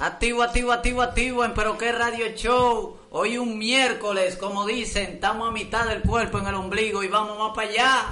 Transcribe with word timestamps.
Activo, 0.00 0.42
activo, 0.42 0.72
activo, 0.72 1.02
activo 1.02 1.44
en 1.44 1.52
Pero 1.52 1.76
qué 1.76 1.92
Radio 1.92 2.28
Show. 2.34 2.96
Hoy 3.10 3.36
un 3.36 3.58
miércoles, 3.58 4.34
como 4.36 4.64
dicen, 4.64 5.10
estamos 5.12 5.50
a 5.50 5.52
mitad 5.52 5.86
del 5.86 6.00
cuerpo 6.00 6.38
en 6.38 6.46
el 6.46 6.54
ombligo 6.54 7.02
y 7.02 7.08
vamos 7.08 7.38
más 7.38 7.54
para 7.54 7.68
allá. 7.68 8.06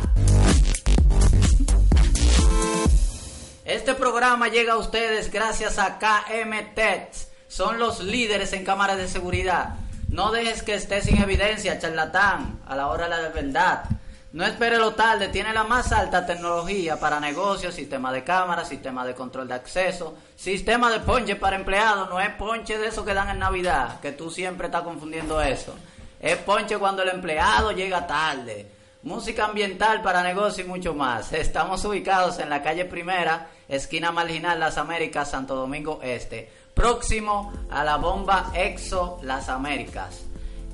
Este 3.65 3.95
programa 3.95 4.49
llega 4.49 4.75
a 4.75 4.77
ustedes 4.77 5.33
gracias 5.33 5.79
a 5.79 5.99
KM 5.99 6.75
Techs. 6.75 7.29
Son 7.49 7.79
los 7.79 8.01
líderes 8.01 8.53
en 8.53 8.67
cámaras 8.67 8.99
de 8.99 9.09
seguridad. 9.09 9.77
No 10.11 10.31
dejes 10.31 10.63
que 10.63 10.75
esté 10.75 11.01
sin 11.01 11.17
evidencia, 11.23 11.79
charlatán, 11.79 12.61
a 12.67 12.77
la 12.77 12.89
hora 12.89 13.09
de 13.09 13.23
la 13.23 13.29
verdad. 13.31 13.85
No 14.31 14.45
espere 14.45 14.77
lo 14.77 14.93
tarde, 14.93 15.29
tiene 15.29 15.55
la 15.55 15.65
más 15.65 15.91
alta 15.91 16.27
tecnología 16.27 17.01
para 17.01 17.19
negocios, 17.19 17.75
sistema 17.75 18.13
de 18.13 18.25
cámara, 18.25 18.63
sistema 18.63 19.07
de 19.07 19.15
control 19.15 19.49
de 19.49 19.55
acceso, 19.55 20.17
sistema 20.37 20.91
de 20.91 21.01
ponche 21.01 21.37
para 21.37 21.57
empleados, 21.57 22.11
no 22.11 22.21
es 22.21 22.29
ponche 22.35 22.77
de 22.77 22.89
eso 22.89 23.07
que 23.07 23.15
dan 23.15 23.31
en 23.31 23.39
Navidad, 23.39 24.01
que 24.01 24.13
tú 24.13 24.31
siempre 24.31 24.67
estás 24.67 24.83
confundiendo 24.83 25.41
eso. 25.41 25.75
Es 26.21 26.37
ponche 26.37 26.77
cuando 26.77 27.03
el 27.03 27.09
empleado 27.09 27.73
llega 27.73 28.07
tarde. 28.07 28.71
Música 29.03 29.47
ambiental 29.47 30.03
para 30.03 30.23
negocios 30.23 30.67
y 30.67 30.69
mucho 30.69 30.93
más. 30.93 31.33
Estamos 31.33 31.83
ubicados 31.87 32.39
en 32.39 32.51
la 32.51 32.63
calle 32.63 32.85
Primera, 32.85 33.47
esquina 33.67 34.13
marginal 34.13 34.61
Las 34.61 34.77
Américas, 34.77 35.31
Santo 35.31 35.55
Domingo 35.55 36.01
Este, 36.03 36.53
próximo 36.75 37.51
a 37.71 37.83
la 37.83 37.97
bomba 37.97 38.51
Exo 38.55 39.21
Las 39.23 39.49
Américas. 39.49 40.28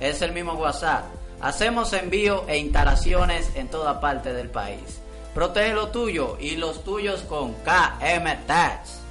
Es 0.00 0.22
el 0.22 0.32
mismo 0.32 0.54
WhatsApp. 0.54 1.04
Hacemos 1.40 1.92
envío 1.92 2.48
e 2.48 2.58
instalaciones 2.58 3.52
en 3.54 3.68
toda 3.68 4.00
parte 4.00 4.32
del 4.32 4.50
país. 4.50 4.98
Protege 5.34 5.72
lo 5.72 5.90
tuyo 5.90 6.36
y 6.40 6.56
los 6.56 6.82
tuyos 6.82 7.20
con 7.20 7.52
KM 7.52 8.44
Tax. 8.44 9.02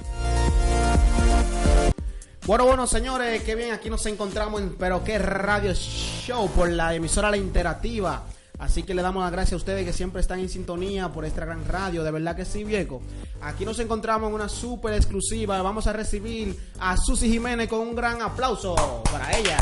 Bueno, 2.44 2.66
bueno, 2.66 2.86
señores, 2.86 3.42
qué 3.44 3.54
bien, 3.54 3.72
aquí 3.72 3.88
nos 3.88 4.04
encontramos 4.04 4.60
en 4.60 4.76
Pero 4.76 5.02
qué 5.02 5.18
Radio 5.18 5.72
Show 5.72 6.50
por 6.50 6.68
la 6.68 6.94
emisora 6.94 7.30
La 7.30 7.38
Interactiva. 7.38 8.24
Así 8.58 8.82
que 8.82 8.94
le 8.94 9.02
damos 9.02 9.22
las 9.22 9.30
gracias 9.30 9.52
a 9.52 9.56
ustedes 9.56 9.84
que 9.84 9.92
siempre 9.92 10.20
están 10.20 10.40
en 10.40 10.48
sintonía 10.48 11.12
por 11.12 11.24
esta 11.24 11.44
gran 11.44 11.64
radio. 11.64 12.02
De 12.02 12.10
verdad 12.10 12.34
que 12.34 12.44
sí, 12.44 12.64
viejo. 12.64 13.00
Aquí 13.40 13.64
nos 13.64 13.78
encontramos 13.78 14.28
en 14.28 14.34
una 14.34 14.48
súper 14.48 14.94
exclusiva. 14.94 15.62
Vamos 15.62 15.86
a 15.86 15.92
recibir 15.92 16.58
a 16.80 16.96
Susy 16.96 17.30
Jiménez 17.30 17.68
con 17.68 17.80
un 17.80 17.94
gran 17.94 18.20
aplauso 18.20 18.74
para 19.10 19.36
ella. 19.38 19.58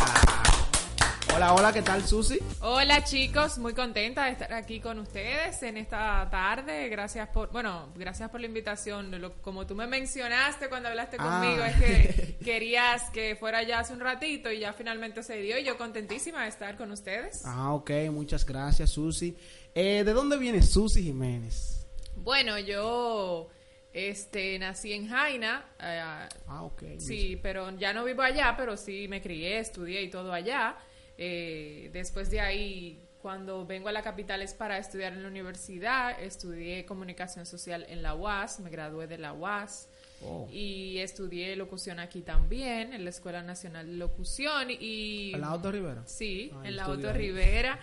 Hola, 1.36 1.52
hola, 1.52 1.70
¿qué 1.70 1.82
tal, 1.82 2.02
Susi? 2.02 2.38
Hola, 2.62 3.04
chicos, 3.04 3.58
muy 3.58 3.74
contenta 3.74 4.24
de 4.24 4.30
estar 4.30 4.54
aquí 4.54 4.80
con 4.80 4.98
ustedes 4.98 5.62
en 5.62 5.76
esta 5.76 6.26
tarde. 6.30 6.88
Gracias 6.88 7.28
por, 7.28 7.52
bueno, 7.52 7.92
gracias 7.94 8.30
por 8.30 8.40
la 8.40 8.46
invitación. 8.46 9.34
como 9.42 9.66
tú 9.66 9.74
me 9.74 9.86
mencionaste 9.86 10.70
cuando 10.70 10.88
hablaste 10.88 11.18
conmigo, 11.18 11.62
ah. 11.62 11.68
es 11.68 11.76
que 11.76 12.36
querías 12.42 13.10
que 13.10 13.36
fuera 13.36 13.62
ya 13.64 13.80
hace 13.80 13.92
un 13.92 14.00
ratito 14.00 14.50
y 14.50 14.60
ya 14.60 14.72
finalmente 14.72 15.22
se 15.22 15.36
dio 15.36 15.58
y 15.58 15.64
yo 15.64 15.76
contentísima 15.76 16.44
de 16.44 16.48
estar 16.48 16.78
con 16.78 16.90
ustedes. 16.90 17.42
Ah, 17.44 17.74
ok, 17.74 17.90
muchas 18.10 18.46
gracias, 18.46 18.88
Susi. 18.88 19.36
Eh, 19.74 20.04
¿De 20.06 20.12
dónde 20.14 20.38
viene 20.38 20.62
Susi 20.62 21.02
Jiménez? 21.02 21.86
Bueno, 22.16 22.58
yo 22.58 23.50
este, 23.92 24.58
nací 24.58 24.94
en 24.94 25.06
Jaina. 25.06 25.66
Eh, 25.80 26.00
ah, 26.48 26.62
ok. 26.62 26.82
Sí, 26.96 27.38
pero 27.42 27.76
ya 27.76 27.92
no 27.92 28.04
vivo 28.04 28.22
allá, 28.22 28.54
pero 28.56 28.78
sí 28.78 29.06
me 29.06 29.20
crié, 29.20 29.58
estudié 29.58 30.00
y 30.00 30.08
todo 30.08 30.32
allá. 30.32 30.78
Eh, 31.18 31.90
después 31.92 32.30
de 32.30 32.40
ahí, 32.40 33.02
cuando 33.20 33.66
vengo 33.66 33.88
a 33.88 33.92
la 33.92 34.02
capital 34.02 34.42
es 34.42 34.54
para 34.54 34.78
estudiar 34.78 35.12
en 35.12 35.22
la 35.22 35.28
universidad. 35.28 36.22
Estudié 36.22 36.84
comunicación 36.84 37.46
social 37.46 37.84
en 37.88 38.02
la 38.02 38.14
UAS, 38.14 38.60
me 38.60 38.70
gradué 38.70 39.06
de 39.06 39.18
la 39.18 39.32
UAS. 39.32 39.88
Oh. 40.22 40.48
Y 40.50 40.98
estudié 40.98 41.56
locución 41.56 41.98
aquí 41.98 42.22
también, 42.22 42.94
en 42.94 43.04
la 43.04 43.10
Escuela 43.10 43.42
Nacional 43.42 43.86
de 43.86 43.96
Locución. 43.96 44.68
Y, 44.70 45.32
¿En 45.34 45.40
la 45.40 45.48
Auto 45.48 45.70
Rivera? 45.72 46.02
Sí, 46.06 46.52
ah, 46.54 46.62
en 46.64 46.76
la 46.76 46.84
Auto 46.84 47.12
Rivera. 47.12 47.78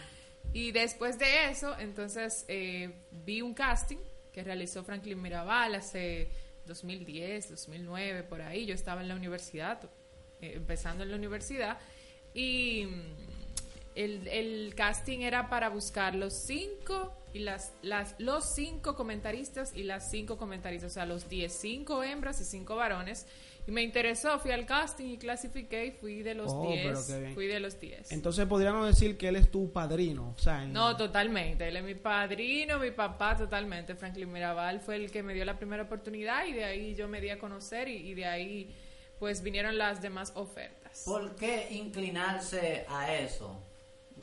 Y 0.53 0.71
después 0.71 1.19
de 1.19 1.49
eso, 1.49 1.77
entonces 1.79 2.45
eh, 2.47 2.91
vi 3.25 3.41
un 3.41 3.53
casting 3.53 3.97
que 4.31 4.43
realizó 4.43 4.83
Franklin 4.83 5.21
Mirabal 5.21 5.75
hace 5.75 6.29
2010, 6.65 7.49
2009, 7.49 8.23
por 8.23 8.41
ahí. 8.41 8.65
Yo 8.65 8.73
estaba 8.73 9.01
en 9.01 9.07
la 9.07 9.15
universidad, 9.15 9.79
eh, 10.41 10.53
empezando 10.55 11.03
en 11.03 11.11
la 11.11 11.17
universidad. 11.17 11.77
Y 12.33 12.87
el, 13.95 14.27
el, 14.27 14.73
casting 14.75 15.19
era 15.19 15.49
para 15.49 15.69
buscar 15.69 16.15
los 16.15 16.33
cinco 16.33 17.13
y 17.33 17.39
las, 17.39 17.73
las 17.81 18.15
los 18.19 18.53
cinco 18.53 18.95
comentaristas 18.95 19.75
y 19.75 19.83
las 19.83 20.09
cinco 20.09 20.37
comentaristas, 20.37 20.91
o 20.91 20.93
sea, 20.93 21.05
los 21.05 21.29
diez, 21.29 21.53
cinco 21.53 22.03
hembras 22.03 22.41
y 22.41 22.45
cinco 22.45 22.75
varones. 22.75 23.27
Y 23.65 23.71
me 23.71 23.81
interesó, 23.81 24.39
fui 24.39 24.51
al 24.51 24.65
casting 24.65 25.05
y 25.05 25.17
clasifiqué 25.17 25.85
y 25.85 25.91
fui 25.91 26.21
de 26.21 26.33
los 26.33 26.51
10. 26.61 27.33
fui 27.33 27.47
de 27.47 27.61
los 27.61 27.79
10. 27.79 28.11
Entonces 28.11 28.45
podríamos 28.45 28.85
decir 28.87 29.17
que 29.17 29.29
él 29.29 29.37
es 29.37 29.49
tu 29.49 29.71
padrino, 29.71 30.33
o 30.35 30.39
sea, 30.39 30.65
No, 30.65 30.97
totalmente, 30.97 31.69
él 31.69 31.77
es 31.77 31.83
mi 31.83 31.95
padrino, 31.95 32.77
mi 32.77 32.91
papá 32.91 33.37
totalmente. 33.37 33.95
Franklin 33.95 34.29
Mirabal 34.31 34.81
fue 34.81 34.97
el 34.97 35.11
que 35.11 35.23
me 35.23 35.33
dio 35.33 35.45
la 35.45 35.57
primera 35.57 35.83
oportunidad 35.83 36.45
y 36.45 36.51
de 36.51 36.65
ahí 36.65 36.93
yo 36.95 37.07
me 37.07 37.21
di 37.21 37.29
a 37.29 37.39
conocer 37.39 37.87
y, 37.87 38.09
y 38.09 38.13
de 38.15 38.25
ahí 38.25 38.75
pues 39.17 39.41
vinieron 39.41 39.77
las 39.77 40.01
demás 40.01 40.33
ofertas. 40.35 40.82
¿Por 41.05 41.35
qué 41.35 41.67
inclinarse 41.71 42.85
a 42.87 43.13
eso? 43.13 43.72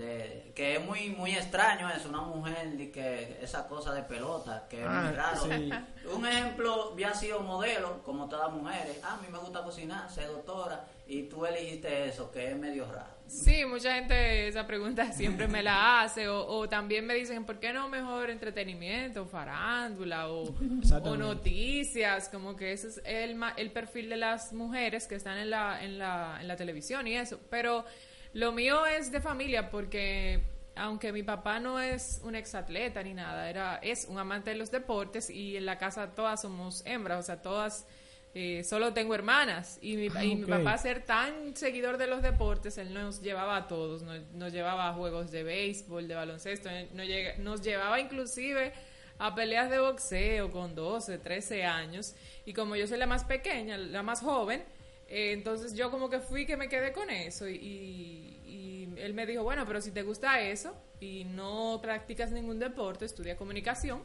De, 0.00 0.50
que 0.54 0.76
es 0.76 0.84
muy 0.84 1.10
muy 1.10 1.32
extraño 1.32 1.90
eso, 1.90 2.08
una 2.08 2.22
mujer 2.22 2.70
de 2.70 2.90
que 2.90 3.38
esa 3.42 3.68
cosa 3.68 3.92
de 3.92 4.02
pelota, 4.02 4.66
que 4.68 4.80
es 4.80 4.88
muy 4.88 4.96
ah, 4.96 5.12
raro. 5.12 5.42
Un 6.16 6.26
ejemplo, 6.26 6.92
había 6.92 7.12
sido 7.12 7.40
modelo, 7.40 8.02
como 8.02 8.26
todas 8.26 8.50
mujeres. 8.50 8.98
Ah, 9.02 9.18
a 9.18 9.22
mí 9.22 9.28
me 9.30 9.36
gusta 9.38 9.62
cocinar, 9.62 10.10
ser 10.10 10.28
doctora, 10.28 10.86
y 11.06 11.24
tú 11.24 11.44
elegiste 11.44 12.08
eso, 12.08 12.30
que 12.30 12.50
es 12.50 12.56
medio 12.56 12.90
raro. 12.90 13.10
Sí, 13.26 13.64
mucha 13.66 13.94
gente 13.94 14.48
esa 14.48 14.66
pregunta 14.66 15.12
siempre 15.12 15.46
me 15.46 15.62
la 15.62 16.00
hace, 16.00 16.28
o, 16.28 16.66
también 16.68 17.04
me 17.04 17.14
dicen, 17.14 17.44
¿por 17.44 17.60
qué 17.60 17.74
no 17.74 17.88
mejor 17.90 18.30
entretenimiento, 18.30 19.26
farándula 19.26 20.30
o, 20.30 20.44
o 20.44 21.16
noticias? 21.16 22.30
Como 22.30 22.56
que 22.56 22.72
ese 22.72 22.88
es 22.88 23.02
el, 23.04 23.38
el 23.58 23.70
perfil 23.70 24.08
de 24.08 24.16
las 24.16 24.54
mujeres 24.54 25.06
que 25.06 25.16
están 25.16 25.36
en 25.36 25.50
la, 25.50 25.84
en, 25.84 25.98
la, 25.98 26.38
en 26.40 26.48
la 26.48 26.56
televisión 26.56 27.06
y 27.06 27.16
eso. 27.16 27.38
Pero 27.50 27.84
lo 28.32 28.52
mío 28.52 28.86
es 28.86 29.10
de 29.10 29.20
familia 29.20 29.70
porque 29.70 30.42
aunque 30.76 31.12
mi 31.12 31.22
papá 31.22 31.60
no 31.60 31.80
es 31.80 32.20
un 32.24 32.34
exatleta 32.34 33.02
ni 33.02 33.12
nada, 33.12 33.50
era, 33.50 33.76
es 33.82 34.06
un 34.06 34.18
amante 34.18 34.50
de 34.50 34.56
los 34.56 34.70
deportes 34.70 35.28
y 35.28 35.56
en 35.56 35.66
la 35.66 35.78
casa 35.78 36.14
todas 36.14 36.40
somos 36.40 36.82
hembras, 36.86 37.18
o 37.18 37.22
sea, 37.22 37.42
todas 37.42 37.86
eh, 38.34 38.62
solo 38.64 38.92
tengo 38.92 39.14
hermanas. 39.14 39.78
Y 39.82 39.96
mi, 39.96 40.08
ah, 40.08 40.20
mi, 40.20 40.36
papá 40.44 40.78
ser 40.78 41.04
tan 41.04 41.56
seguidor 41.56 41.98
de 41.98 42.06
los 42.06 42.22
deportes, 42.22 42.78
él 42.78 42.94
nos 42.94 43.20
llevaba 43.20 43.56
a 43.56 43.68
todos, 43.68 44.02
nos, 44.02 44.52
llevaba 44.52 44.88
a 44.88 44.94
juegos 44.94 45.30
de 45.30 45.42
béisbol, 45.42 46.06
de 46.06 46.14
baloncesto, 46.14 46.70
nos, 46.94 47.38
nos 47.38 47.60
llevaba 47.62 48.00
inclusive 48.00 48.72
a 49.18 49.34
peleas 49.34 49.68
de 49.68 49.80
boxeo 49.80 50.50
con 50.50 50.74
12, 50.74 51.18
13 51.18 51.64
años. 51.64 52.14
Y 52.46 52.52
como 52.52 52.76
yo 52.76 52.86
soy 52.86 52.98
la 52.98 53.06
más 53.06 53.24
pequeña, 53.24 53.76
la 53.76 54.02
más 54.02 54.20
joven, 54.20 54.64
eh, 55.10 55.32
entonces 55.32 55.74
yo 55.74 55.90
como 55.90 56.08
que 56.08 56.20
fui 56.20 56.46
que 56.46 56.56
me 56.56 56.68
quedé 56.68 56.92
con 56.92 57.10
eso 57.10 57.48
y, 57.48 57.56
y 57.56 58.88
él 58.96 59.12
me 59.12 59.26
dijo, 59.26 59.42
bueno, 59.42 59.66
pero 59.66 59.80
si 59.80 59.90
te 59.90 60.02
gusta 60.02 60.40
eso 60.40 60.74
y 61.00 61.24
no 61.24 61.78
practicas 61.82 62.30
ningún 62.32 62.58
deporte, 62.58 63.04
estudia 63.04 63.36
comunicación 63.36 64.02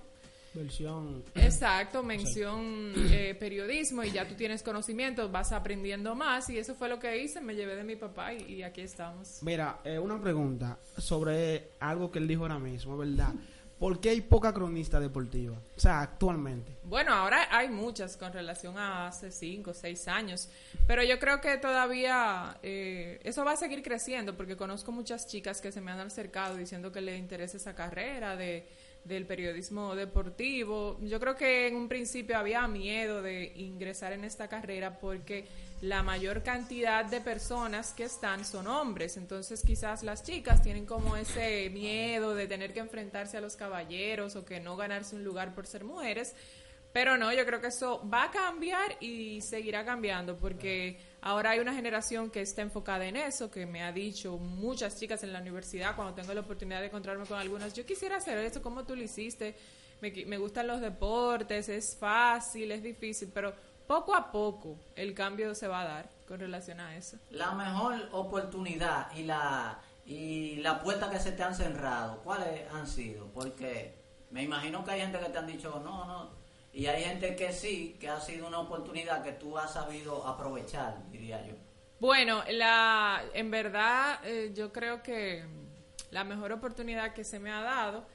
Versión. 0.56 1.24
Exacto, 1.36 2.02
mención 2.02 2.94
eh, 3.12 3.36
periodismo 3.38 4.04
y 4.04 4.12
ya 4.12 4.26
tú 4.26 4.36
tienes 4.36 4.64
conocimiento, 4.64 5.30
vas 5.30 5.52
aprendiendo 5.52 6.16
más 6.16 6.50
y 6.50 6.58
eso 6.58 6.76
fue 6.76 6.88
lo 6.88 6.98
que 6.98 7.22
hice, 7.22 7.42
me 7.42 7.56
llevé 7.56 7.76
de 7.76 7.84
mi 7.84 7.98
papá 7.98 8.34
y, 8.34 8.64
aquí 8.64 8.82
estamos. 8.82 9.40
Mira, 9.44 9.82
eh, 9.84 10.00
una 10.00 10.20
pregunta 10.20 10.80
sobre 10.98 11.72
algo 11.80 12.10
que 12.10 12.20
él 12.20 12.28
dijo 12.28 12.44
ahora 12.44 12.60
mismo, 12.60 12.98
¿verdad? 12.98 13.34
¿Por 13.80 14.00
qué 14.00 14.12
hay 14.12 14.22
poca 14.22 14.54
cronista 14.54 15.02
deportiva? 15.02 15.58
O 15.76 15.80
sea, 15.80 16.00
actualmente. 16.00 16.78
Bueno, 16.84 17.14
ahora 17.14 17.50
hay 17.52 17.68
muchas 17.70 18.16
con 18.16 18.32
relación 18.32 18.78
a 18.78 19.08
hace 19.08 19.32
cinco 19.32 19.72
o 19.72 19.74
seis 19.74 20.08
años, 20.08 20.50
pero 20.88 21.04
yo 21.04 21.20
creo 21.20 21.42
que 21.42 21.58
todavía 21.58 22.58
eh, 22.64 23.20
eso 23.24 23.44
va 23.44 23.52
a 23.52 23.58
seguir 23.58 23.84
creciendo 23.84 24.38
porque 24.38 24.56
conozco 24.56 24.94
muchas 24.94 25.28
chicas 25.28 25.60
que 25.60 25.74
se 25.74 25.82
me 25.82 25.92
han 25.92 26.00
acercado 26.00 26.56
diciendo 26.56 26.94
que 26.94 27.02
les 27.02 27.20
interesa 27.20 27.58
esa 27.58 27.76
carrera 27.76 28.38
de 28.38 28.66
del 29.06 29.26
periodismo 29.26 29.96
deportivo. 29.96 30.98
Yo 31.02 31.20
creo 31.20 31.36
que 31.36 31.68
en 31.68 31.76
un 31.76 31.88
principio 31.88 32.38
había 32.38 32.68
miedo 32.68 33.22
de 33.22 33.54
ingresar 33.56 34.14
en 34.14 34.24
esta 34.24 34.48
carrera 34.48 35.00
porque 35.00 35.46
la 35.82 36.02
mayor 36.02 36.42
cantidad 36.42 37.06
de 37.06 37.22
personas 37.22 37.94
que 37.94 38.06
están 38.06 38.44
son 38.44 38.66
hombres, 38.68 39.18
entonces 39.18 39.62
quizás 39.64 40.04
las 40.04 40.24
chicas 40.24 40.64
tienen 40.64 40.86
como 40.86 41.16
ese 41.16 41.70
miedo 41.70 42.34
de 42.34 42.48
tener 42.48 42.74
que 42.74 42.80
enfrentarse 42.80 43.38
a 43.38 43.42
los 43.42 43.56
caballeros 43.56 44.36
o 44.36 44.46
que 44.46 44.60
no 44.60 44.76
ganarse 44.76 45.16
un 45.16 45.24
lugar 45.24 45.54
por 45.54 45.68
ser 45.68 45.84
mujeres, 45.84 46.36
Pero 46.96 47.18
no, 47.18 47.34
yo 47.34 47.46
creo 47.46 47.60
que 47.60 47.68
eso 47.68 48.02
va 48.10 48.24
a 48.24 48.32
cambiar 48.32 48.96
y 49.02 49.42
seguirá 49.42 49.84
cambiando 49.84 50.38
porque 50.38 50.98
ahora 51.20 51.50
hay 51.50 51.60
una 51.60 51.74
generación 51.74 52.30
que 52.30 52.40
está 52.40 52.62
enfocada 52.62 53.06
en 53.06 53.18
eso, 53.18 53.52
que 53.52 53.66
me 53.66 53.84
ha 53.84 53.92
dicho 53.92 54.38
muchas 54.38 54.98
chicas 54.98 55.22
en 55.24 55.34
la 55.34 55.42
universidad 55.42 55.94
cuando 55.98 56.14
tengo 56.14 56.34
la 56.34 56.40
oportunidad 56.40 56.80
de 56.80 56.86
encontrarme 56.86 57.26
con 57.26 57.38
algunas, 57.38 57.74
yo 57.74 57.86
quisiera 57.86 58.16
hacer 58.16 58.38
eso, 58.38 58.62
¿cómo 58.62 58.86
tú 58.86 58.96
lo 58.96 59.04
hiciste? 59.04 59.58
Me, 60.00 60.10
me 60.26 60.38
gustan 60.38 60.68
los 60.68 60.80
deportes, 60.80 61.68
es 61.68 61.98
fácil, 62.00 62.72
es 62.72 62.82
difícil, 62.82 63.30
pero 63.34 63.54
poco 63.86 64.16
a 64.16 64.32
poco 64.32 64.80
el 64.96 65.14
cambio 65.14 65.54
se 65.54 65.68
va 65.68 65.82
a 65.82 65.84
dar 65.84 66.10
con 66.26 66.40
relación 66.40 66.80
a 66.80 66.96
eso. 66.96 67.18
La 67.30 67.52
mejor 67.52 68.08
oportunidad 68.14 69.14
y 69.18 69.24
la 69.24 69.82
y 70.06 70.56
la 70.62 70.82
puerta 70.82 71.10
que 71.10 71.20
se 71.20 71.34
te 71.34 71.44
han 71.44 71.56
cerrado, 71.56 72.22
¿cuáles 72.24 72.72
han 72.72 72.88
sido? 72.88 73.28
Porque 73.34 73.96
me 74.32 74.44
imagino 74.44 74.86
que 74.86 74.92
hay 74.92 75.02
gente 75.02 75.20
que 75.20 75.28
te 75.28 75.38
han 75.38 75.48
dicho 75.48 75.82
no, 75.84 76.06
no, 76.06 76.45
y 76.76 76.88
hay 76.88 77.06
gente 77.06 77.38
que 77.38 77.54
sí, 77.54 77.96
que 78.02 78.10
ha 78.10 78.20
sido 78.20 78.46
una 78.48 78.60
oportunidad 78.60 79.24
que 79.24 79.32
tú 79.32 79.58
has 79.58 79.72
sabido 79.72 80.28
aprovechar, 80.28 81.10
diría 81.10 81.42
yo. 81.48 81.54
Bueno, 82.02 82.44
la, 82.52 83.24
en 83.34 83.50
verdad 83.50 84.20
eh, 84.26 84.52
yo 84.54 84.74
creo 84.74 85.02
que 85.02 85.46
la 86.12 86.26
mejor 86.26 86.52
oportunidad 86.52 87.14
que 87.14 87.24
se 87.24 87.40
me 87.40 87.50
ha 87.50 87.62
dado, 87.62 88.06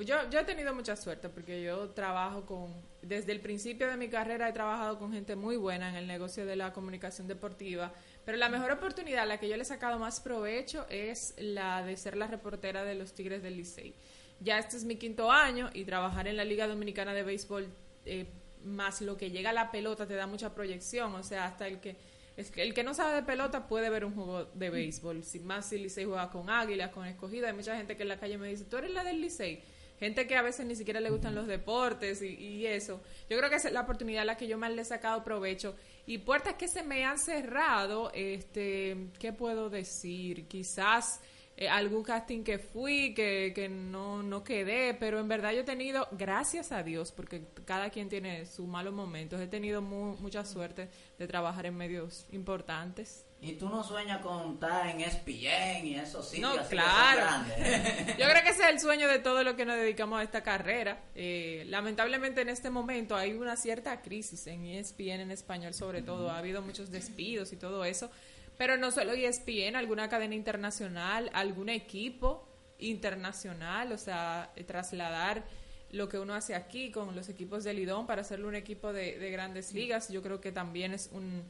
yo, 0.00 0.28
yo 0.28 0.40
he 0.40 0.44
tenido 0.44 0.74
mucha 0.74 0.96
suerte 0.96 1.30
porque 1.30 1.62
yo 1.62 1.88
trabajo 1.88 2.44
con, 2.44 2.74
desde 3.00 3.32
el 3.32 3.40
principio 3.40 3.88
de 3.88 3.96
mi 3.96 4.10
carrera 4.10 4.50
he 4.50 4.52
trabajado 4.52 4.98
con 4.98 5.10
gente 5.10 5.34
muy 5.34 5.56
buena 5.56 5.88
en 5.88 5.96
el 5.96 6.06
negocio 6.06 6.44
de 6.44 6.56
la 6.56 6.74
comunicación 6.74 7.26
deportiva, 7.26 7.94
pero 8.26 8.36
la 8.36 8.50
mejor 8.50 8.70
oportunidad, 8.70 9.26
la 9.26 9.40
que 9.40 9.48
yo 9.48 9.56
le 9.56 9.62
he 9.62 9.66
sacado 9.66 9.98
más 9.98 10.20
provecho, 10.20 10.84
es 10.90 11.34
la 11.38 11.82
de 11.82 11.96
ser 11.96 12.18
la 12.18 12.26
reportera 12.26 12.84
de 12.84 12.96
los 12.96 13.14
Tigres 13.14 13.42
del 13.42 13.56
Licey 13.56 13.94
ya 14.40 14.58
este 14.58 14.76
es 14.76 14.84
mi 14.84 14.96
quinto 14.96 15.30
año 15.30 15.70
y 15.72 15.84
trabajar 15.84 16.28
en 16.28 16.36
la 16.36 16.44
Liga 16.44 16.66
Dominicana 16.66 17.12
de 17.12 17.22
Béisbol, 17.22 17.68
eh, 18.06 18.26
más 18.64 19.00
lo 19.00 19.16
que 19.16 19.30
llega 19.30 19.50
a 19.50 19.52
la 19.52 19.70
pelota, 19.70 20.06
te 20.06 20.14
da 20.14 20.26
mucha 20.26 20.54
proyección. 20.54 21.14
O 21.14 21.22
sea, 21.22 21.46
hasta 21.46 21.66
el 21.66 21.80
que, 21.80 21.96
es 22.36 22.50
que 22.50 22.62
el 22.62 22.74
que 22.74 22.84
no 22.84 22.94
sabe 22.94 23.14
de 23.16 23.22
pelota 23.22 23.66
puede 23.66 23.90
ver 23.90 24.04
un 24.04 24.14
juego 24.14 24.44
de 24.44 24.70
béisbol. 24.70 25.24
Si 25.24 25.40
más 25.40 25.68
si 25.68 25.78
Licey 25.78 26.04
juega 26.04 26.30
con 26.30 26.50
Águilas, 26.50 26.90
con 26.90 27.06
Escogida, 27.06 27.48
hay 27.48 27.54
mucha 27.54 27.76
gente 27.76 27.96
que 27.96 28.02
en 28.02 28.08
la 28.08 28.18
calle 28.18 28.38
me 28.38 28.48
dice, 28.48 28.64
tú 28.64 28.76
eres 28.76 28.92
la 28.92 29.04
del 29.04 29.20
Licey. 29.20 29.62
Gente 29.98 30.28
que 30.28 30.36
a 30.36 30.42
veces 30.42 30.64
ni 30.64 30.76
siquiera 30.76 31.00
le 31.00 31.10
gustan 31.10 31.34
los 31.34 31.48
deportes 31.48 32.22
y, 32.22 32.28
y 32.28 32.66
eso. 32.66 33.00
Yo 33.28 33.36
creo 33.36 33.50
que 33.50 33.56
es 33.56 33.72
la 33.72 33.80
oportunidad 33.80 34.22
a 34.22 34.26
la 34.26 34.36
que 34.36 34.46
yo 34.46 34.56
más 34.56 34.70
le 34.70 34.82
he 34.82 34.84
sacado 34.84 35.24
provecho. 35.24 35.74
Y 36.06 36.18
puertas 36.18 36.54
que 36.54 36.68
se 36.68 36.84
me 36.84 37.04
han 37.04 37.18
cerrado, 37.18 38.12
este, 38.14 39.08
¿qué 39.18 39.32
puedo 39.32 39.68
decir? 39.68 40.46
Quizás 40.46 41.20
eh, 41.60 41.68
algún 41.68 42.04
casting 42.04 42.44
que 42.44 42.60
fui, 42.60 43.12
que, 43.14 43.50
que 43.52 43.68
no, 43.68 44.22
no 44.22 44.44
quedé, 44.44 44.94
pero 44.94 45.18
en 45.18 45.26
verdad 45.26 45.50
yo 45.50 45.62
he 45.62 45.64
tenido, 45.64 46.06
gracias 46.12 46.70
a 46.70 46.84
Dios, 46.84 47.10
porque 47.10 47.48
cada 47.64 47.90
quien 47.90 48.08
tiene 48.08 48.46
sus 48.46 48.68
malos 48.68 48.94
momentos, 48.94 49.40
he 49.40 49.48
tenido 49.48 49.82
mucha 49.82 50.44
suerte 50.44 50.88
de 51.18 51.26
trabajar 51.26 51.66
en 51.66 51.76
medios 51.76 52.28
importantes. 52.30 53.26
¿Y 53.40 53.54
tú 53.54 53.68
no 53.68 53.82
sueñas 53.82 54.20
con 54.22 54.54
estar 54.54 54.86
en 54.86 55.00
ESPN 55.00 55.84
y 55.84 55.96
eso 55.96 56.22
sí? 56.22 56.40
No, 56.40 56.56
claro. 56.68 57.44
Yo 57.56 58.26
creo 58.28 58.42
que 58.44 58.50
ese 58.50 58.62
es 58.62 58.68
el 58.70 58.78
sueño 58.78 59.08
de 59.08 59.18
todo 59.18 59.42
lo 59.42 59.56
que 59.56 59.64
nos 59.64 59.76
dedicamos 59.78 60.20
a 60.20 60.22
esta 60.22 60.44
carrera. 60.44 61.02
Eh, 61.16 61.64
lamentablemente 61.66 62.40
en 62.40 62.50
este 62.50 62.70
momento 62.70 63.16
hay 63.16 63.32
una 63.32 63.56
cierta 63.56 64.00
crisis 64.00 64.46
en 64.46 64.64
ESPN 64.64 65.22
en 65.22 65.30
español 65.32 65.74
sobre 65.74 66.02
todo. 66.02 66.30
Ha 66.30 66.38
habido 66.38 66.62
muchos 66.62 66.92
despidos 66.92 67.52
y 67.52 67.56
todo 67.56 67.84
eso. 67.84 68.12
Pero 68.58 68.76
no 68.76 68.90
solo 68.90 69.12
ESPN, 69.12 69.76
alguna 69.76 70.08
cadena 70.08 70.34
internacional, 70.34 71.30
algún 71.32 71.68
equipo 71.70 72.46
internacional, 72.78 73.92
o 73.92 73.98
sea, 73.98 74.52
trasladar 74.66 75.44
lo 75.92 76.08
que 76.08 76.18
uno 76.18 76.34
hace 76.34 76.54
aquí 76.54 76.90
con 76.90 77.14
los 77.14 77.28
equipos 77.28 77.64
de 77.64 77.72
Lidón 77.72 78.06
para 78.06 78.22
hacerlo 78.22 78.48
un 78.48 78.54
equipo 78.54 78.92
de, 78.92 79.30
grandes 79.30 79.72
ligas, 79.72 80.08
yo 80.10 80.22
creo 80.22 80.40
que 80.40 80.52
también 80.52 80.92
es 80.92 81.08
un, 81.12 81.42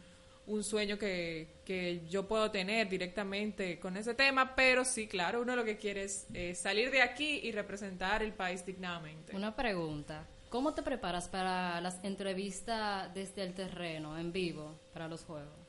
un 0.46 0.62
sueño 0.62 0.98
que, 0.98 1.48
que, 1.64 2.02
yo 2.08 2.28
puedo 2.28 2.50
tener 2.50 2.88
directamente 2.88 3.80
con 3.80 3.96
ese 3.96 4.14
tema, 4.14 4.54
pero 4.54 4.84
sí, 4.84 5.08
claro, 5.08 5.42
uno 5.42 5.56
lo 5.56 5.64
que 5.64 5.76
quiere 5.76 6.04
es 6.04 6.26
eh, 6.34 6.54
salir 6.54 6.90
de 6.90 7.02
aquí 7.02 7.40
y 7.42 7.52
representar 7.52 8.22
el 8.22 8.32
país 8.32 8.64
dignamente. 8.64 9.34
Una 9.34 9.56
pregunta, 9.56 10.26
¿cómo 10.50 10.74
te 10.74 10.82
preparas 10.82 11.28
para 11.28 11.80
las 11.80 12.02
entrevistas 12.04 13.12
desde 13.14 13.42
el 13.42 13.54
terreno, 13.54 14.16
en 14.18 14.30
vivo, 14.30 14.78
para 14.92 15.08
los 15.08 15.24
juegos? 15.24 15.67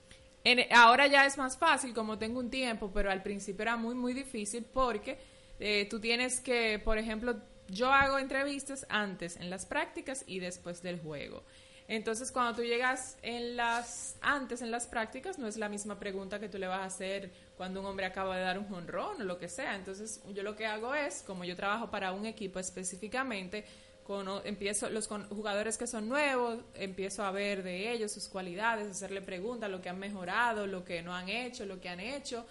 Ahora 0.72 1.08
ya 1.08 1.26
es 1.26 1.38
más 1.38 1.58
fácil, 1.58 1.94
como 1.94 2.18
tengo 2.18 2.40
un 2.40 2.50
tiempo, 2.50 2.92
pero 2.94 3.12
al 3.12 3.22
principio 3.22 3.64
era 3.64 3.78
muy, 3.78 3.96
muy 3.96 4.14
difícil 4.14 4.66
porque 4.66 5.18
eh, 5.60 5.88
tú 5.90 6.00
tienes 6.00 6.40
que, 6.40 6.80
por 6.80 6.98
ejemplo, 6.98 7.36
yo 7.68 7.92
hago 7.92 8.18
entrevistas 8.18 8.86
antes 8.90 9.38
en 9.38 9.50
las 9.50 9.66
prácticas 9.66 10.24
y 10.26 10.40
después 10.40 10.82
del 10.82 11.00
juego. 11.00 11.44
Entonces, 11.88 12.32
cuando 12.32 12.56
tú 12.56 12.62
llegas 12.62 13.18
en 13.24 13.56
las 13.56 14.16
antes 14.22 14.62
en 14.62 14.70
las 14.70 14.86
prácticas, 14.86 15.40
no 15.40 15.48
es 15.48 15.58
la 15.58 15.70
misma 15.70 15.98
pregunta 15.98 16.40
que 16.40 16.48
tú 16.48 16.60
le 16.60 16.68
vas 16.68 16.82
a 16.82 16.86
hacer 16.86 17.32
cuando 17.58 17.80
un 17.80 17.88
hombre 17.88 18.06
acaba 18.06 18.38
de 18.38 18.44
dar 18.44 18.60
un 18.60 18.68
jonrón 18.68 19.20
o 19.20 19.24
lo 19.24 19.40
que 19.40 19.50
sea. 19.50 19.76
Entonces, 19.76 20.22
yo 20.32 20.44
lo 20.44 20.56
que 20.56 20.68
hago 20.68 20.94
es, 20.94 21.24
como 21.24 21.46
yo 21.46 21.56
trabajo 21.56 21.90
para 21.90 22.12
un 22.12 22.28
equipo 22.28 22.60
específicamente, 22.60 23.66
empiezo 24.44 24.90
los 24.90 25.08
jugadores 25.08 25.78
que 25.78 25.88
son 25.88 26.10
nuevos, 26.10 26.60
empiezo 26.74 27.24
a 27.24 27.32
ver 27.32 27.64
de 27.64 27.92
ellos 27.92 28.12
sus 28.12 28.28
cualidades, 28.28 28.88
hacerle 28.88 29.22
preguntas, 29.22 29.70
lo 29.70 29.82
que 29.82 29.90
han 29.90 30.00
mejorado, 30.00 30.66
lo 30.68 30.84
que 30.84 31.02
no 31.02 31.14
han 31.14 31.30
hecho, 31.30 31.66
lo 31.66 31.80
que 31.80 31.90
han 31.90 32.00
hecho. 32.00 32.46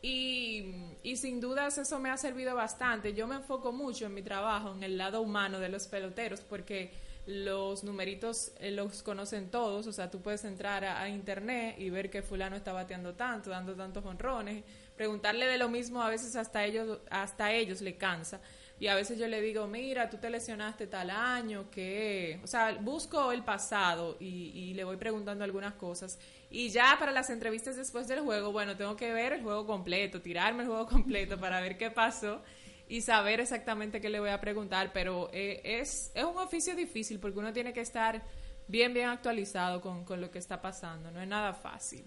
Y, 0.00 0.96
y, 1.02 1.16
sin 1.16 1.40
dudas 1.40 1.76
eso 1.78 1.98
me 1.98 2.10
ha 2.10 2.16
servido 2.16 2.54
bastante. 2.54 3.14
Yo 3.14 3.26
me 3.26 3.36
enfoco 3.36 3.72
mucho 3.72 4.06
en 4.06 4.14
mi 4.14 4.22
trabajo, 4.22 4.72
en 4.72 4.82
el 4.82 4.96
lado 4.96 5.20
humano 5.22 5.58
de 5.58 5.68
los 5.68 5.88
peloteros, 5.88 6.40
porque 6.42 6.92
los 7.28 7.84
numeritos 7.84 8.52
eh, 8.58 8.70
los 8.70 9.02
conocen 9.02 9.50
todos, 9.50 9.86
o 9.86 9.92
sea, 9.92 10.10
tú 10.10 10.22
puedes 10.22 10.44
entrar 10.44 10.84
a, 10.86 11.06
internet 11.10 11.76
y 11.78 11.90
ver 11.90 12.08
que 12.08 12.22
fulano 12.22 12.56
está 12.56 12.72
bateando 12.72 13.14
tanto, 13.14 13.50
dando 13.50 13.74
tantos 13.74 14.02
honrones, 14.06 14.64
preguntarle 14.96 15.46
de 15.46 15.58
lo 15.58 15.68
mismo 15.68 16.02
a 16.02 16.08
veces 16.08 16.34
hasta 16.36 16.64
ellos, 16.64 17.00
hasta 17.10 17.52
ellos 17.52 17.82
le 17.82 17.96
cansa. 17.96 18.40
Y 18.80 18.86
a 18.86 18.94
veces 18.94 19.18
yo 19.18 19.26
le 19.26 19.40
digo, 19.40 19.66
mira, 19.66 20.08
tú 20.08 20.18
te 20.18 20.30
lesionaste 20.30 20.86
tal 20.86 21.10
año, 21.10 21.68
que... 21.70 22.40
O 22.44 22.46
sea, 22.46 22.74
busco 22.80 23.32
el 23.32 23.42
pasado 23.42 24.16
y, 24.20 24.52
y, 24.54 24.74
le 24.74 24.84
voy 24.84 24.96
preguntando 24.96 25.42
algunas 25.42 25.74
cosas. 25.74 26.18
Y 26.48 26.70
ya 26.70 26.96
para 26.98 27.10
las 27.10 27.28
entrevistas 27.30 27.76
después 27.76 28.06
del 28.06 28.20
juego, 28.20 28.52
bueno, 28.52 28.76
tengo 28.76 28.94
que 28.94 29.12
ver 29.12 29.32
el 29.32 29.42
juego 29.42 29.66
completo, 29.66 30.22
tirarme 30.22 30.62
el 30.62 30.68
juego 30.68 30.86
completo 30.86 31.38
para 31.38 31.60
ver 31.60 31.76
qué 31.76 31.90
pasó 31.90 32.40
y 32.88 33.00
saber 33.02 33.40
exactamente 33.40 34.00
qué 34.00 34.08
le 34.08 34.20
voy 34.20 34.30
a 34.30 34.40
preguntar. 34.40 34.92
Pero 34.92 35.28
eh, 35.32 35.60
es, 35.64 36.12
es 36.14 36.24
un 36.24 36.38
oficio 36.38 36.76
difícil 36.76 37.18
porque 37.18 37.38
uno 37.38 37.52
tiene 37.52 37.72
que 37.72 37.80
estar 37.80 38.22
bien, 38.68 38.94
bien 38.94 39.08
actualizado 39.08 39.80
con, 39.80 40.04
con 40.04 40.20
lo 40.20 40.30
que 40.30 40.38
está 40.38 40.60
pasando. 40.62 41.10
No 41.10 41.20
es 41.20 41.28
nada 41.28 41.52
fácil. 41.52 42.04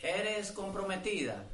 ¿Eres 0.00 0.52
comprometida? 0.52 1.44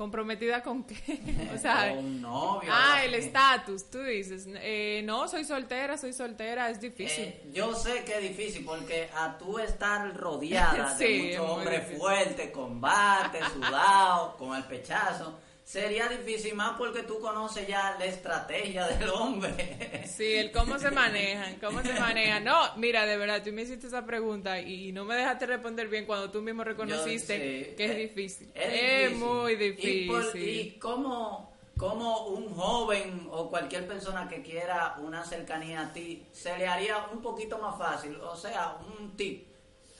¿Comprometida 0.00 0.62
con 0.62 0.84
qué? 0.84 0.96
o 1.54 1.58
sea, 1.58 1.94
con 1.94 2.22
novio. 2.22 2.70
Ah, 2.72 3.04
el 3.04 3.12
estatus, 3.12 3.90
tú 3.90 4.02
dices. 4.02 4.48
Eh, 4.54 5.02
no, 5.04 5.28
soy 5.28 5.44
soltera, 5.44 5.98
soy 5.98 6.14
soltera, 6.14 6.70
es 6.70 6.80
difícil. 6.80 7.24
Eh, 7.24 7.50
yo 7.52 7.74
sé 7.74 8.02
que 8.04 8.14
es 8.14 8.22
difícil 8.22 8.64
porque 8.64 9.10
a 9.14 9.36
tú 9.36 9.58
estar 9.58 10.16
rodeada 10.16 10.94
de 10.98 11.18
muchos 11.18 11.50
hombres 11.50 11.98
fuertes, 11.98 12.50
combate, 12.50 13.40
sudado, 13.52 14.38
con 14.38 14.56
el 14.56 14.64
pechazo 14.64 15.38
sería 15.70 16.08
difícil 16.08 16.56
más 16.56 16.76
porque 16.76 17.04
tú 17.04 17.20
conoces 17.20 17.64
ya 17.68 17.94
la 17.96 18.04
estrategia 18.04 18.88
del 18.88 19.08
hombre. 19.08 20.04
Sí, 20.04 20.34
el 20.34 20.50
cómo 20.50 20.80
se 20.80 20.90
manejan, 20.90 21.60
cómo 21.60 21.80
se 21.80 21.92
manejan. 21.94 22.42
No, 22.42 22.74
mira, 22.76 23.06
de 23.06 23.16
verdad, 23.16 23.40
tú 23.44 23.52
me 23.52 23.62
hiciste 23.62 23.86
esa 23.86 24.04
pregunta 24.04 24.60
y 24.60 24.90
no 24.90 25.04
me 25.04 25.14
dejaste 25.14 25.46
responder 25.46 25.86
bien 25.86 26.06
cuando 26.06 26.28
tú 26.28 26.42
mismo 26.42 26.64
reconociste 26.64 27.74
que 27.76 27.84
es, 27.84 27.96
difícil. 27.96 28.50
Es, 28.52 29.12
muy 29.12 29.54
difícil. 29.54 30.42
Y, 30.42 30.60
y 30.60 30.70
cómo, 30.80 31.52
cómo 31.76 32.26
un 32.26 32.52
joven 32.52 33.28
o 33.30 33.48
cualquier 33.48 33.86
persona 33.86 34.28
que 34.28 34.42
quiera 34.42 34.96
una 34.98 35.24
cercanía 35.24 35.82
a 35.82 35.92
ti 35.92 36.26
se 36.32 36.58
le 36.58 36.66
haría 36.66 37.06
un 37.12 37.22
poquito 37.22 37.58
más 37.58 37.78
fácil, 37.78 38.16
o 38.16 38.34
sea, 38.34 38.76
un 38.98 39.16
tip 39.16 39.49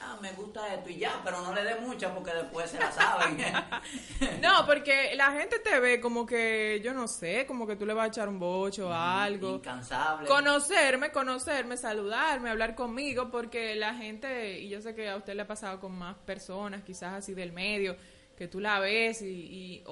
ah, 0.03 0.19
me 0.21 0.33
gusta 0.33 0.75
esto 0.75 0.91
y 0.91 0.99
ya, 0.99 1.21
pero 1.25 1.41
no 1.41 1.55
le 1.55 1.63
dé 1.65 1.77
mucha 1.77 2.13
porque 2.15 2.33
después 2.33 2.71
se 2.71 2.79
la 2.79 2.91
saben. 2.91 3.37
no, 4.43 4.67
porque 4.67 5.15
la 5.15 5.33
gente 5.33 5.59
te 5.59 5.79
ve 5.81 6.01
como 6.01 6.27
que, 6.27 6.81
yo 6.83 6.93
no 6.95 7.09
sé, 7.09 7.47
como 7.47 7.67
que 7.67 7.77
tú 7.77 7.87
le 7.87 7.95
vas 7.95 8.05
a 8.05 8.09
echar 8.09 8.29
un 8.29 8.39
bocho 8.39 8.89
o 8.89 8.93
algo. 8.93 9.57
Incansable. 9.57 10.29
Conocerme, 10.29 11.11
conocerme, 11.13 11.77
saludarme, 11.77 12.51
hablar 12.51 12.75
conmigo, 12.75 13.31
porque 13.31 13.75
la 13.77 13.95
gente, 13.95 14.59
y 14.59 14.69
yo 14.69 14.81
sé 14.81 14.95
que 14.95 15.09
a 15.09 15.17
usted 15.17 15.35
le 15.35 15.43
ha 15.43 15.47
pasado 15.47 15.81
con 15.81 15.93
más 15.93 16.17
personas, 16.19 16.83
quizás 16.83 17.15
así 17.15 17.35
del 17.35 17.53
medio, 17.53 17.97
que 18.37 18.49
tú 18.49 18.59
la 18.59 18.81
ves 18.81 19.21
y, 19.23 19.85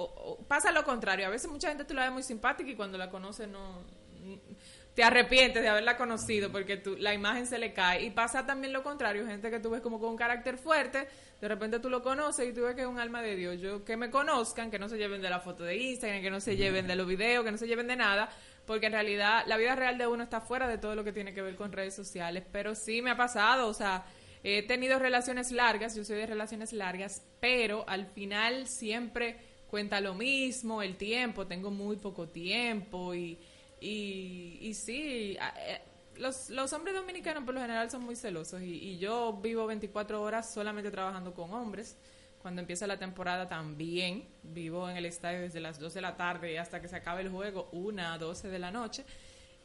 pasa 0.49 0.73
lo 0.73 0.83
contrario. 0.85 1.27
A 1.27 1.31
veces 1.31 1.51
mucha 1.51 1.69
gente 1.69 1.85
tú 1.85 1.95
la 1.95 2.05
ves 2.05 2.13
muy 2.13 2.23
simpática 2.23 2.71
y 2.71 2.77
cuando 2.77 2.97
la 2.97 3.11
conoces 3.11 3.47
no 3.47 3.98
te 4.99 5.05
arrepientes 5.05 5.63
de 5.63 5.69
haberla 5.69 5.97
conocido 5.97 6.51
porque 6.51 6.83
la 6.99 7.15
imagen 7.15 7.47
se 7.47 7.57
le 7.59 7.73
cae. 7.73 8.03
Y 8.03 8.11
pasa 8.11 8.45
también 8.45 8.73
lo 8.73 8.83
contrario, 8.83 9.25
gente 9.29 9.49
que 9.49 9.61
tú 9.61 9.71
ves 9.71 9.81
como 9.81 10.01
con 10.01 10.11
un 10.11 10.17
carácter 10.17 10.59
fuerte, 10.59 11.07
de 11.41 11.47
repente 11.47 11.79
tú 11.79 11.89
lo 11.89 12.03
conoces 12.03 12.49
y 12.49 12.53
tú 12.53 12.63
ves 12.63 12.75
que 12.75 12.81
es 12.81 12.87
un 12.89 12.99
alma 12.99 13.23
de 13.23 13.37
Dios. 13.37 13.61
Yo 13.61 13.85
que 13.85 13.97
me 13.97 14.11
conozcan, 14.11 14.73
que 14.73 14.79
no 14.81 14.89
se 14.89 14.99
lleven 14.99 15.23
de 15.23 15.31
la 15.31 15.39
foto 15.39 15.63
de 15.63 15.77
Instagram, 15.77 16.21
que 16.21 16.31
no 16.31 16.41
se 16.41 16.57
lleven 16.57 16.89
de 16.89 16.97
los 16.97 17.07
videos, 17.07 17.45
que 17.45 17.53
no 17.53 17.59
se 17.59 17.69
lleven 17.69 17.87
de 17.87 17.95
nada, 17.95 18.29
porque 18.67 18.87
en 18.87 18.93
realidad 18.93 19.45
la 19.47 19.57
vida 19.57 19.77
real 19.77 19.99
de 19.99 20.09
uno 20.09 20.25
está 20.25 20.41
fuera 20.41 20.67
de 20.67 20.79
todo 20.79 20.97
lo 20.97 21.05
que 21.05 21.13
tiene 21.13 21.33
que 21.33 21.43
ver 21.43 21.55
con 21.55 21.71
redes 21.71 21.95
sociales, 21.95 22.43
pero 22.51 22.75
sí 22.75 23.01
me 23.01 23.13
ha 23.13 23.17
pasado, 23.17 23.69
o 23.69 23.75
sea, 23.75 24.05
he 24.43 24.65
tenido 24.67 24.99
relaciones 24.99 25.53
largas, 25.53 25.95
yo 25.95 26.05
soy 26.05 26.17
de 26.17 26.27
relaciones 26.27 26.73
largas, 26.73 27.23
pero 27.39 27.85
al 27.89 28.07
final 28.07 28.67
siempre 28.67 29.37
cuenta 29.71 30.01
lo 30.01 30.15
mismo, 30.15 30.83
el 30.83 30.97
tiempo, 30.97 31.47
tengo 31.47 31.71
muy 31.71 31.99
poco 31.99 32.27
tiempo 32.27 33.15
y, 33.15 33.39
y, 33.81 34.59
y 34.61 34.75
sí, 34.75 35.37
eh, 35.41 35.81
los, 36.17 36.51
los 36.51 36.73
hombres 36.73 36.95
dominicanos 36.95 37.45
por 37.45 37.55
lo 37.55 37.61
general 37.61 37.91
son 37.91 38.03
muy 38.03 38.17
celosos 38.17 38.61
y, 38.63 38.75
y 38.75 38.99
yo 38.99 39.35
vivo 39.35 39.67
24 39.67 40.21
horas 40.21 40.53
solamente 40.53 40.91
trabajando 40.91 41.35
con 41.35 41.53
hombres. 41.53 41.97
Cuando 42.43 42.61
empieza 42.61 42.87
la 42.87 42.99
temporada 42.99 43.49
también 43.49 44.27
vivo 44.43 44.89
en 44.89 44.97
el 44.97 45.07
estadio 45.07 45.41
desde 45.41 45.61
las 45.61 45.79
2 45.79 45.95
de 45.95 46.01
la 46.01 46.17
tarde 46.17 46.59
hasta 46.59 46.81
que 46.81 46.89
se 46.89 46.97
acabe 46.97 47.23
el 47.23 47.31
juego, 47.31 47.69
1 47.73 48.03
a 48.03 48.19
12 48.19 48.49
de 48.49 48.59
la 48.59 48.71
noche. 48.71 49.05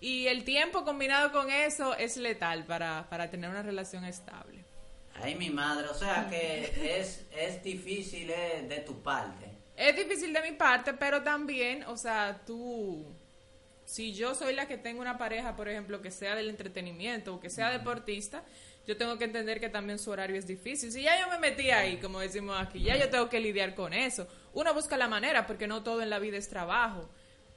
Y 0.02 0.28
el 0.28 0.44
tiempo 0.44 0.84
combinado 0.84 1.32
con 1.32 1.50
eso 1.50 1.96
es 1.96 2.18
letal 2.18 2.66
para, 2.66 3.08
para 3.10 3.30
tener 3.30 3.50
una 3.50 3.62
relación 3.62 4.04
estable. 4.04 4.66
Ay, 5.16 5.36
mi 5.36 5.50
madre, 5.50 5.88
o 5.88 5.94
sea 5.94 6.28
que 6.30 7.00
es, 7.00 7.26
es 7.32 7.64
difícil 7.64 8.30
eh, 8.30 8.66
de 8.68 8.80
tu 8.80 9.02
parte. 9.02 9.46
Es 9.78 9.96
difícil 9.96 10.34
de 10.34 10.42
mi 10.42 10.52
parte, 10.52 10.94
pero 10.94 11.24
también, 11.24 11.84
o 11.84 11.96
sea, 11.96 12.42
tú, 12.46 13.06
si 13.86 14.14
yo 14.14 14.36
soy 14.36 14.54
la 14.54 14.68
que 14.68 14.78
tengo 14.78 15.02
una 15.02 15.18
pareja, 15.18 15.56
por 15.56 15.68
ejemplo, 15.70 16.02
que 16.02 16.12
sea 16.12 16.36
del 16.36 16.50
entretenimiento 16.50 17.36
o 17.36 17.40
que 17.40 17.50
sea 17.50 17.70
deportista, 17.70 18.44
yo 18.86 18.98
tengo 18.98 19.18
que 19.18 19.24
entender 19.26 19.60
que 19.60 19.70
también 19.70 19.98
su 20.00 20.12
horario 20.12 20.36
es 20.36 20.46
difícil. 20.48 20.92
Si 20.92 21.02
ya 21.04 21.20
yo 21.20 21.30
me 21.30 21.40
metí 21.40 21.70
ahí, 21.72 21.98
como 21.98 22.20
decimos 22.20 22.58
aquí, 22.60 22.82
ya 22.82 22.98
yo 22.98 23.10
tengo 23.10 23.30
que 23.30 23.40
lidiar 23.40 23.76
con 23.76 23.94
eso. 23.94 24.28
Uno 24.54 24.74
busca 24.74 24.98
la 24.98 25.08
manera, 25.08 25.48
porque 25.48 25.68
no 25.68 25.84
todo 25.84 26.02
en 26.02 26.10
la 26.10 26.20
vida 26.20 26.38
es 26.38 26.50
trabajo. 26.50 27.10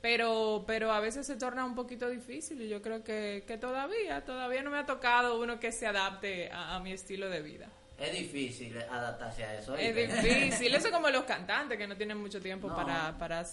Pero, 0.02 0.64
pero 0.66 0.92
a 0.92 1.00
veces 1.00 1.26
se 1.26 1.37
torna 1.37 1.64
un 1.64 1.75
poquito 1.75 2.09
difícil 2.09 2.61
y 2.62 2.68
yo 2.68 2.80
creo 2.80 3.02
que, 3.02 3.42
que 3.47 3.59
todavía, 3.59 4.25
todavía 4.25 4.62
no 4.62 4.71
me 4.71 4.78
ha 4.78 4.87
tocado 4.87 5.40
uno 5.40 5.59
que 5.59 5.73
se 5.73 5.87
adapte 5.87 6.49
a, 6.52 6.76
a 6.76 6.80
mi 6.80 6.92
estilo 6.92 7.28
de 7.28 7.42
vida. 7.42 7.68
Es 7.99 8.12
difícil 8.12 8.76
adaptarse 8.78 9.42
a 9.42 9.59
eso. 9.59 9.75
Es 9.75 9.97
difícil. 9.97 10.75
Eso 10.75 10.88
es 10.88 10.92
como 10.92 11.09
los 11.09 11.25
cantantes 11.25 11.78
que 11.78 11.87
no 11.88 11.97
tienen 11.97 12.18
mucho 12.18 12.40
tiempo 12.40 12.68
No. 12.68 12.76
para, 12.76 13.16
para... 13.18 13.45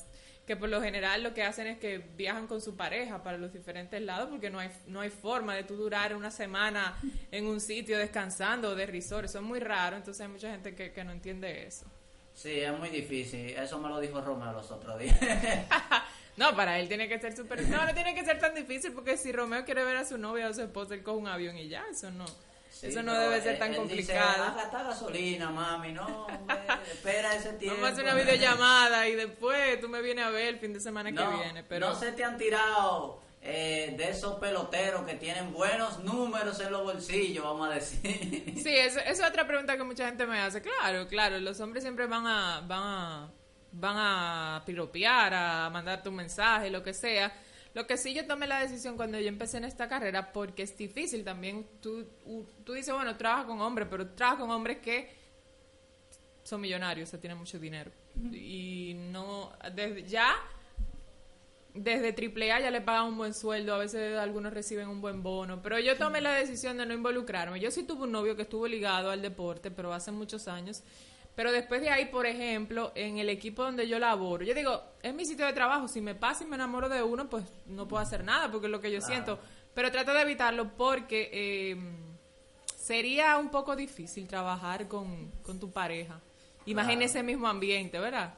Que 0.45 0.57
por 0.57 0.69
lo 0.69 0.81
general 0.81 1.23
lo 1.23 1.33
que 1.33 1.43
hacen 1.43 1.67
es 1.67 1.77
que 1.77 1.99
viajan 2.17 2.47
con 2.47 2.59
su 2.59 2.75
pareja 2.75 3.23
para 3.23 3.37
los 3.37 3.53
diferentes 3.53 4.01
lados 4.01 4.27
porque 4.29 4.49
no 4.49 4.59
hay, 4.59 4.69
no 4.87 4.99
hay 4.99 5.09
forma 5.09 5.55
de 5.55 5.63
tú 5.63 5.75
durar 5.75 6.15
una 6.15 6.31
semana 6.31 6.97
en 7.31 7.45
un 7.45 7.61
sitio 7.61 7.97
descansando 7.97 8.71
o 8.71 8.75
de 8.75 8.85
resort. 8.85 9.25
Eso 9.25 9.39
es 9.39 9.43
muy 9.43 9.59
raro. 9.59 9.95
Entonces 9.95 10.21
hay 10.21 10.27
mucha 10.27 10.51
gente 10.51 10.75
que, 10.75 10.91
que 10.91 11.03
no 11.03 11.11
entiende 11.11 11.65
eso. 11.65 11.85
Sí, 12.33 12.59
es 12.59 12.77
muy 12.77 12.89
difícil. 12.89 13.51
Eso 13.51 13.79
me 13.79 13.87
lo 13.87 13.99
dijo 13.99 14.19
Romeo 14.19 14.51
los 14.51 14.69
otros 14.71 14.99
días. 14.99 15.17
No, 16.35 16.55
para 16.55 16.79
él 16.79 16.87
tiene 16.87 17.07
que 17.07 17.19
ser 17.19 17.35
súper... 17.35 17.67
No, 17.67 17.85
no 17.85 17.93
tiene 17.93 18.15
que 18.15 18.25
ser 18.25 18.39
tan 18.39 18.55
difícil 18.55 18.91
porque 18.91 19.17
si 19.17 19.31
Romeo 19.31 19.63
quiere 19.65 19.83
ver 19.83 19.97
a 19.97 20.05
su 20.05 20.17
novia 20.17 20.47
o 20.47 20.49
a 20.49 20.53
su 20.53 20.61
esposa, 20.61 20.95
él 20.95 21.03
coge 21.03 21.17
un 21.17 21.27
avión 21.27 21.57
y 21.57 21.67
ya. 21.67 21.85
Eso 21.91 22.09
no... 22.09 22.25
Sí, 22.83 22.89
eso 22.89 23.01
no 23.01 23.13
debe 23.13 23.41
ser 23.41 23.57
tan 23.57 23.73
él 23.73 23.87
dice, 23.87 24.13
complicado. 24.13 24.43
"Ah, 24.45 24.53
gasta 24.57 24.83
gasolina, 24.83 25.49
mami. 25.49 25.93
No, 25.93 26.25
hombre, 26.25 26.55
espera 26.91 27.33
ese 27.33 27.53
tiempo. 27.53 27.77
Vamos 27.81 27.89
a 27.91 27.93
hacer 27.93 28.03
una 28.03 28.15
videollamada 28.21 29.07
y 29.07 29.15
después 29.15 29.79
tú 29.79 29.87
me 29.87 30.01
vienes 30.01 30.25
a 30.25 30.29
ver 30.31 30.49
el 30.49 30.59
fin 30.59 30.73
de 30.73 30.81
semana 30.81 31.09
no, 31.09 31.29
que 31.31 31.37
viene. 31.43 31.63
Pero... 31.63 31.87
no 31.89 31.95
se 31.95 32.11
te 32.11 32.25
han 32.25 32.37
tirado 32.37 33.21
eh, 33.41 33.93
de 33.97 34.09
esos 34.09 34.35
peloteros 34.37 35.03
que 35.05 35.15
tienen 35.15 35.53
buenos 35.53 35.99
números 36.03 36.59
en 36.59 36.73
los 36.73 36.83
bolsillos, 36.83 37.43
vamos 37.45 37.69
a 37.69 37.75
decir. 37.75 38.53
Sí, 38.61 38.75
eso, 38.75 38.99
eso 38.99 39.23
es 39.23 39.29
otra 39.29 39.47
pregunta 39.47 39.77
que 39.77 39.83
mucha 39.83 40.05
gente 40.05 40.25
me 40.25 40.39
hace. 40.41 40.61
Claro, 40.61 41.07
claro, 41.07 41.39
los 41.39 41.59
hombres 41.61 41.83
siempre 41.83 42.05
van 42.07 42.27
a, 42.27 42.61
van 42.67 42.81
a, 42.83 43.31
van 43.71 43.95
a 43.97 44.63
piropear, 44.65 45.33
a 45.33 45.69
mandarte 45.69 46.09
un 46.09 46.15
mensaje, 46.15 46.69
lo 46.69 46.83
que 46.83 46.93
sea. 46.93 47.33
Lo 47.73 47.87
que 47.87 47.97
sí 47.97 48.13
yo 48.13 48.27
tomé 48.27 48.45
la 48.45 48.59
decisión 48.59 48.95
cuando 48.97 49.19
yo 49.19 49.27
empecé 49.27 49.57
en 49.57 49.63
esta 49.63 49.87
carrera, 49.87 50.31
porque 50.31 50.63
es 50.63 50.77
difícil 50.77 51.23
también. 51.23 51.67
Tú, 51.81 52.05
tú 52.63 52.73
dices, 52.73 52.93
bueno, 52.93 53.17
trabaja 53.17 53.47
con 53.47 53.61
hombres, 53.61 53.87
pero 53.89 54.07
trabaja 54.09 54.39
con 54.41 54.51
hombres 54.51 54.77
que 54.77 55.09
son 56.43 56.61
millonarios, 56.61 57.09
o 57.09 57.11
sea, 57.11 57.19
tienen 57.19 57.37
mucho 57.37 57.57
dinero. 57.57 57.91
Y 58.31 58.93
no, 59.11 59.53
desde 59.73 60.03
ya, 60.03 60.35
desde 61.73 62.09
AAA 62.09 62.59
ya 62.59 62.71
le 62.71 62.81
pagan 62.81 63.05
un 63.05 63.17
buen 63.17 63.33
sueldo, 63.33 63.73
a 63.73 63.79
veces 63.79 64.17
algunos 64.19 64.53
reciben 64.53 64.87
un 64.87 65.01
buen 65.01 65.23
bono, 65.23 65.61
pero 65.61 65.79
yo 65.79 65.97
tomé 65.97 66.21
la 66.21 66.33
decisión 66.33 66.77
de 66.77 66.85
no 66.85 66.93
involucrarme. 66.93 67.59
Yo 67.59 67.71
sí 67.71 67.83
tuve 67.83 68.03
un 68.03 68.11
novio 68.11 68.35
que 68.35 68.43
estuvo 68.43 68.67
ligado 68.67 69.09
al 69.09 69.21
deporte, 69.21 69.71
pero 69.71 69.93
hace 69.93 70.11
muchos 70.11 70.47
años. 70.47 70.83
Pero 71.35 71.51
después 71.51 71.81
de 71.81 71.89
ahí, 71.89 72.05
por 72.05 72.25
ejemplo, 72.25 72.91
en 72.95 73.17
el 73.17 73.29
equipo 73.29 73.63
donde 73.63 73.87
yo 73.87 73.97
laboro, 73.97 74.43
yo 74.43 74.53
digo, 74.53 74.83
es 75.01 75.13
mi 75.13 75.25
sitio 75.25 75.45
de 75.45 75.53
trabajo, 75.53 75.87
si 75.87 75.99
me 75.99 76.13
pasa 76.13 76.43
y 76.43 76.47
me 76.47 76.55
enamoro 76.55 76.89
de 76.89 77.01
uno, 77.01 77.27
pues 77.29 77.43
no 77.65 77.87
puedo 77.87 78.03
hacer 78.03 78.23
nada, 78.23 78.51
porque 78.51 78.67
es 78.67 78.71
lo 78.71 78.79
que 78.79 78.91
yo 78.91 79.01
siento. 79.01 79.39
Pero 79.73 79.91
trato 79.91 80.13
de 80.13 80.21
evitarlo 80.21 80.69
porque 80.77 81.29
eh, 81.33 81.77
sería 82.77 83.37
un 83.37 83.49
poco 83.49 83.75
difícil 83.75 84.27
trabajar 84.27 84.87
con, 84.87 85.31
con 85.41 85.59
tu 85.59 85.71
pareja. 85.71 86.19
Imagina 86.65 87.05
ese 87.05 87.23
mismo 87.23 87.47
ambiente, 87.47 87.99
¿verdad? 87.99 88.35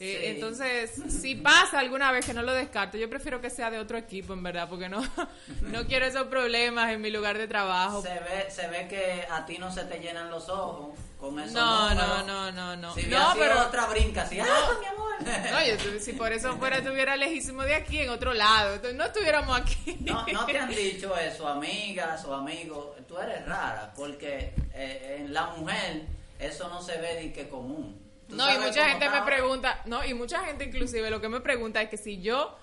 Eh, 0.00 0.18
Sí. 0.20 0.26
Entonces, 0.26 0.92
si 1.20 1.34
pasa 1.34 1.80
alguna 1.80 2.12
vez 2.12 2.24
que 2.24 2.32
no 2.32 2.42
lo 2.42 2.52
descarto, 2.52 2.96
yo 2.96 3.10
prefiero 3.10 3.40
que 3.40 3.50
sea 3.50 3.68
de 3.70 3.80
otro 3.80 3.98
equipo, 3.98 4.32
en 4.32 4.42
verdad, 4.44 4.68
porque 4.68 4.88
no, 4.88 5.00
no 5.62 5.86
quiero 5.86 6.06
esos 6.06 6.28
problemas 6.28 6.92
en 6.92 7.00
mi 7.00 7.10
lugar 7.10 7.36
de 7.36 7.48
trabajo. 7.48 8.00
Se 8.02 8.10
ve, 8.20 8.48
se 8.48 8.68
ve 8.68 8.86
que 8.88 9.26
a 9.28 9.44
ti 9.44 9.58
no 9.58 9.72
se 9.72 9.84
te 9.84 9.98
llenan 9.98 10.30
los 10.30 10.48
ojos 10.48 10.96
con 11.18 11.36
esos 11.40 11.52
No, 11.52 11.92
no, 11.94 12.22
no, 12.22 12.52
no, 12.52 12.76
no. 12.76 12.94
Si 12.94 13.06
No, 13.06 13.34
no, 13.34 13.40
pero- 13.40 13.60
otra 13.62 13.86
brinca 13.86 14.22
así, 14.22 14.38
¡ah, 14.38 14.46
mi 14.80 14.86
amor! 14.86 15.08
No, 15.50 15.66
yo 15.66 15.98
si 15.98 16.12
por 16.12 16.32
eso 16.32 16.56
fuera 16.58 16.76
estuviera 16.76 17.16
lejísimo 17.16 17.62
de 17.64 17.74
aquí, 17.74 17.98
en 17.98 18.10
otro 18.10 18.32
lado. 18.34 18.74
Entonces, 18.74 18.96
no 18.96 19.04
estuviéramos 19.06 19.58
aquí. 19.58 19.96
No, 20.00 20.24
no 20.32 20.46
te 20.46 20.56
han 20.58 20.68
dicho 20.74 21.16
eso, 21.18 21.48
amigas 21.48 22.24
o 22.24 22.34
amigos. 22.34 22.86
Tú 23.08 23.18
eres 23.18 23.44
rara, 23.46 23.92
porque 23.96 24.52
eh, 24.74 25.16
en 25.18 25.34
la 25.34 25.46
mujer 25.56 26.02
eso 26.38 26.68
no 26.68 26.80
se 26.80 26.98
ve 26.98 27.20
ni 27.24 27.32
que 27.32 27.48
común. 27.48 28.00
¿Tú 28.28 28.36
No, 28.36 28.52
y 28.52 28.58
mucha 28.58 28.88
gente 28.88 29.08
me 29.08 29.22
pregunta, 29.22 29.82
no, 29.86 30.04
y 30.04 30.14
mucha 30.14 30.44
gente 30.44 30.64
inclusive 30.64 31.10
lo 31.10 31.20
que 31.20 31.28
me 31.28 31.40
pregunta 31.40 31.80
es 31.80 31.88
que 31.88 31.96
si 31.96 32.20
yo 32.20 32.56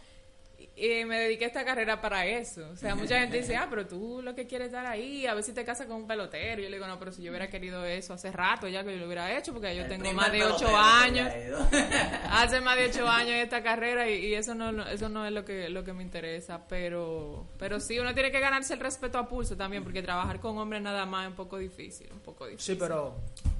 eh, 0.77 1.05
me 1.05 1.17
dediqué 1.19 1.45
a 1.45 1.47
esta 1.47 1.63
carrera 1.63 2.01
para 2.01 2.25
eso. 2.25 2.67
O 2.71 2.75
sea, 2.75 2.95
mucha 2.95 3.19
gente 3.19 3.37
dice, 3.37 3.55
ah, 3.55 3.67
pero 3.69 3.87
tú 3.87 4.21
lo 4.21 4.35
que 4.35 4.45
quieres 4.45 4.67
estar 4.67 4.85
ahí, 4.85 5.25
a 5.25 5.33
ver 5.33 5.43
si 5.43 5.53
te 5.53 5.63
casas 5.63 5.87
con 5.87 5.95
un 5.97 6.07
pelotero. 6.07 6.61
Yo 6.61 6.69
le 6.69 6.75
digo, 6.75 6.85
no, 6.87 6.99
pero 6.99 7.11
si 7.13 7.23
yo 7.23 7.31
hubiera 7.31 7.47
querido 7.49 7.85
eso 7.85 8.13
hace 8.13 8.31
rato 8.31 8.67
ya 8.67 8.83
que 8.83 8.91
yo 8.91 8.97
lo 8.99 9.05
hubiera 9.05 9.37
hecho, 9.37 9.53
porque 9.53 9.73
yo 9.75 9.83
El 9.83 9.87
tengo 9.89 10.11
más 10.13 10.31
de 10.31 10.43
ocho 10.43 10.67
años. 10.75 11.31
Hace 12.29 12.59
más 12.61 12.75
de 12.77 12.85
ocho 12.87 13.07
años 13.09 13.35
esta 13.35 13.63
carrera 13.63 14.09
y, 14.09 14.25
y 14.25 14.33
eso 14.35 14.53
no 14.55 14.71
no- 14.71 14.87
eso 14.87 15.07
no 15.09 15.25
es 15.25 15.31
lo 15.31 15.45
que 15.45 15.69
lo 15.69 15.83
que 15.83 15.93
me 15.93 16.03
interesa, 16.03 16.67
pero 16.67 17.47
pero 17.57 17.79
sí 17.79 17.97
uno 17.99 18.13
tiene 18.13 18.31
que 18.31 18.39
ganarse 18.39 18.73
el 18.73 18.79
respeto 18.79 19.17
a 19.17 19.27
pulso 19.29 19.55
también 19.55 19.83
porque 19.83 20.01
trabajar 20.01 20.39
con 20.39 20.57
hombres 20.57 20.81
nada 20.81 21.05
más 21.05 21.23
es 21.23 21.29
un 21.29 21.35
poco 21.35 21.57
difícil, 21.57 22.07
un 22.11 22.19
poco 22.19 22.47
difícil. 22.47 22.75
Sí, 22.75 22.79
pero 22.79 23.15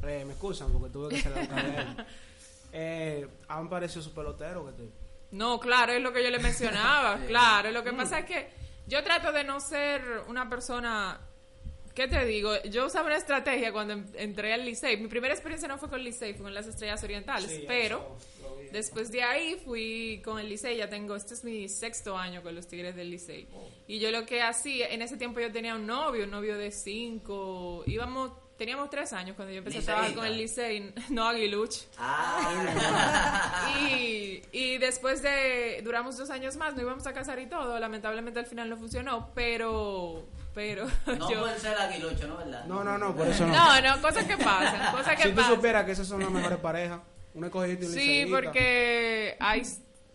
eh, 0.06 0.24
me 0.26 0.34
excusan 0.34 0.72
porque 0.74 0.90
tuve 0.92 1.10
que 1.10 1.16
hacer 1.18 1.32
la 1.32 1.48
carrera. 1.56 2.08
Eh, 2.74 3.26
han 3.48 3.70
parecido 3.70 4.02
su 4.02 4.14
pelotero 4.14 4.66
que 4.66 4.72
te... 4.74 5.05
No, 5.32 5.60
claro, 5.60 5.94
es 5.94 6.02
lo 6.02 6.14
que 6.14 6.24
yo 6.24 6.30
le 6.30 6.40
mencionaba, 6.40 7.20
claro. 7.28 7.72
Lo 7.72 7.84
que 7.84 7.92
pasa 7.94 8.20
es 8.20 8.26
que 8.26 8.48
yo 8.88 9.04
trato 9.04 9.32
de 9.32 9.44
no 9.44 9.60
ser 9.60 10.02
una 10.28 10.50
persona, 10.50 11.20
¿qué 11.94 12.08
te 12.08 12.24
digo? 12.26 12.52
Yo 12.64 12.86
usaba 12.86 13.08
una 13.08 13.18
estrategia 13.18 13.72
cuando 13.72 13.94
en- 13.94 14.10
entré 14.16 14.54
al 14.54 14.64
Licey. 14.66 14.98
Mi 14.98 15.08
primera 15.08 15.34
experiencia 15.34 15.68
no 15.68 15.78
fue 15.78 15.90
con 15.90 16.00
el 16.00 16.06
Licey, 16.06 16.34
fue 16.34 16.44
con 16.44 16.54
las 16.54 16.68
Estrellas 16.68 17.04
Orientales, 17.04 17.50
Sí, 17.52 17.64
pero 17.68 18.16
eso 18.18 18.48
lo 18.50 18.56
vi. 18.58 18.68
después 18.70 19.12
de 19.12 19.24
ahí 19.24 19.60
fui 19.66 20.22
con 20.24 20.40
el 20.40 20.48
Licey, 20.48 20.78
ya 20.78 20.88
tengo, 20.90 21.16
este 21.16 21.34
es 21.34 21.44
mi 21.44 21.68
sexto 21.68 22.18
año 22.18 22.42
con 22.44 22.54
los 22.56 22.68
Tigres 22.68 22.96
del 22.96 23.10
Licey. 23.10 23.48
Y 23.88 24.00
yo 24.00 24.12
lo 24.12 24.26
que 24.26 24.42
hacía, 24.42 24.88
en 24.90 25.02
ese 25.02 25.18
tiempo 25.18 25.40
yo 25.40 25.52
tenía 25.52 25.76
un 25.76 25.86
novio, 25.88 26.24
un 26.26 26.32
novio 26.32 26.58
de 26.58 26.72
cinco, 26.72 27.84
íbamos... 27.88 28.32
Teníamos 28.58 28.90
tres 28.90 29.12
años 29.12 29.36
cuando 29.36 29.54
yo 29.54 29.58
empecé 29.58 29.80
a 29.80 29.82
trabajar 29.82 30.14
con 30.14 30.26
el 30.26 30.38
Licey, 30.38 30.94
no 31.10 31.28
Aguiluch. 31.28 31.76
Ah, 31.98 33.68
Y, 33.80 34.42
y 34.54 34.78
después 34.78 35.22
de, 35.22 35.82
duramos 35.84 36.16
dos 36.16 36.30
años 36.30 36.56
más, 36.56 36.74
nos 36.74 36.84
íbamos 36.84 37.06
a 37.06 37.14
casar 37.14 37.38
y 37.40 37.48
todo, 37.48 37.78
lamentablemente 37.80 38.40
al 38.40 38.46
final 38.46 38.70
no 38.70 38.78
funcionó, 38.78 39.30
pero, 39.36 40.24
pero 40.54 40.88
no 41.06 41.30
yo... 41.30 41.42
puede 41.42 41.60
ser 41.60 41.78
aguilucho, 41.78 42.28
¿no 42.28 42.38
verdad? 42.38 42.64
No, 42.66 42.82
no, 42.82 42.98
no, 42.98 43.14
por 43.14 43.28
eso 43.28 43.46
no. 43.46 43.54
No, 43.54 43.82
no, 43.82 44.02
cosas 44.02 44.24
que 44.24 44.38
pasan, 44.38 44.96
cosas 44.96 45.18
que 45.18 45.24
si 45.24 45.32
tú 45.34 45.42
supieras 45.42 45.84
que 45.84 45.92
esas 45.92 46.08
son 46.08 46.22
las 46.22 46.32
mejores 46.32 46.60
parejas, 46.60 47.02
una 47.34 47.48
escogidita 47.48 47.84
y 47.84 47.88
un 47.88 47.94
Sí, 47.94 48.26
porque 48.30 49.36
hay 49.42 49.64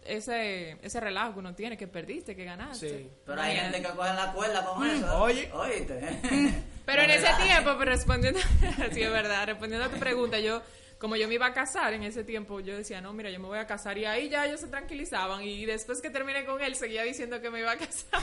ese, 0.05 0.79
ese 0.83 1.01
relajo 1.01 1.35
que 1.35 1.39
uno 1.41 1.55
tiene, 1.55 1.77
que 1.77 1.87
perdiste, 1.87 2.35
que 2.35 2.45
ganaste. 2.45 2.89
Sí. 2.89 3.11
Pero 3.27 3.41
hay 3.41 3.57
gente 3.57 3.83
que 3.83 3.89
coge 3.89 4.15
la 4.15 4.33
cuerda 4.33 4.65
con 4.65 4.89
eso. 4.89 5.19
Oye. 5.19 5.51
Oíste. 5.53 6.63
Pero 6.91 7.03
en 7.03 7.11
ese 7.11 7.29
tiempo, 7.45 7.77
pero 7.79 7.93
respondiendo, 7.93 8.41
sí 8.93 9.03
es 9.03 9.13
verdad, 9.13 9.47
respondiendo 9.47 9.87
a 9.87 9.91
tu 9.91 9.97
pregunta, 9.99 10.41
yo 10.41 10.61
como 11.01 11.17
yo 11.17 11.29
me 11.29 11.35
iba 11.35 11.47
a 11.47 11.55
casar 11.55 11.95
en 11.95 12.03
ese 12.03 12.25
tiempo, 12.25 12.61
yo 12.61 12.77
decía, 12.77 13.01
no, 13.01 13.15
mira, 13.15 13.31
yo 13.31 13.41
me 13.41 13.47
voy 13.47 13.59
a 13.59 13.67
casar 13.67 13.97
y 13.97 14.05
ahí 14.05 14.29
ya 14.29 14.45
ellos 14.45 14.61
se 14.61 14.67
tranquilizaban 14.67 15.43
y 15.43 15.65
después 15.65 16.03
que 16.03 16.11
terminé 16.11 16.45
con 16.45 16.61
él 16.61 16.77
seguía 16.77 17.05
diciendo 17.05 17.41
que 17.41 17.49
me 17.49 17.61
iba 17.61 17.73
a 17.73 17.79
casar. 17.79 18.21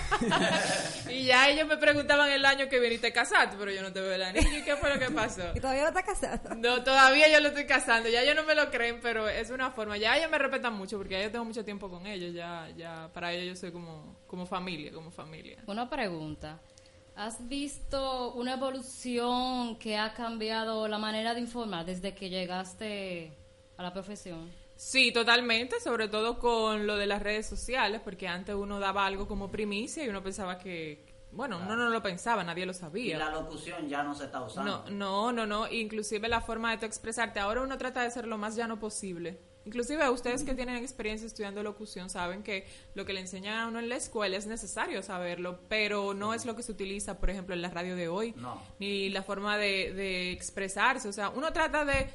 y 1.09 1.23
ya 1.23 1.49
ellos 1.49 1.67
me 1.67 1.77
preguntaban 1.77 2.29
el 2.29 2.45
año 2.45 2.69
que 2.69 2.79
viniste 2.79 3.07
a 3.07 3.13
casarte, 3.13 3.55
pero 3.57 3.71
yo 3.71 3.81
no 3.81 3.91
te 3.91 3.99
veo 3.99 4.13
el 4.13 4.21
anillo. 4.21 4.59
¿Y 4.59 4.63
qué 4.63 4.75
fue 4.75 4.93
lo 4.93 4.99
que 4.99 5.09
pasó? 5.09 5.41
¿Y 5.55 5.59
todavía 5.59 5.83
no 5.83 5.87
estás 5.87 6.03
casado? 6.03 6.55
No, 6.55 6.83
todavía 6.83 7.27
yo 7.29 7.39
lo 7.39 7.47
estoy 7.47 7.65
casando. 7.65 8.09
Ya 8.09 8.21
ellos 8.21 8.35
no 8.35 8.43
me 8.43 8.53
lo 8.53 8.69
creen, 8.69 8.99
pero 9.01 9.27
es 9.27 9.49
una 9.49 9.71
forma. 9.71 9.97
Ya 9.97 10.15
ellos 10.15 10.29
me 10.29 10.37
respetan 10.37 10.73
mucho 10.73 10.97
porque 10.97 11.15
ya 11.15 11.23
yo 11.23 11.31
tengo 11.31 11.45
mucho 11.45 11.65
tiempo 11.65 11.89
con 11.89 12.05
ellos. 12.05 12.31
Ya, 12.35 12.69
ya 12.77 13.09
para 13.11 13.33
ellos 13.33 13.55
yo 13.55 13.59
soy 13.59 13.71
como, 13.71 14.19
como 14.27 14.45
familia, 14.45 14.91
como 14.91 15.09
familia. 15.09 15.63
Una 15.65 15.89
pregunta. 15.89 16.59
¿Has 17.17 17.49
visto 17.49 18.33
una 18.33 18.53
evolución 18.53 19.79
que 19.79 19.97
ha 19.97 20.13
cambiado 20.13 20.87
la 20.87 20.99
manera 20.99 21.33
de 21.33 21.39
informar 21.39 21.83
desde 21.83 22.13
que 22.13 22.29
llegaste 22.29 23.35
a 23.75 23.81
la 23.81 23.91
profesión? 23.91 24.51
Sí, 24.75 25.11
totalmente, 25.11 25.79
sobre 25.79 26.09
todo 26.09 26.37
con 26.37 26.85
lo 26.85 26.95
de 26.95 27.07
las 27.07 27.23
redes 27.23 27.47
sociales, 27.47 28.01
porque 28.03 28.27
antes 28.27 28.53
uno 28.53 28.79
daba 28.79 29.07
algo 29.07 29.27
como 29.27 29.49
primicia 29.49 30.05
y 30.05 30.09
uno 30.09 30.21
pensaba 30.21 30.59
que, 30.59 31.03
bueno, 31.31 31.57
uno 31.57 31.75
no 31.75 31.89
lo 31.89 32.03
pensaba, 32.03 32.43
nadie 32.43 32.67
lo 32.67 32.73
sabía. 32.73 33.15
Y 33.15 33.17
la 33.17 33.31
locución 33.31 33.89
ya 33.89 34.03
no 34.03 34.13
se 34.13 34.25
está 34.25 34.43
usando. 34.43 34.83
No, 34.87 35.31
no, 35.31 35.31
no, 35.31 35.47
no, 35.47 35.71
inclusive 35.71 36.29
la 36.29 36.41
forma 36.41 36.69
de 36.69 36.77
tú 36.77 36.85
expresarte, 36.85 37.39
ahora 37.39 37.63
uno 37.63 37.79
trata 37.79 38.03
de 38.03 38.11
ser 38.11 38.27
lo 38.27 38.37
más 38.37 38.55
llano 38.55 38.79
posible. 38.79 39.39
Inclusive 39.67 40.09
ustedes 40.09 40.45
que 40.45 40.55
tienen 40.55 40.77
experiencia 40.77 41.27
estudiando 41.27 41.61
locución 41.61 42.09
saben 42.09 42.41
que 42.41 42.65
lo 42.95 43.03
que 43.05 43.11
le 43.11 43.19
enseñan 43.19 43.59
a 43.59 43.67
uno 43.67 43.79
en 43.79 43.89
la 43.89 43.97
escuela 43.97 44.37
es 44.37 44.47
necesario 44.47 45.03
saberlo, 45.03 45.59
pero 45.67 46.13
no 46.13 46.33
es 46.33 46.45
lo 46.45 46.55
que 46.55 46.63
se 46.63 46.71
utiliza, 46.71 47.19
por 47.19 47.29
ejemplo, 47.29 47.53
en 47.53 47.61
la 47.61 47.69
radio 47.69 47.97
de 47.97 48.07
hoy, 48.07 48.33
ni 48.79 49.09
la 49.09 49.23
forma 49.23 49.57
de, 49.57 49.91
de 49.93 50.31
expresarse. 50.31 51.09
O 51.09 51.11
sea, 51.11 51.27
uno 51.31 51.51
trata 51.51 51.83
de, 51.83 52.09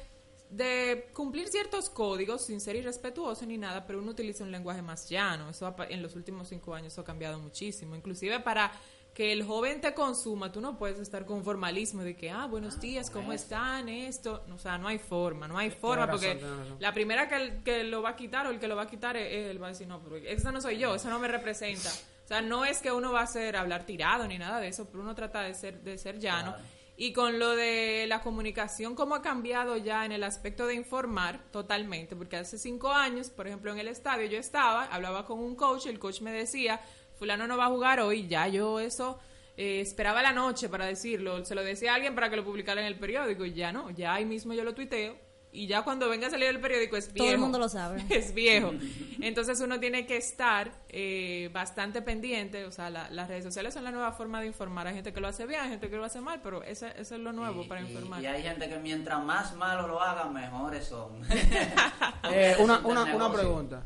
de 0.49 1.09
cumplir 1.13 1.47
ciertos 1.47 1.91
códigos 1.91 2.43
sin 2.43 2.59
ser 2.59 2.75
irrespetuoso 2.75 3.45
ni 3.45 3.59
nada, 3.59 3.85
pero 3.85 3.99
uno 3.99 4.09
utiliza 4.09 4.43
un 4.43 4.51
lenguaje 4.51 4.81
más 4.81 5.07
llano. 5.07 5.51
Eso 5.51 5.75
en 5.89 6.01
los 6.01 6.15
últimos 6.15 6.49
cinco 6.49 6.73
años 6.73 6.93
eso 6.93 7.01
ha 7.01 7.05
cambiado 7.05 7.37
muchísimo. 7.37 7.95
Inclusive 7.95 8.39
para 8.39 8.71
que 9.13 9.31
el 9.31 9.43
joven 9.43 9.79
te 9.79 9.93
consuma, 9.93 10.51
tú 10.51 10.59
no 10.59 10.75
puedes 10.77 10.97
estar 10.99 11.23
con 11.25 11.43
formalismo 11.43 12.01
de 12.01 12.15
que, 12.15 12.31
ah, 12.31 12.47
buenos 12.47 12.79
días, 12.79 13.11
¿cómo 13.11 13.31
están? 13.31 13.87
Esto, 13.87 14.43
o 14.51 14.57
sea, 14.57 14.77
no 14.79 14.87
hay 14.87 14.97
forma, 14.97 15.47
no 15.47 15.57
hay 15.57 15.69
forma, 15.69 16.09
porque 16.09 16.33
razón. 16.33 16.77
la 16.79 16.93
primera 16.93 17.27
que, 17.29 17.35
el- 17.35 17.63
que 17.63 17.83
lo 17.83 18.01
va 18.01 18.09
a 18.09 18.15
quitar 18.15 18.47
o 18.47 18.49
el 18.49 18.59
que 18.59 18.67
lo 18.67 18.75
va 18.75 18.83
a 18.83 18.87
quitar 18.89 19.15
es 19.15 19.51
él, 19.51 19.61
va 19.61 19.67
a 19.67 19.69
decir, 19.69 19.87
no, 19.87 20.01
pero 20.01 20.15
eso 20.17 20.51
no 20.51 20.59
soy 20.61 20.79
yo, 20.79 20.95
eso 20.95 21.09
no 21.11 21.19
me 21.19 21.27
representa. 21.27 21.89
O 21.89 22.27
sea, 22.27 22.41
no 22.41 22.65
es 22.65 22.79
que 22.81 22.91
uno 22.91 23.11
va 23.11 23.21
a 23.21 23.27
ser 23.27 23.55
hablar 23.55 23.85
tirado 23.85 24.27
ni 24.27 24.37
nada 24.39 24.59
de 24.59 24.69
eso, 24.69 24.87
pero 24.89 25.03
uno 25.03 25.13
trata 25.13 25.41
de 25.41 25.53
ser, 25.53 25.81
de 25.81 25.97
ser 25.99 26.17
llano. 26.19 26.53
Claro. 26.53 26.63
Y 26.95 27.11
con 27.11 27.37
lo 27.39 27.55
de 27.55 28.05
la 28.07 28.21
comunicación, 28.21 28.95
cómo 28.95 29.15
ha 29.15 29.21
cambiado 29.21 29.77
ya 29.77 30.05
en 30.05 30.11
el 30.11 30.23
aspecto 30.23 30.65
de 30.67 30.75
informar 30.75 31.43
totalmente, 31.51 32.15
porque 32.15 32.37
hace 32.37 32.57
cinco 32.57 32.91
años, 32.91 33.29
por 33.31 33.47
ejemplo, 33.47 33.71
en 33.71 33.79
el 33.79 33.87
estadio 33.87 34.27
yo 34.27 34.37
estaba, 34.37 34.85
hablaba 34.85 35.25
con 35.25 35.39
un 35.39 35.55
coach, 35.55 35.87
el 35.87 35.97
coach 35.99 36.21
me 36.21 36.31
decía, 36.31 36.79
fulano 37.23 37.47
no 37.47 37.55
va 37.57 37.65
a 37.67 37.69
jugar 37.69 38.01
hoy, 38.01 38.27
ya 38.27 38.47
yo 38.49 38.79
eso 38.81 39.17
eh, 39.55 39.79
esperaba 39.79 40.21
la 40.21 40.33
noche 40.33 40.67
para 40.67 40.85
decirlo, 40.85 41.45
se 41.45 41.55
lo 41.55 41.63
decía 41.63 41.93
a 41.93 41.95
alguien 41.95 42.15
para 42.15 42.29
que 42.29 42.35
lo 42.35 42.43
publicara 42.43 42.81
en 42.81 42.87
el 42.87 42.99
periódico, 42.99 43.45
y 43.45 43.53
ya 43.53 43.71
no, 43.71 43.89
ya 43.91 44.13
ahí 44.13 44.25
mismo 44.25 44.53
yo 44.53 44.63
lo 44.65 44.73
tuiteo, 44.73 45.15
y 45.53 45.67
ya 45.67 45.83
cuando 45.83 46.09
venga 46.09 46.27
a 46.27 46.29
salir 46.31 46.47
el 46.49 46.59
periódico 46.59 46.97
es 46.97 47.13
viejo. 47.13 47.25
Todo 47.25 47.33
el 47.35 47.39
mundo 47.39 47.59
lo 47.59 47.69
sabe. 47.69 48.03
Es 48.09 48.33
viejo. 48.33 48.71
Entonces 49.21 49.61
uno 49.61 49.79
tiene 49.79 50.05
que 50.07 50.17
estar 50.17 50.71
eh, 50.89 51.49
bastante 51.53 52.01
pendiente. 52.01 52.65
O 52.65 52.71
sea, 52.71 52.89
la- 52.89 53.07
las 53.11 53.27
redes 53.29 53.43
sociales 53.43 53.71
son 53.75 53.83
la 53.83 53.91
nueva 53.91 54.11
forma 54.13 54.41
de 54.41 54.47
informar. 54.47 54.87
Hay 54.87 54.95
gente 54.95 55.13
que 55.13 55.21
lo 55.21 55.27
hace 55.27 55.45
bien, 55.45 55.61
hay 55.61 55.69
gente 55.69 55.89
que 55.91 55.95
lo 55.95 56.03
hace 56.05 56.19
mal, 56.21 56.41
pero 56.41 56.63
ese- 56.63 56.91
eso 56.99 57.13
es 57.15 57.21
lo 57.21 57.31
nuevo 57.31 57.63
Y- 57.63 57.67
para 57.67 57.81
informar. 57.81 58.21
Y, 58.23 58.25
hay 58.25 58.41
gente 58.41 58.67
que 58.67 58.79
mientras 58.79 59.23
más 59.23 59.55
malo 59.55 59.87
lo 59.87 60.01
hagan, 60.01 60.33
mejores 60.33 60.85
son. 60.87 61.21
Eh, 62.31 62.55
una, 62.59 62.79
una, 62.79 63.03
una 63.15 63.31
pregunta. 63.31 63.83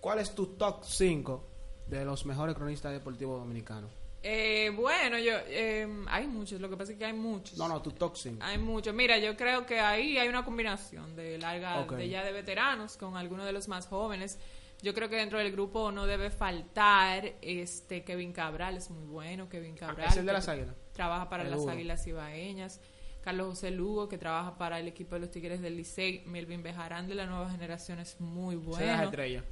¿Cuál 0.00 0.20
es 0.20 0.34
tu 0.34 0.56
top 0.56 0.84
5 0.84 1.44
de 1.86 2.04
los 2.04 2.26
mejores 2.26 2.54
cronistas 2.54 2.92
deportivos 2.92 3.40
dominicanos? 3.40 3.90
Eh, 4.26 4.72
bueno, 4.74 5.18
yo 5.18 5.34
eh, 5.48 5.86
hay 6.08 6.26
muchos. 6.26 6.58
Lo 6.58 6.70
que 6.70 6.76
pasa 6.78 6.92
es 6.92 6.98
que 6.98 7.04
hay 7.04 7.12
muchos. 7.12 7.58
No, 7.58 7.68
no, 7.68 7.82
tu 7.82 7.90
top 7.92 8.16
5. 8.16 8.38
Hay 8.42 8.56
muchos. 8.56 8.94
Mira, 8.94 9.18
yo 9.18 9.36
creo 9.36 9.66
que 9.66 9.80
ahí 9.80 10.16
hay 10.16 10.28
una 10.28 10.44
combinación 10.46 11.14
de 11.14 11.36
larga, 11.36 11.80
Ok. 11.80 11.92
de 11.92 12.08
ya 12.08 12.24
de 12.24 12.32
veteranos 12.32 12.96
con 12.96 13.18
algunos 13.18 13.44
de 13.44 13.52
los 13.52 13.68
más 13.68 13.86
jóvenes. 13.86 14.38
Yo 14.80 14.94
creo 14.94 15.10
que 15.10 15.16
dentro 15.16 15.38
del 15.38 15.52
grupo 15.52 15.92
no 15.92 16.06
debe 16.06 16.30
faltar 16.30 17.34
este 17.42 18.02
Kevin 18.02 18.32
Cabral, 18.32 18.76
es 18.78 18.90
muy 18.90 19.04
bueno, 19.06 19.48
Kevin 19.48 19.76
Cabral. 19.76 20.06
Ah, 20.08 20.10
¿Es 20.10 20.16
el 20.16 20.26
de 20.26 20.32
las 20.32 20.48
Águilas? 20.48 20.74
Trabaja 20.94 21.28
para 21.28 21.44
las. 21.44 21.66
Águilas 21.66 22.06
Ibaeñas. 22.06 22.80
Carlos 23.24 23.46
José 23.48 23.70
Lugo, 23.70 24.06
que 24.06 24.18
trabaja 24.18 24.58
para 24.58 24.78
el 24.78 24.86
equipo 24.86 25.14
de 25.14 25.22
los 25.22 25.30
Tigres 25.30 25.62
del 25.62 25.78
Licey. 25.78 26.22
Melvin 26.26 26.62
Bejarán 26.62 27.08
de 27.08 27.14
la 27.14 27.24
nueva 27.24 27.48
generación 27.50 27.98
es 27.98 28.20
muy 28.20 28.56
es 28.56 28.62
bueno. 28.64 28.86
la 28.98 29.04
estrella. 29.04 29.44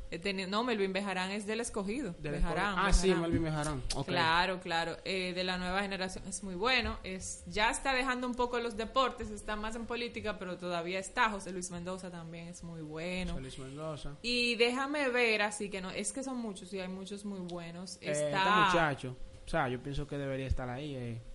No, 0.48 0.62
Melvin 0.62 0.92
Bejarán 0.92 1.30
es 1.30 1.46
del 1.46 1.60
escogido. 1.60 2.14
Del 2.18 2.32
Bejarán. 2.32 2.74
Ah, 2.76 2.92
sí. 2.92 3.14
Melvin 3.14 3.44
Bejarán. 3.44 3.82
Ok. 3.94 4.08
Claro, 4.08 4.60
claro. 4.60 4.98
Eh, 5.06 5.32
de 5.32 5.42
la 5.42 5.56
nueva 5.56 5.80
generación 5.80 6.24
es 6.28 6.42
muy 6.44 6.54
bueno. 6.54 6.98
Es 7.02 7.44
ya 7.46 7.70
está 7.70 7.94
dejando 7.94 8.26
un 8.26 8.34
poco 8.34 8.58
los 8.60 8.76
deportes, 8.76 9.30
está 9.30 9.56
más 9.56 9.74
en 9.74 9.86
política, 9.86 10.38
pero 10.38 10.58
todavía 10.58 10.98
está. 10.98 11.30
José 11.30 11.50
Luis 11.50 11.70
Mendoza 11.70 12.10
también 12.10 12.48
es 12.48 12.62
muy 12.62 12.82
bueno. 12.82 13.34
Félix 13.36 13.58
Mendoza. 13.58 14.16
Y 14.20 14.56
déjame 14.56 15.08
ver, 15.08 15.40
así 15.40 15.70
que 15.70 15.80
no, 15.80 15.90
es 15.90 16.12
que 16.12 16.22
son 16.22 16.36
muchos 16.36 16.70
y 16.74 16.80
hay 16.80 16.88
muchos 16.88 17.24
muy 17.24 17.40
buenos. 17.40 17.96
Eh, 18.02 18.10
Está 18.10 18.26
este 18.26 18.60
muchacho. 18.76 19.16
O 19.46 19.48
sea, 19.48 19.68
yo 19.68 19.82
pienso 19.82 20.06
que 20.06 20.18
debería 20.18 20.46
estar 20.46 20.68
ahí. 20.68 20.94
eh. 20.94 21.31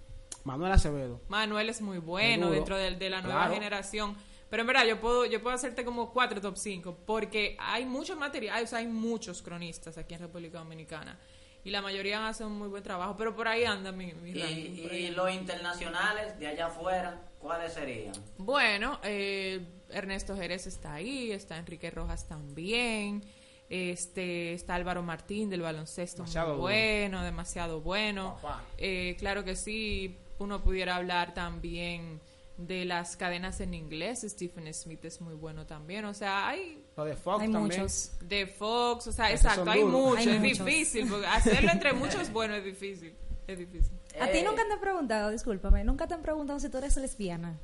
Manuel 0.48 0.72
Acevedo. 0.72 1.22
Manuel 1.28 1.70
es 1.70 1.82
muy 1.82 1.98
bueno 2.00 2.50
dentro 2.50 2.78
de, 2.78 2.96
de 2.96 3.10
la 3.10 3.22
nueva 3.22 3.42
Claro. 3.42 3.54
generación. 3.54 4.16
Pero 4.50 4.62
en 4.62 4.68
verdad, 4.68 4.86
yo 4.86 5.00
puedo, 5.02 5.26
yo 5.26 5.42
puedo 5.44 5.54
hacerte 5.56 5.84
como 5.84 6.14
cuatro 6.14 6.40
top 6.40 6.56
5, 6.58 7.00
porque 7.06 7.58
hay 7.60 7.86
mucho 7.86 8.16
material, 8.16 8.64
o 8.64 8.68
sea, 8.68 8.80
hay 8.80 8.88
muchos 8.88 9.42
cronistas 9.42 9.98
aquí 9.98 10.14
en 10.14 10.22
República 10.22 10.60
Dominicana. 10.60 11.20
Y 11.66 11.70
la 11.70 11.82
mayoría 11.82 12.26
hacen 12.30 12.48
un 12.48 12.58
muy 12.58 12.70
buen 12.70 12.82
trabajo, 12.82 13.16
pero 13.18 13.36
por 13.36 13.46
ahí 13.50 13.66
anda 13.66 13.92
mi, 13.92 14.14
mi 14.14 14.30
Y, 14.32 14.42
ranking, 14.42 14.84
por 14.84 14.92
ahí 14.94 15.06
y 15.08 15.12
los 15.12 15.32
internacionales 15.34 16.40
de 16.40 16.48
allá 16.48 16.68
afuera, 16.68 17.22
¿cuáles 17.40 17.74
serían? 17.74 18.14
Bueno, 18.38 19.00
eh, 19.04 19.66
Ernesto 19.90 20.38
Jerez 20.38 20.66
está 20.66 20.94
ahí, 20.94 21.34
está 21.34 21.58
Enrique 21.58 21.92
Rojas 21.92 22.26
también, 22.26 23.22
este 23.70 24.54
está 24.54 24.76
Álvaro 24.76 25.04
Martín 25.04 25.50
del 25.50 25.62
baloncesto, 25.62 26.22
Demasiado 26.24 26.54
muy 26.54 26.62
bueno, 26.62 27.22
demasiado 27.24 27.82
bueno. 27.82 28.38
Eh, 28.78 29.18
claro 29.20 29.44
que 29.44 29.58
sí, 29.58 30.16
uno 30.39 30.62
pudiera 30.63 30.95
hablar 30.95 31.34
también 31.34 32.19
de 32.58 32.86
las 32.86 33.15
cadenas 33.17 33.60
en 33.60 33.73
inglés, 33.76 34.26
Stephen 34.28 34.73
Smith 34.73 35.06
es 35.06 35.21
muy 35.21 35.36
bueno 35.36 35.65
también, 35.67 36.06
o 36.06 36.13
sea, 36.15 36.47
hay 36.47 36.84
Lo 36.95 37.06
de 37.06 37.15
Fox 37.15 37.41
Hay 37.43 37.52
también. 37.52 37.82
muchos. 37.82 38.12
de 38.21 38.47
Fox, 38.47 39.08
o 39.08 39.12
sea, 39.12 39.30
Esos 39.32 39.45
exacto, 39.52 39.69
hay 39.69 39.82
duros. 39.82 39.93
mucho, 40.02 40.17
Hay 40.17 40.30
es 40.30 40.39
muchos. 40.41 40.65
difícil, 40.65 41.08
porque 41.08 41.28
hacerlo 41.28 41.71
entre 41.71 41.93
muchos, 41.93 42.32
bueno, 42.32 42.56
es 42.56 42.63
difícil, 42.63 43.13
es 43.45 43.60
difícil. 43.60 43.91
A 44.19 44.28
ti 44.32 44.39
Eh, 44.39 44.43
nunca 44.43 44.65
te 44.65 44.73
han 44.73 44.80
preguntado, 44.80 45.30
discúlpame, 45.30 45.84
nunca 45.84 46.08
te 46.08 46.15
han 46.15 46.23
preguntado 46.23 46.60
si 46.60 46.69
tú 46.69 46.80
eres 46.80 46.97
lesbiana. 46.97 47.60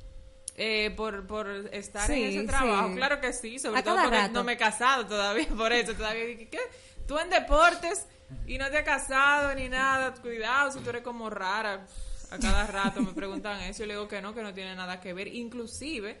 Eh, 0.56 0.92
por, 0.96 1.26
por 1.26 1.48
estar 1.72 2.06
Sí, 2.06 2.22
en 2.22 2.28
ese 2.38 2.46
trabajo, 2.46 2.90
sí. 2.90 2.94
claro 2.94 3.20
que 3.20 3.32
sí, 3.32 3.58
sobre 3.58 3.80
A 3.80 3.82
todo 3.82 3.96
porque 4.00 4.16
rato. 4.16 4.32
no 4.34 4.44
me 4.44 4.52
he 4.52 4.56
casado 4.56 5.04
todavía, 5.06 5.48
por 5.56 5.72
eso 5.72 5.94
todavía 5.94 6.24
dije, 6.26 6.48
¿qué? 6.48 6.60
Tú 7.08 7.18
en 7.18 7.28
deportes 7.30 8.06
y 8.46 8.56
no 8.58 8.70
te 8.70 8.78
has 8.78 8.84
casado 8.84 9.52
ni 9.56 9.68
nada, 9.68 10.14
cuidado 10.14 10.70
si 10.70 10.78
tú 10.78 10.90
eres 10.90 11.02
como 11.02 11.28
rara. 11.28 11.84
A 12.30 12.38
cada 12.38 12.66
rato 12.66 13.00
me 13.02 13.12
preguntan 13.12 13.60
eso 13.62 13.84
y 13.84 13.86
le 13.86 13.94
digo 13.94 14.08
que 14.08 14.20
no, 14.22 14.34
que 14.34 14.42
no 14.42 14.52
tiene 14.54 14.74
nada 14.74 15.00
que 15.00 15.12
ver. 15.12 15.28
Inclusive, 15.28 16.18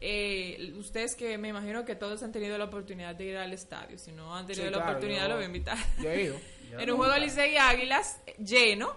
eh, 0.00 0.72
ustedes 0.78 1.14
que 1.14 1.36
me 1.38 1.48
imagino 1.48 1.84
que 1.84 1.94
todos 1.94 2.22
han 2.22 2.32
tenido 2.32 2.56
la 2.58 2.64
oportunidad 2.64 3.14
de 3.14 3.24
ir 3.24 3.36
al 3.36 3.52
estadio, 3.52 3.98
si 3.98 4.12
no 4.12 4.34
han 4.34 4.46
tenido 4.46 4.64
Sí, 4.66 4.70
la 4.70 4.76
claro, 4.78 4.90
oportunidad, 4.92 5.22
yo- 5.24 5.28
lo 5.28 5.34
voy 5.34 5.42
a 5.44 5.46
invitar. 5.46 5.78
Yo 6.02 6.10
he 6.10 6.22
ido. 6.22 6.36
Yo 6.70 6.78
en 6.80 6.90
un 6.90 6.96
juego 6.96 7.12
nunca. 7.12 7.24
Licey 7.26 7.52
y 7.54 7.56
Águilas 7.56 8.20
lleno, 8.38 8.96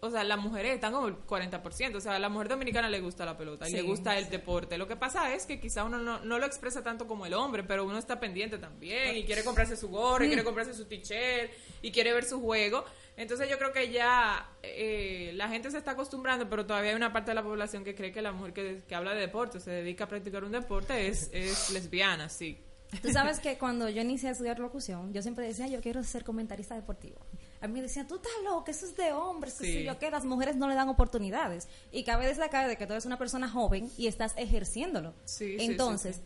o 0.00 0.10
sea, 0.10 0.22
las 0.22 0.38
mujeres 0.38 0.74
están 0.74 0.92
como 0.92 1.08
el 1.08 1.16
40%. 1.16 1.96
O 1.96 2.00
sea, 2.00 2.14
a 2.14 2.18
la 2.20 2.28
mujer 2.28 2.46
dominicana 2.48 2.88
le 2.88 3.00
gusta 3.00 3.24
la 3.24 3.36
pelota 3.36 3.68
y 3.68 3.72
le 3.72 3.82
gusta 3.82 4.16
el 4.16 4.30
deporte. 4.30 4.78
Lo 4.78 4.86
que 4.86 4.94
pasa 4.94 5.34
es 5.34 5.44
que 5.44 5.58
quizá 5.58 5.82
uno 5.82 5.98
no, 5.98 6.20
no 6.20 6.38
lo 6.38 6.46
expresa 6.46 6.84
tanto 6.84 7.08
como 7.08 7.26
el 7.26 7.34
hombre, 7.34 7.64
pero 7.64 7.84
uno 7.84 7.98
está 7.98 8.20
pendiente 8.20 8.58
también 8.58 9.16
y 9.16 9.24
quiere 9.24 9.42
comprarse 9.42 9.76
su 9.76 9.88
gorra, 9.88 10.24
y 10.24 10.28
quiere 10.28 10.44
comprarse 10.44 10.72
su 10.72 10.84
t-shirt 10.84 11.50
y 11.82 11.90
quiere 11.90 12.12
ver 12.12 12.24
su 12.24 12.40
juego. 12.40 12.84
Entonces 13.18 13.50
yo 13.50 13.58
creo 13.58 13.72
que 13.72 13.90
ya 13.90 14.48
eh, 14.62 15.32
la 15.34 15.48
gente 15.48 15.70
se 15.72 15.76
está 15.78 15.90
acostumbrando, 15.90 16.48
pero 16.48 16.64
todavía 16.64 16.90
hay 16.90 16.96
una 16.96 17.12
parte 17.12 17.32
de 17.32 17.34
la 17.34 17.42
población 17.42 17.82
que 17.82 17.94
cree 17.94 18.12
que 18.12 18.22
la 18.22 18.30
mujer 18.30 18.52
que, 18.52 18.82
que 18.86 18.94
habla 18.94 19.12
de 19.12 19.20
deporte, 19.22 19.58
se 19.58 19.72
dedica 19.72 20.04
a 20.04 20.08
practicar 20.08 20.44
un 20.44 20.52
deporte, 20.52 21.08
es, 21.08 21.28
es 21.32 21.70
lesbiana, 21.70 22.28
sí. 22.28 22.58
Tú 23.02 23.10
sabes 23.12 23.38
que 23.40 23.58
cuando 23.58 23.88
yo 23.90 24.00
inicié 24.00 24.28
a 24.28 24.32
estudiar 24.32 24.60
locución, 24.60 25.12
yo 25.12 25.20
siempre 25.20 25.46
decía, 25.46 25.66
yo 25.66 25.80
quiero 25.82 26.02
ser 26.04 26.24
comentarista 26.24 26.74
deportivo. 26.74 27.18
A 27.60 27.66
mí 27.66 27.74
me 27.74 27.82
decían, 27.82 28.06
tú 28.08 28.14
estás 28.14 28.32
loco, 28.44 28.70
eso 28.70 28.86
es 28.86 28.96
de 28.96 29.12
hombres, 29.12 29.54
que 29.58 29.66
Sí. 29.66 29.72
sé 29.74 29.84
yo, 29.84 29.98
que 29.98 30.10
las 30.10 30.24
mujeres 30.24 30.56
no 30.56 30.68
le 30.68 30.74
dan 30.76 30.88
oportunidades. 30.88 31.68
Y 31.92 32.04
cabe 32.04 32.26
destacar 32.26 32.66
de 32.68 32.76
que 32.78 32.86
tú 32.86 32.92
eres 32.94 33.04
una 33.04 33.18
persona 33.18 33.48
joven 33.50 33.90
y 33.98 34.06
estás 34.06 34.32
ejerciéndolo. 34.38 35.12
Sí, 35.24 35.58
sí, 35.58 35.64
Entonces, 35.66 36.16
sí, 36.16 36.22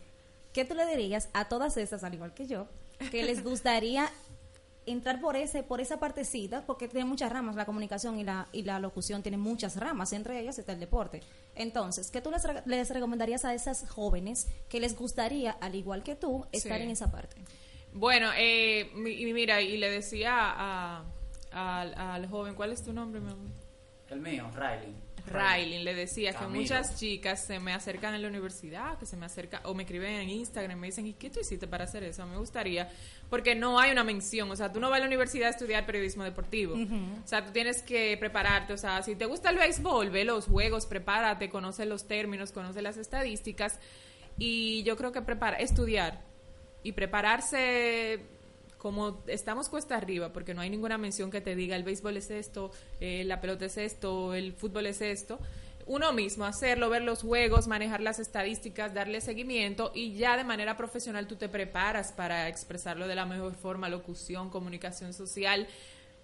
¿qué 0.53 0.63
tú 0.63 0.73
le 0.75 0.85
dirías 0.85 1.27
a 1.33 1.49
todas 1.49 1.75
esas, 1.75 2.03
al 2.05 2.13
igual 2.13 2.33
que 2.33 2.45
yo, 2.47 2.67
que 3.11 3.23
les 3.23 3.43
gustaría 3.43 4.09
entrar 4.85 5.21
por 5.21 5.35
ese 5.35 5.63
por 5.63 5.79
esa 5.81 5.97
partecita 5.99 6.65
porque 6.65 6.87
tiene 6.87 7.05
muchas 7.05 7.31
ramas 7.31 7.55
la 7.55 7.65
comunicación 7.65 8.19
y 8.19 8.23
la 8.23 8.47
y 8.51 8.63
la 8.63 8.79
locución 8.79 9.21
tiene 9.23 9.37
muchas 9.37 9.77
ramas 9.77 10.11
entre 10.13 10.39
ellas 10.39 10.59
está 10.59 10.73
el 10.73 10.79
deporte 10.79 11.21
entonces 11.55 12.11
qué 12.11 12.19
tú 12.21 12.31
les, 12.31 12.43
re- 12.43 12.63
les 12.65 12.89
recomendarías 12.89 13.45
a 13.45 13.53
esas 13.53 13.89
jóvenes 13.89 14.47
que 14.69 14.79
les 14.79 14.95
gustaría 14.97 15.51
al 15.51 15.75
igual 15.75 16.03
que 16.03 16.15
tú 16.15 16.45
estar 16.51 16.77
Sí. 16.79 16.83
en 16.83 16.89
esa 16.91 17.11
parte 17.11 17.35
Bueno, 17.93 18.31
eh, 18.35 18.89
mi- 18.95 19.11
y 19.11 19.31
mira, 19.33 19.61
y 19.61 19.77
le 19.77 19.89
decía 19.89 20.31
a, 20.35 21.03
al- 21.51 21.93
al 21.93 22.27
joven, 22.27 22.55
¿cuál 22.55 22.71
es 22.73 22.81
tu 22.83 22.91
nombre, 22.91 23.21
mi 23.21 23.31
amor? 23.31 23.51
El 24.09 24.19
mío, 24.19 24.49
Riley. 24.55 24.95
Raylin 25.25 25.85
le 25.85 25.95
decía 25.95 26.33
que 26.33 26.45
muchas 26.47 26.99
chicas 26.99 27.45
se 27.45 27.59
me 27.59 27.73
acercan 27.73 28.13
en 28.13 28.21
la 28.21 28.27
universidad, 28.27 28.97
que 28.97 29.05
se 29.05 29.15
me 29.15 29.25
acercan 29.25 29.61
o 29.63 29.73
me 29.73 29.83
escriben 29.83 30.15
en 30.15 30.29
Instagram, 30.29 30.77
me 30.77 30.87
dicen, 30.87 31.07
¿y 31.07 31.13
qué 31.13 31.29
tú 31.29 31.39
hiciste 31.39 31.67
para 31.67 31.85
hacer 31.85 32.03
eso? 32.03 32.25
Me 32.25 32.37
gustaría, 32.37 32.89
porque 33.29 33.55
no 33.55 33.79
hay 33.79 33.91
una 33.91 34.03
mención, 34.03 34.51
o 34.51 34.55
sea, 34.55 34.71
tú 34.71 34.79
no 34.79 34.89
vas 34.89 34.97
a 34.97 34.99
la 35.01 35.07
universidad 35.07 35.47
a 35.47 35.51
estudiar 35.51 35.85
periodismo 35.85 36.23
deportivo, 36.23 36.75
o 36.75 37.27
sea, 37.27 37.45
tú 37.45 37.51
tienes 37.51 37.81
que 37.83 38.17
prepararte, 38.17 38.73
o 38.73 38.77
sea, 38.77 39.01
si 39.01 39.15
te 39.15 39.25
gusta 39.25 39.49
el 39.49 39.57
béisbol, 39.57 40.09
ve 40.09 40.25
los 40.25 40.45
juegos, 40.45 40.85
prepárate, 40.85 41.49
conoce 41.49 41.85
los 41.85 42.07
términos, 42.07 42.51
conoce 42.51 42.81
las 42.81 42.97
estadísticas 42.97 43.79
y 44.37 44.83
yo 44.83 44.97
creo 44.97 45.11
que 45.11 45.21
prepara, 45.21 45.57
estudiar 45.57 46.21
y 46.83 46.91
prepararse 46.91 48.19
como 48.83 49.23
estamos 49.27 49.69
cuesta 49.69 49.95
arriba, 49.95 50.33
porque 50.33 50.53
no 50.53 50.59
hay 50.59 50.69
ninguna 50.69 50.97
mención 50.97 51.31
que 51.31 51.39
te 51.39 51.55
diga 51.55 51.77
el 51.77 51.83
béisbol 51.83 52.17
es 52.17 52.29
esto, 52.29 52.69
eh, 52.99 53.23
la 53.23 53.39
pelota 53.39 53.65
es 53.65 53.77
esto, 53.77 54.33
el 54.33 54.51
fútbol 54.51 54.87
es 54.87 55.01
esto. 55.01 55.39
Uno 55.85 56.11
mismo, 56.11 56.43
hacerlo, 56.43 56.89
ver 56.89 57.01
los 57.01 57.21
juegos, 57.21 57.67
manejar 57.67 58.01
las 58.01 58.19
estadísticas, 58.19 58.93
darle 58.93 59.21
seguimiento 59.21 59.93
y 59.95 60.15
ya 60.15 60.35
de 60.35 60.43
manera 60.43 60.75
profesional 60.75 61.27
tú 61.27 61.37
te 61.37 61.47
preparas 61.47 62.11
para 62.11 62.49
expresarlo 62.49 63.07
de 63.07 63.15
la 63.15 63.25
mejor 63.25 63.55
forma, 63.55 63.87
locución, 63.87 64.49
comunicación 64.49 65.13
social, 65.13 65.65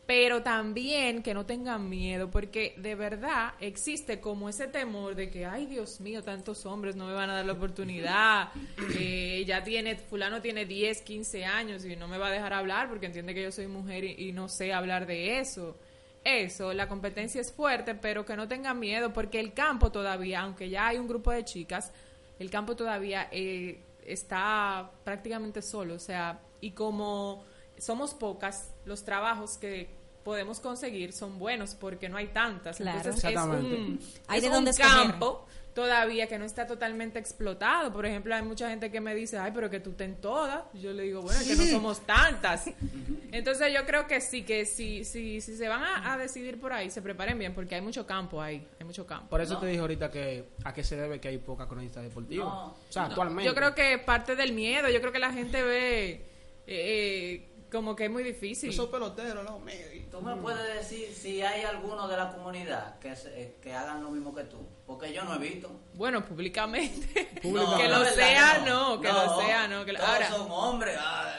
pero 0.10 0.42
también 0.42 1.22
que 1.22 1.36
no 1.36 1.46
tengan 1.46 1.88
miedo, 1.88 2.32
porque 2.32 2.74
de 2.78 2.96
verdad 2.96 3.54
existe 3.60 4.20
como 4.20 4.50
ese 4.50 4.66
temor 4.66 5.14
de 5.14 5.30
que, 5.30 5.46
ay 5.46 5.68
Dios 5.68 6.02
mío, 6.02 6.24
tantos 6.24 6.66
hombres 6.66 6.96
no 6.96 7.06
me 7.06 7.14
van 7.14 7.30
a 7.30 7.36
dar 7.36 7.46
la 7.46 7.54
oportunidad, 7.54 8.50
eh, 8.98 9.44
ya 9.46 9.64
tiene, 9.64 9.98
fulano 9.98 10.42
tiene 10.42 10.66
10, 10.66 11.04
15 11.04 11.46
años 11.46 11.86
y 11.86 11.96
no 11.96 12.08
me 12.08 12.18
va 12.18 12.30
a 12.30 12.32
dejar 12.32 12.54
hablar 12.54 12.90
porque 12.90 13.06
entiende 13.06 13.36
que 13.36 13.44
yo 13.44 13.52
soy 13.52 13.68
mujer 13.68 14.04
y, 14.04 14.30
y 14.30 14.32
no 14.32 14.50
sé 14.50 14.74
hablar 14.74 15.06
de 15.06 15.38
eso. 15.38 15.78
Eso, 16.24 16.74
la 16.74 16.88
competencia 16.88 17.40
es 17.40 17.52
fuerte, 17.52 17.94
pero 17.94 18.26
que 18.26 18.36
no 18.36 18.48
tengan 18.48 18.80
miedo, 18.80 19.14
porque 19.14 19.40
el 19.40 19.54
campo 19.54 19.92
todavía, 19.92 20.40
aunque 20.40 20.72
ya 20.72 20.88
hay 20.88 20.98
un 20.98 21.08
grupo 21.08 21.30
de 21.30 21.46
chicas, 21.46 21.94
el 22.40 22.50
campo 22.50 22.76
todavía 22.76 23.30
eh, 23.32 23.80
está 24.04 24.90
prácticamente 25.04 25.62
solo, 25.62 25.94
o 25.94 26.00
sea, 26.00 26.40
y 26.62 26.72
como 26.72 27.46
somos 27.78 28.16
pocas, 28.16 28.74
los 28.86 29.06
trabajos 29.06 29.60
que 29.60 29.99
podemos 30.24 30.60
conseguir 30.60 31.14
son 31.14 31.40
buenos 31.40 31.76
porque 31.76 32.10
no 32.10 32.18
hay 32.18 32.28
tantas. 32.28 32.78
Claro. 32.78 32.98
Entonces 32.98 33.24
es 33.24 33.38
un, 33.38 34.00
Hay 34.28 34.38
es 34.38 34.44
de 34.44 34.50
un 34.50 34.54
dónde 34.56 34.74
campo 34.74 35.46
todavía 35.74 36.28
que 36.28 36.38
no 36.38 36.46
está 36.46 36.68
totalmente 36.68 37.20
explotado. 37.20 37.94
Por 37.94 38.06
ejemplo, 38.06 38.36
hay 38.36 38.42
mucha 38.42 38.70
gente 38.70 38.92
que 38.92 39.00
me 39.00 39.16
dice, 39.16 39.38
ay, 39.38 39.52
pero 39.54 39.70
que 39.70 39.80
tú 39.80 39.94
ten 39.94 40.16
todas. 40.16 40.64
Yo 40.74 40.92
le 40.92 41.04
digo, 41.04 41.22
bueno, 41.22 41.40
es 41.40 41.48
que 41.48 41.56
no 41.56 41.64
somos 41.66 42.02
tantas. 42.02 42.66
Entonces 43.32 43.72
yo 43.74 43.86
creo 43.86 44.08
que 44.08 44.20
sí, 44.20 44.44
que 44.44 44.66
si, 44.66 45.06
si, 45.06 45.40
si 45.40 45.56
se 45.56 45.68
van 45.70 45.84
a, 45.84 46.14
a 46.14 46.18
decidir 46.18 46.60
por 46.60 46.74
ahí, 46.74 46.90
se 46.90 47.02
preparen 47.02 47.38
bien 47.38 47.54
porque 47.54 47.76
hay 47.76 47.82
mucho 47.82 48.06
campo 48.06 48.42
ahí, 48.42 48.68
hay 48.80 48.86
mucho 48.86 49.06
campo. 49.06 49.30
Por 49.30 49.40
eso 49.42 49.54
No. 49.54 49.60
te 49.62 49.68
dije 49.68 49.80
ahorita 49.80 50.12
que 50.12 50.46
a 50.64 50.74
qué 50.74 50.84
se 50.84 50.98
debe 50.98 51.20
que 51.20 51.30
hay 51.30 51.38
poca 51.38 51.68
cronista 51.68 52.02
deportiva. 52.02 52.44
No. 52.44 52.66
o 52.66 52.76
sea, 52.90 53.06
actualmente. 53.06 53.46
Yo 53.46 53.56
creo 53.56 53.74
que 53.74 54.00
parte 54.00 54.36
del 54.36 54.52
miedo, 54.54 54.90
yo 54.90 55.00
creo 55.00 55.14
que 55.14 55.20
la 55.20 55.32
gente 55.32 55.62
ve 55.62 56.10
eh, 56.12 56.24
eh, 56.68 57.49
como 57.72 57.96
que 57.96 58.06
es 58.06 58.12
muy 58.12 58.24
difícil. 58.24 58.70
Esos 58.70 58.90
peloteros, 58.90 59.44
no, 59.44 59.60
me- 59.60 60.00
¿Tú 60.12 60.22
me 60.22 60.36
puedes 60.38 60.76
decir 60.76 61.14
si 61.14 61.42
hay 61.42 61.62
alguno 61.64 62.08
de 62.08 62.18
la 62.18 62.32
comunidad 62.34 62.98
que, 63.00 63.16
se- 63.16 63.42
eh, 63.42 63.56
que 63.62 63.74
hagan 63.74 64.04
lo 64.04 64.10
mismo 64.10 64.34
que 64.34 64.44
tú? 64.46 64.58
Porque 64.88 65.14
yo 65.14 65.24
no 65.24 65.36
he 65.36 65.38
visto. 65.38 65.70
Bueno, 65.94 66.26
públicamente. 66.26 67.26
Públicamente. 67.42 67.84
que 67.84 67.90
lo 67.90 68.06
sea, 68.06 68.58
no, 68.66 69.00
que 69.00 69.08
lo 69.08 69.26
No, 69.26 69.40
sea, 69.42 69.68
no. 69.68 69.86
Que 69.86 69.94
todos 69.94 70.10
ahora, 70.10 70.30
son 70.30 70.48
hombres. 70.52 70.98
ah, 71.00 71.32
eh, 71.38 71.39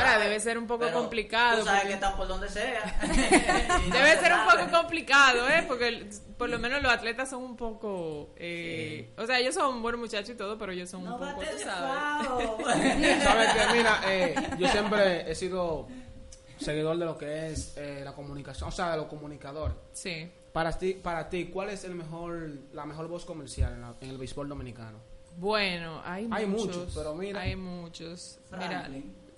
Ahora, 0.00 0.12
sabes, 0.14 0.28
debe 0.28 0.40
ser 0.40 0.58
un 0.58 0.66
poco 0.66 0.84
pero 0.86 0.98
complicado, 0.98 1.58
Tú 1.60 1.64
sabes 1.64 1.80
porque- 1.82 1.88
que 1.88 1.94
están 1.94 2.16
por 2.16 2.28
donde 2.28 2.48
sea. 2.48 2.98
Debe 3.92 4.12
se 4.14 4.20
ser 4.20 4.32
un 4.32 4.44
poco 4.44 4.70
complicado, 4.80 5.48
¿eh? 5.48 5.64
Porque 5.66 5.88
el- 5.88 6.10
por 6.36 6.48
lo 6.48 6.58
menos 6.58 6.82
los 6.82 6.92
atletas 6.92 7.28
son 7.30 7.42
un 7.42 7.56
poco... 7.56 8.32
eh, 8.36 9.10
O 9.18 9.26
sea, 9.26 9.38
ellos 9.38 9.54
son 9.54 9.82
buenos 9.82 10.00
muchachos 10.00 10.30
y 10.30 10.34
todo, 10.34 10.56
pero 10.58 10.72
ellos 10.72 10.88
son 10.90 11.04
No 11.04 11.14
un 11.16 11.20
poco, 11.20 11.42
sabes. 11.62 11.62
Sabes 13.22 13.50
mira, 13.74 14.00
eh, 14.06 14.34
yo 14.58 14.68
siempre 14.68 15.30
he 15.30 15.34
sido 15.34 15.86
seguidor 16.58 16.96
de 16.98 17.04
lo 17.04 17.16
que 17.16 17.48
es 17.52 17.74
eh, 17.76 18.02
la 18.04 18.12
comunicación, 18.12 18.68
o 18.68 18.72
sea, 18.72 18.90
de 18.92 18.96
los 18.98 19.06
comunicadores. 19.06 19.76
Sí. 19.92 20.30
Para 20.52 20.72
ti, 20.76 20.94
para 20.94 21.28
ti, 21.28 21.46
¿cuál 21.46 21.70
es 21.70 21.84
el 21.84 21.94
mejor, 21.94 22.50
la 22.72 22.84
mejor 22.84 23.06
voz 23.08 23.24
comercial 23.24 23.72
en, 23.74 23.80
la- 23.82 23.94
en 24.00 24.10
el 24.10 24.18
béisbol 24.18 24.48
dominicano? 24.48 24.98
Bueno, 25.36 26.02
hay, 26.04 26.28
Hay 26.32 26.44
muchos, 26.46 26.76
muchos, 26.76 26.94
pero 26.94 27.14
mira. 27.14 27.40
Hay 27.40 27.54
muchos. 27.56 28.38
Mira. 28.58 28.88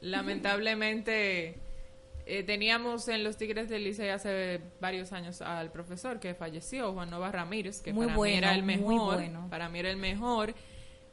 Lamentablemente 0.03 1.57
eh, 2.27 2.43
teníamos 2.45 3.09
en 3.09 3.25
los 3.25 3.37
Tigres 3.37 3.69
del 3.69 3.85
Licey 3.85 4.11
hace 4.11 4.61
varios 4.81 5.13
años 5.13 5.41
al 5.43 5.73
profesor 5.73 6.21
que 6.21 6.35
falleció, 6.35 6.93
Juan 6.93 7.11
Nova 7.11 7.33
Ramírez, 7.33 7.81
que 7.81 7.93
Muy 7.93 8.07
para 8.07 8.17
bueno, 8.17 8.33
mí 8.33 8.39
era 8.39 8.55
el 8.55 8.63
muy 8.63 8.77
mejor. 8.77 9.15
bueno. 9.15 9.47
Para 9.51 9.69
mí 9.69 9.79
era 9.79 9.91
el 9.91 9.97
mejor. 9.97 10.55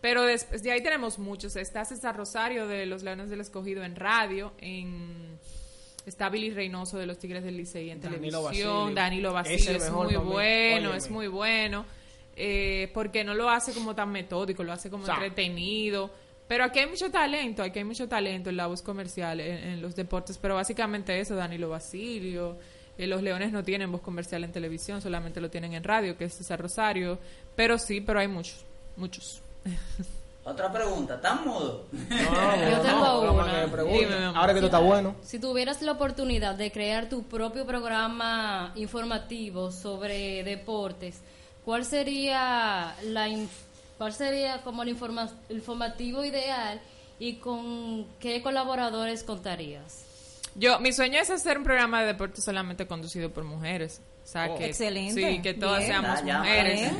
Pero 0.01 0.23
después 0.23 0.63
de 0.63 0.71
ahí 0.71 0.81
tenemos 0.81 1.19
muchos. 1.19 1.55
Está 1.55 1.83
César 1.83 2.15
Rosario 2.15 2.67
de 2.67 2.85
los 2.85 3.03
Leones 3.03 3.29
del 3.29 3.41
Escogido 3.41 3.83
en 3.83 3.95
radio, 3.95 4.53
en 4.59 5.37
está 6.05 6.29
Billy 6.29 6.51
Reynoso 6.51 6.97
de 6.97 7.05
los 7.05 7.17
Tigres 7.19 7.43
del 7.43 7.57
Licey 7.57 7.89
en 7.89 8.01
Danilo 8.01 8.21
televisión, 8.21 8.43
Basilio. 8.43 8.95
Danilo 8.95 9.29
Es 9.29 9.33
Basilio 9.33 9.71
es, 9.77 9.91
muy 9.91 10.15
bueno, 10.15 10.93
es 10.93 11.09
muy 11.09 11.27
bueno, 11.27 11.85
eh, 12.35 12.89
porque 12.93 13.23
no 13.23 13.33
lo 13.33 13.49
hace 13.49 13.73
como 13.73 13.93
tan 13.93 14.11
metódico, 14.11 14.63
lo 14.63 14.71
hace 14.71 14.89
como 14.89 15.03
O 15.03 15.05
sea, 15.05 15.15
entretenido. 15.15 16.11
Pero 16.49 16.63
aquí 16.65 16.79
hay 16.79 16.87
mucho 16.87 17.09
talento, 17.11 17.61
aquí 17.63 17.77
hay 17.79 17.85
mucho 17.85 18.09
talento 18.09 18.49
en 18.49 18.57
la 18.57 18.65
voz 18.67 18.81
comercial, 18.81 19.39
en, 19.39 19.57
en 19.69 19.81
los 19.81 19.95
deportes, 19.95 20.37
pero 20.39 20.55
básicamente 20.55 21.17
eso, 21.19 21.35
Danilo 21.35 21.69
Basilio. 21.69 22.57
eh, 22.97 23.07
los 23.07 23.21
Leones 23.21 23.53
no 23.53 23.63
tienen 23.63 23.89
voz 23.91 24.01
comercial 24.01 24.43
en 24.43 24.51
televisión, 24.51 24.99
solamente 25.01 25.39
lo 25.39 25.49
tienen 25.49 25.73
en 25.73 25.83
radio, 25.83 26.17
que 26.17 26.25
es 26.25 26.33
César 26.33 26.59
Rosario. 26.59 27.17
Pero 27.55 27.77
sí, 27.77 28.01
pero 28.01 28.19
hay 28.19 28.27
muchos, 28.27 28.65
muchos. 28.97 29.41
Otra 30.43 30.71
pregunta, 30.71 31.15
¿están 31.15 31.45
mudo? 31.45 31.85
Yo 31.91 32.79
tengo 32.81 33.25
no, 33.25 33.33
una. 33.33 33.69
que. 33.69 33.83
Dime. 33.99 34.15
Ahora 34.33 34.53
que 34.53 34.59
tú 34.59 34.65
estás 34.65 34.81
bueno. 34.83 35.15
Si 35.21 35.37
tuvieras 35.37 35.81
la 35.83 35.91
oportunidad 35.91 36.55
de 36.55 36.71
crear 36.71 37.07
tu 37.07 37.23
propio 37.23 37.65
programa 37.67 38.71
informativo 38.75 39.71
sobre 39.71 40.43
deportes, 40.43 41.21
¿cuál 41.63 41.85
sería 41.85 42.95
la 43.03 43.27
cuál 43.99 44.13
sería 44.13 44.63
como 44.63 44.81
el 44.81 44.89
informa- 44.89 45.31
informativo 45.49 46.25
ideal 46.25 46.81
y 47.19 47.33
con 47.35 48.07
qué 48.19 48.41
colaboradores 48.41 49.21
contarías? 49.23 50.05
Yo, 50.55 50.79
mi 50.79 50.91
sueño 50.91 51.19
es 51.19 51.29
hacer 51.29 51.59
un 51.59 51.63
programa 51.63 52.01
de 52.01 52.07
deporte 52.07 52.41
solamente 52.41 52.87
conducido 52.87 53.29
por 53.31 53.43
mujeres. 53.43 54.01
O 54.23 54.27
sea, 54.31 54.47
Oh. 54.49 54.57
que, 54.57 54.65
Excelente. 54.65 55.13
Sí, 55.33 55.41
que 55.41 55.53
todas 55.53 55.79
Bien. 55.79 55.91
seamos 56.01 56.23
ya, 56.25 56.39
mujeres. 56.39 56.91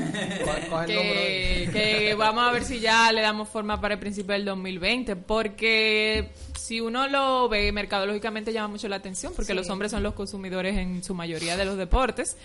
Que, 0.86 1.68
que 1.72 2.14
vamos 2.14 2.44
a 2.48 2.52
ver 2.52 2.64
si 2.64 2.80
ya 2.80 3.10
le 3.12 3.20
damos 3.20 3.48
forma 3.48 3.80
para 3.80 3.94
el 3.94 4.00
principio 4.00 4.32
del 4.32 4.44
2020, 4.44 5.16
porque 5.16 6.30
si 6.58 6.80
uno 6.80 7.06
lo 7.08 7.48
ve, 7.48 7.70
mercadológicamente 7.72 8.52
llama 8.52 8.68
mucho 8.68 8.88
la 8.88 8.96
atención, 8.96 9.32
porque 9.34 9.52
Sí. 9.52 9.56
los 9.56 9.68
hombres 9.70 9.90
son 9.90 10.02
los 10.02 10.14
consumidores 10.14 10.76
en 10.76 11.02
su 11.04 11.14
mayoría 11.14 11.56
de 11.56 11.64
los 11.64 11.76
deportes. 11.76 12.36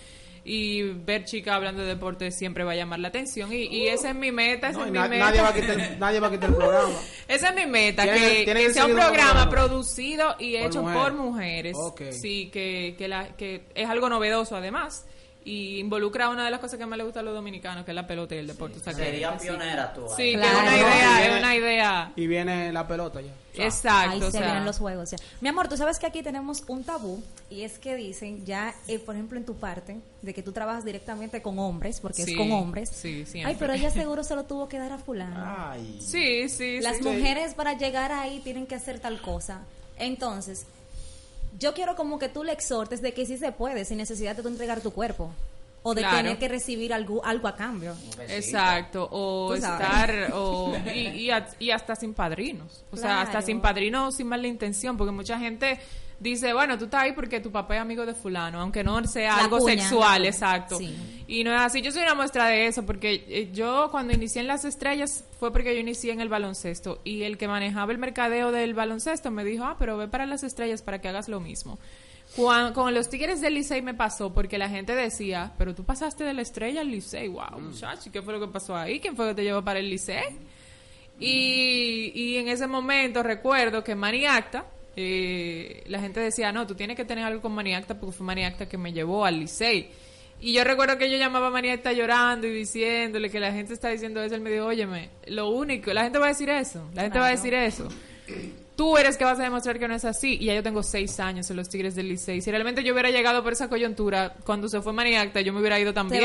Y 0.47 0.84
ver 0.84 1.25
chicas 1.25 1.55
hablando 1.55 1.81
de 1.81 1.88
deportes 1.88 2.38
siempre 2.38 2.63
va 2.63 2.73
a 2.73 2.75
llamar 2.75 2.99
la 2.99 3.08
atención. 3.08 3.51
Y, 3.51 3.63
y 3.65 3.88
esa 3.88 4.10
es 4.12 4.15
mi 4.15 4.31
meta, 4.31 4.69
esa 4.69 4.77
No, 4.77 4.86
es 4.86 4.91
mi 4.91 4.97
na- 4.99 5.08
meta. 5.08 5.25
nadie, 5.25 5.41
va 5.41 5.49
a 5.49 5.53
quitar, 5.55 5.79
el- 5.79 5.99
nadie 5.99 6.19
va 6.19 6.27
a 6.27 6.31
quitar 6.31 6.49
el 6.49 6.55
programa. 6.55 6.93
Esa 7.27 7.49
es 7.49 7.55
mi 7.55 7.65
meta, 7.65 8.03
que, 8.03 8.71
sea 8.71 8.86
un 8.86 8.91
programa 8.91 9.49
programa. 9.49 9.49
producido 9.49 10.36
y 10.38 10.55
Por 10.58 10.67
hecho 10.67 10.81
mujeres. 10.84 11.01
por 11.03 11.13
mujeres. 11.13 11.77
Sí, 12.21 12.49
que, 12.53 12.93
que, 12.95 13.08
la, 13.08 13.36
que 13.36 13.63
es 13.73 13.89
algo 13.89 14.08
novedoso 14.08 14.55
además. 14.55 15.08
Y 15.47 15.77
involucra 15.77 16.29
una 16.29 16.43
de 16.43 16.49
las 16.49 16.60
cosas 16.60 16.79
que 16.79 16.88
más 16.88 16.97
le 16.97 17.03
gusta 17.03 17.19
a 17.19 17.23
los 17.23 17.36
dominicanos, 17.36 17.86
que 17.86 17.91
es 17.91 17.95
la 17.95 18.08
pelota 18.08 18.34
y 18.34 18.39
el 18.39 18.47
deporte. 18.47 18.79
O 18.79 18.84
sea, 18.84 18.93
sí. 18.93 18.99
tú. 19.93 20.01
Sí, 20.17 20.31
que 20.31 20.39
Claro. 20.39 20.58
es 20.58 20.63
una 20.63 20.75
idea, 20.75 21.17
viene- 21.19 21.34
es 21.36 21.39
una 21.39 21.55
idea. 21.55 22.13
Y 22.15 22.25
viene 22.27 22.73
la 22.73 22.88
pelota 22.88 23.21
ya. 23.21 23.31
O 23.31 23.55
sea, 23.55 23.65
Exacto. 23.67 24.12
Ahí 24.12 24.21
o 24.23 24.25
se 24.25 24.31
sea, 24.31 24.41
vienen 24.41 24.65
los 24.65 24.79
juegos. 24.79 25.12
ya. 25.12 25.17
Mi 25.41 25.49
amor, 25.49 25.67
tú 25.67 25.77
sabes 25.77 25.99
que 25.99 26.08
aquí 26.08 26.23
tenemos 26.23 26.63
un 26.67 26.84
tabú 26.84 27.23
y 27.51 27.62
es 27.62 27.77
que 27.77 27.95
dicen 27.95 28.43
ya, 28.43 28.73
eh, 28.88 28.97
por 28.97 29.13
ejemplo, 29.13 29.38
en 29.38 29.45
tu 29.45 29.55
parte, 29.55 29.97
de 30.23 30.34
que 30.34 30.41
tú 30.41 30.51
trabajas 30.51 30.84
directamente 30.84 31.43
con 31.43 31.60
hombres, 31.60 31.99
porque 31.99 32.25
Sí, 32.25 32.31
es 32.31 32.38
con 32.38 32.51
hombres. 32.51 32.89
sí, 32.89 33.25
siempre. 33.27 33.51
Ay, 33.51 33.55
pero 33.60 33.73
ella 33.73 33.91
seguro 33.91 34.23
se 34.23 34.36
lo 34.36 34.45
tuvo 34.45 34.67
que 34.67 34.79
dar 34.79 34.93
a 34.93 34.97
fulano. 34.97 35.43
Ay. 35.45 35.99
Sí, 36.01 36.49
sí, 36.49 36.79
Las 36.81 36.97
sí. 36.97 37.03
mujeres 37.03 37.53
para 37.53 37.73
llegar 37.77 38.12
ahí 38.12 38.39
tienen 38.39 38.65
que 38.65 38.73
hacer 38.73 38.99
tal 38.99 39.21
cosa. 39.21 39.62
Entonces, 39.99 40.65
yo 41.60 41.74
quiero 41.74 41.96
como 41.96 42.20
que 42.20 42.30
tú 42.30 42.44
le 42.44 42.52
exhortes 42.52 43.02
de 43.02 43.13
que 43.13 43.26
sí 43.26 43.38
se 43.38 43.52
puede 43.52 43.86
sin 43.86 43.98
necesidad 43.98 44.36
de 44.36 44.41
tú 44.44 44.48
entregar 44.50 44.82
tu 44.82 44.91
cuerpo 44.91 45.32
o 45.84 45.94
de 45.94 46.02
Claro. 46.02 46.18
tener 46.18 46.38
que 46.39 46.48
recibir 46.48 46.94
algo, 46.94 47.24
algo 47.24 47.48
a 47.48 47.56
cambio. 47.56 47.96
Exacto, 48.28 49.08
o 49.12 49.54
estar, 49.54 50.32
o, 50.34 50.76
y, 50.94 51.00
y 51.00 51.30
a- 51.32 51.48
y 51.60 51.70
hasta 51.72 51.96
sin 51.96 52.13
padrinos, 52.13 52.84
o 52.91 52.98
sea, 52.98 53.22
hasta 53.22 53.41
sin 53.41 53.62
padrinos 53.62 54.15
sin 54.15 54.28
mala 54.28 54.48
intención, 54.48 54.98
porque 54.98 55.12
mucha 55.12 55.38
gente 55.38 55.80
dice, 56.19 56.54
bueno, 56.54 56.78
tú 56.78 56.86
estás 56.86 57.04
ahí 57.04 57.12
porque 57.13 57.39
tu 57.39 57.51
papá 57.51 57.75
es 57.75 57.82
amigo 57.82 58.06
de 58.06 58.13
fulano, 58.13 58.60
aunque 58.62 58.84
no 58.84 59.04
sea 59.06 59.36
La 59.38 59.43
algo 59.43 59.58
cuña, 59.60 59.82
sexual, 59.82 60.21
la- 60.23 60.28
exacto. 60.28 60.78
sí. 60.78 61.23
Y 61.28 61.43
no 61.43 61.54
es 61.54 61.60
así. 61.62 61.82
Yo 61.82 61.91
soy 61.91 62.04
una 62.04 62.13
muestra 62.15 62.45
de 62.47 62.67
eso, 62.67 62.86
porque 62.86 63.25
eh, 63.28 63.49
yo 63.51 63.89
cuando 63.91 64.13
inicié 64.13 64.41
en 64.41 64.47
las 64.47 64.63
estrellas 64.65 65.23
fue 65.39 65.51
porque 65.51 65.73
yo 65.73 65.80
inicié 65.82 66.12
en 66.13 66.21
el 66.21 66.30
baloncesto. 66.30 67.01
Y 67.04 67.23
el 67.23 67.38
que 67.38 67.47
manejaba 67.47 67.91
el 67.91 67.97
mercadeo 67.97 68.51
del 68.51 68.73
baloncesto 68.75 69.32
me 69.32 69.43
dijo, 69.43 69.63
ah, 69.65 69.75
pero 69.80 69.97
ve 69.97 70.08
para 70.08 70.25
las 70.25 70.43
estrellas 70.43 70.82
para 70.84 70.99
que 71.01 71.08
hagas 71.08 71.28
lo 71.28 71.39
mismo. 71.39 71.80
Cuan- 72.36 72.73
con 72.73 72.93
los 72.93 73.10
Tigres 73.10 73.39
del 73.41 73.54
Licey 73.56 73.82
me 73.82 73.93
pasó 73.93 74.34
porque 74.34 74.58
la 74.58 74.67
gente 74.69 74.93
decía, 74.95 75.54
pero 75.58 75.73
tú 75.73 75.84
pasaste 75.84 76.23
de 76.23 76.34
la 76.34 76.41
estrella 76.41 76.82
al 76.82 76.89
Licey, 76.91 77.28
wow, 77.28 77.60
muchacho, 77.60 78.12
¿qué 78.12 78.21
fue 78.21 78.34
lo 78.34 78.39
que 78.39 78.51
pasó 78.51 78.75
ahí? 78.75 78.99
¿Quién 78.99 79.15
fue 79.15 79.28
que 79.30 79.36
te 79.36 79.43
llevó 79.43 79.63
para 79.63 79.80
el 79.80 79.89
Licey? 79.89 80.23
Y, 81.19 82.12
y 82.13 82.38
en 82.38 82.49
ese 82.49 82.67
momento 82.67 83.23
recuerdo 83.23 83.84
que 83.84 83.95
Maniacta, 83.95 84.65
eh, 84.95 85.84
la 85.88 85.99
gente 85.99 86.19
decía, 86.19 86.51
no, 86.51 86.65
tú 86.65 86.75
tienes 86.75 86.95
que 86.95 87.05
tener 87.05 87.25
algo 87.25 87.41
con 87.41 87.53
Maniacta 87.53 87.99
porque 87.99 88.15
fue 88.15 88.25
Maniacta 88.25 88.67
que 88.67 88.77
me 88.77 88.93
llevó 88.93 89.25
al 89.25 89.39
Licey. 89.39 89.89
Y 90.41 90.53
yo 90.53 90.63
recuerdo 90.63 90.97
que 90.97 91.10
yo 91.10 91.17
llamaba 91.17 91.47
a 91.47 91.49
Maniacta 91.49 91.93
llorando 91.93 92.47
y 92.47 92.51
diciéndole 92.51 93.29
que 93.29 93.39
la 93.39 93.51
gente 93.51 93.73
está 93.73 93.89
diciendo 93.89 94.21
eso. 94.21 94.36
Él 94.36 94.41
me 94.41 94.51
dijo, 94.51 94.65
óyeme, 94.65 95.10
lo 95.27 95.49
único, 95.49 95.93
la 95.93 96.03
gente 96.03 96.19
va 96.19 96.25
a 96.25 96.29
decir 96.29 96.49
eso, 96.49 96.89
la 96.93 97.03
gente 97.03 97.19
va 97.19 97.27
a 97.27 97.31
decir 97.31 97.53
eso. 97.53 97.88
Tú 98.76 98.98
eres 98.98 99.16
que 99.16 99.24
vas 99.24 99.40
a 99.40 99.44
demostrar 99.44 99.80
que 99.80 99.88
no 99.88 99.96
es 99.96 100.04
así. 100.04 100.38
Y 100.40 100.46
ya 100.46 100.56
yo 100.56 100.62
tengo 100.62 100.84
seis 100.84 101.20
años 101.22 101.50
en 101.50 101.56
los 101.56 101.70
Tigres 101.70 101.96
del 101.96 102.10
Licey. 102.10 102.42
Si 102.42 102.52
realmente 102.52 102.84
yo 102.84 102.92
hubiera 102.94 103.10
llegado 103.10 103.42
por 103.42 103.54
esa 103.54 103.70
coyuntura, 103.70 104.36
cuando 104.44 104.68
se 104.68 104.82
fue 104.82 104.92
Maniacta, 104.92 105.40
yo 105.42 105.54
me 105.54 105.60
hubiera 105.62 105.80
ido 105.80 105.94
también. 105.94 106.24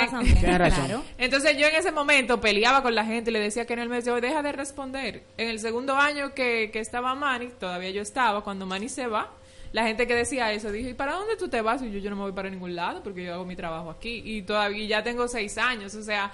claro. 0.68 1.04
Entonces 1.16 1.56
yo 1.56 1.66
en 1.66 1.76
ese 1.76 1.92
momento 1.92 2.40
peleaba 2.40 2.82
con 2.82 2.94
la 2.94 3.04
gente 3.04 3.30
y 3.30 3.32
le 3.32 3.40
decía 3.40 3.66
que 3.66 3.76
no, 3.76 3.82
él 3.82 3.88
me 3.88 3.96
decía, 3.96 4.12
"Oye, 4.12 4.22
deja 4.26 4.42
de 4.42 4.52
responder. 4.52 5.22
En 5.36 5.48
el 5.48 5.60
segundo 5.60 5.94
año 5.96 6.34
que, 6.34 6.70
que 6.72 6.80
estaba 6.80 7.14
Manny, 7.14 7.50
todavía 7.58 7.90
yo 7.90 8.02
estaba, 8.02 8.42
cuando 8.42 8.66
Manny 8.66 8.88
se 8.88 9.06
va, 9.06 9.30
la 9.72 9.86
gente 9.86 10.06
que 10.06 10.14
decía 10.14 10.52
eso 10.52 10.72
dijo, 10.72 10.88
¿y 10.88 10.94
para 10.94 11.12
dónde 11.12 11.36
tú 11.36 11.48
te 11.48 11.60
vas? 11.60 11.80
Y 11.82 11.92
yo, 11.92 11.98
yo 12.00 12.10
no 12.10 12.16
me 12.16 12.22
voy 12.22 12.32
para 12.32 12.50
ningún 12.50 12.74
lado 12.74 13.02
porque 13.02 13.24
yo 13.24 13.34
hago 13.34 13.44
mi 13.44 13.54
trabajo 13.54 13.90
aquí 13.90 14.22
y 14.24 14.42
todavía 14.42 14.84
ya 14.86 15.02
tengo 15.04 15.28
seis 15.28 15.56
años. 15.58 15.94
O 15.94 16.02
sea, 16.02 16.32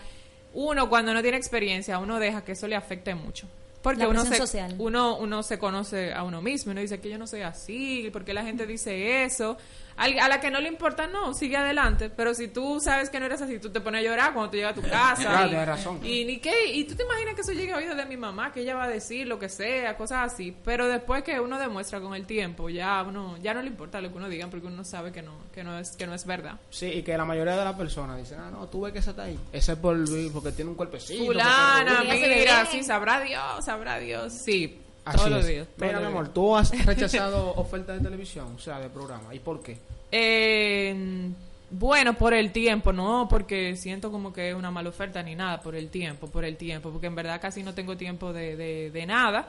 uno 0.55 0.89
cuando 0.89 1.13
no 1.13 1.21
tiene 1.21 1.37
experiencia, 1.37 1.99
uno 1.99 2.19
deja 2.19 2.43
que 2.43 2.53
eso 2.53 2.67
le 2.67 2.77
afecte 2.77 3.15
mucho. 3.15 3.47
Porque 3.87 4.07
uno 4.07 4.25
se, 4.25 4.37
social. 4.37 4.75
uno, 4.79 5.17
uno 5.17 5.45
se 5.45 5.61
conoce 5.61 6.13
a 6.13 6.25
uno 6.25 6.43
mismo 6.43 6.73
uno 6.73 6.81
dice 6.81 6.99
que 6.99 7.09
yo 7.09 7.19
no 7.19 7.29
soy 7.29 7.43
así, 7.43 8.11
porque 8.13 8.35
la 8.35 8.43
gente 8.43 8.67
dice 8.67 9.23
eso. 9.23 9.57
A 9.97 10.29
la 10.29 10.41
que 10.41 10.51
no 10.51 10.61
le 10.61 10.69
importa, 10.69 11.07
no, 11.07 11.33
sigue 11.33 11.57
adelante. 11.57 12.11
Pero 12.11 12.35
si 12.35 12.49
tú 12.49 12.81
sabes 12.81 13.09
que 13.09 13.19
no 13.19 13.27
eres 13.27 13.41
así, 13.41 13.59
tú 13.59 13.71
te 13.71 13.81
pones 13.81 14.01
a 14.01 14.05
llorar 14.05 14.33
cuando 14.33 14.51
tú 14.51 14.57
llegas 14.57 14.73
a 14.73 14.75
tu 14.75 14.83
casa. 14.83 15.23
Claro, 15.23 15.47
y, 15.47 15.49
tienes 15.49 15.67
razón. 15.67 16.01
Y, 16.05 16.25
ni 16.25 16.39
qué, 16.39 16.73
y 16.73 16.85
tú 16.85 16.95
te 16.95 17.05
imaginas 17.05 17.35
que 17.35 17.41
eso 17.41 17.53
llegue 17.53 17.73
a 17.73 17.77
oídos 17.77 17.97
de 17.97 18.05
mi 18.05 18.17
mamá, 18.17 18.53
que 18.53 18.61
ella 18.61 18.75
va 18.75 18.85
a 18.85 18.89
decir 18.89 19.27
lo 19.27 19.39
que 19.39 19.49
sea, 19.49 19.97
cosas 19.97 20.33
así. 20.33 20.55
Pero 20.65 20.87
después 20.87 21.23
que 21.23 21.41
uno 21.41 21.59
demuestra 21.59 22.01
con 22.01 22.15
el 22.15 22.27
tiempo, 22.27 22.69
ya 22.69 23.03
uno 23.03 23.37
ya 23.43 23.55
no 23.55 23.63
le 23.63 23.69
importa 23.69 24.01
lo 24.01 24.11
que 24.11 24.19
uno 24.19 24.29
diga, 24.29 24.47
porque 24.49 24.67
uno 24.67 24.85
sabe 24.85 25.13
que 25.13 25.23
no, 25.23 25.33
que 25.53 25.65
no, 25.65 25.79
es, 25.79 25.97
que 25.97 26.07
no 26.07 26.15
es 26.15 26.27
verdad. 26.27 26.61
Sí, 26.71 26.87
y 26.87 27.03
que 27.03 27.17
la 27.17 27.25
mayoría 27.25 27.57
de 27.57 27.65
las 27.65 27.77
personas 27.77 28.19
dicen, 28.19 28.39
ah, 28.41 28.51
no, 28.51 28.69
tú 28.69 28.83
ves 28.83 28.93
que 28.93 28.99
ese 28.99 29.11
está 29.11 29.25
ahí. 29.25 29.39
Ese 29.53 29.73
es 29.73 29.79
por, 29.79 29.97
porque 30.33 30.53
tiene 30.53 30.71
un 30.71 30.77
cuerpecito. 30.77 31.25
Fulana, 31.25 32.03
mira, 32.05 32.67
sí, 32.67 32.83
sabrá 32.83 33.21
Dios, 33.21 33.65
sabrá 33.65 33.99
Dios. 33.99 34.33
Sí, 34.33 34.83
Así 35.07 35.17
todos 35.19 35.31
los 35.31 35.47
días. 35.47 35.67
Mira, 35.79 35.99
mi 35.99 36.05
los 36.05 36.13
amor, 36.13 36.29
tú 36.29 36.57
has 36.57 36.71
rechazado 36.87 37.55
ofertas 37.57 37.97
de 37.97 38.05
televisión, 38.05 38.53
o 38.55 38.59
sea, 38.59 38.79
de 38.81 38.91
programa. 38.91 39.35
¿Y 39.35 39.39
por 39.39 39.63
qué? 39.63 39.79
Eh, 40.13 41.31
bueno, 41.71 42.15
por 42.15 42.33
el 42.33 42.53
tiempo, 42.53 42.93
no 42.93 43.27
porque 43.29 43.75
siento 43.77 44.13
como 44.13 44.33
que 44.33 44.51
es 44.51 44.55
una 44.55 44.71
mala 44.71 44.89
oferta 44.89 45.23
ni 45.23 45.35
nada, 45.35 45.61
por 45.61 45.75
el 45.75 45.89
tiempo, 45.89 46.29
por 46.29 46.45
el 46.45 46.57
tiempo, 46.57 46.91
porque 46.91 47.07
en 47.09 47.15
verdad 47.15 47.41
casi 47.41 47.63
no 47.63 47.75
tengo 47.75 47.97
tiempo 47.97 48.33
de, 48.33 48.57
de, 48.57 48.91
de 48.91 49.07
nada. 49.07 49.49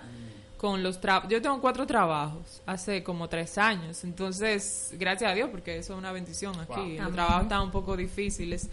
Con 0.58 0.82
los 0.82 1.00
tra 1.00 1.28
yo 1.28 1.39
tengo 1.39 1.62
cuatro 1.62 1.86
trabajos 1.86 2.63
hace 2.65 3.04
como 3.04 3.30
tres 3.30 3.60
años, 3.60 4.04
entonces 4.04 4.91
gracias 4.98 5.32
a 5.32 5.36
Dios 5.36 5.50
porque 5.52 5.78
eso 5.78 5.93
es 5.93 6.00
una 6.00 6.12
bendición 6.12 6.60
aquí. 6.60 6.96
Los 6.98 7.02
Amén. 7.02 7.13
trabajos 7.13 7.43
están 7.43 7.62
un 7.62 7.72
poco 7.72 7.96
difíciles. 7.96 8.67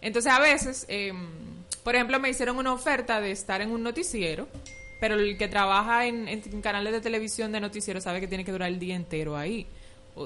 Entonces 0.00 0.32
a 0.32 0.40
veces, 0.40 0.86
eh, 0.88 1.12
por 1.84 1.94
ejemplo, 1.94 2.18
me 2.18 2.30
hicieron 2.30 2.56
una 2.56 2.72
oferta 2.72 3.20
de 3.20 3.32
estar 3.32 3.60
en 3.60 3.70
un 3.70 3.82
noticiero, 3.82 4.48
pero 5.00 5.14
el 5.14 5.36
que 5.36 5.48
trabaja 5.48 6.06
en, 6.06 6.28
en 6.28 6.62
canales 6.62 6.92
de 6.92 7.00
televisión 7.00 7.52
de 7.52 7.60
noticiero 7.60 8.00
sabe 8.00 8.20
que 8.20 8.28
tiene 8.28 8.44
que 8.44 8.52
durar 8.52 8.68
el 8.68 8.78
día 8.78 8.94
entero 8.94 9.36
ahí. 9.36 9.66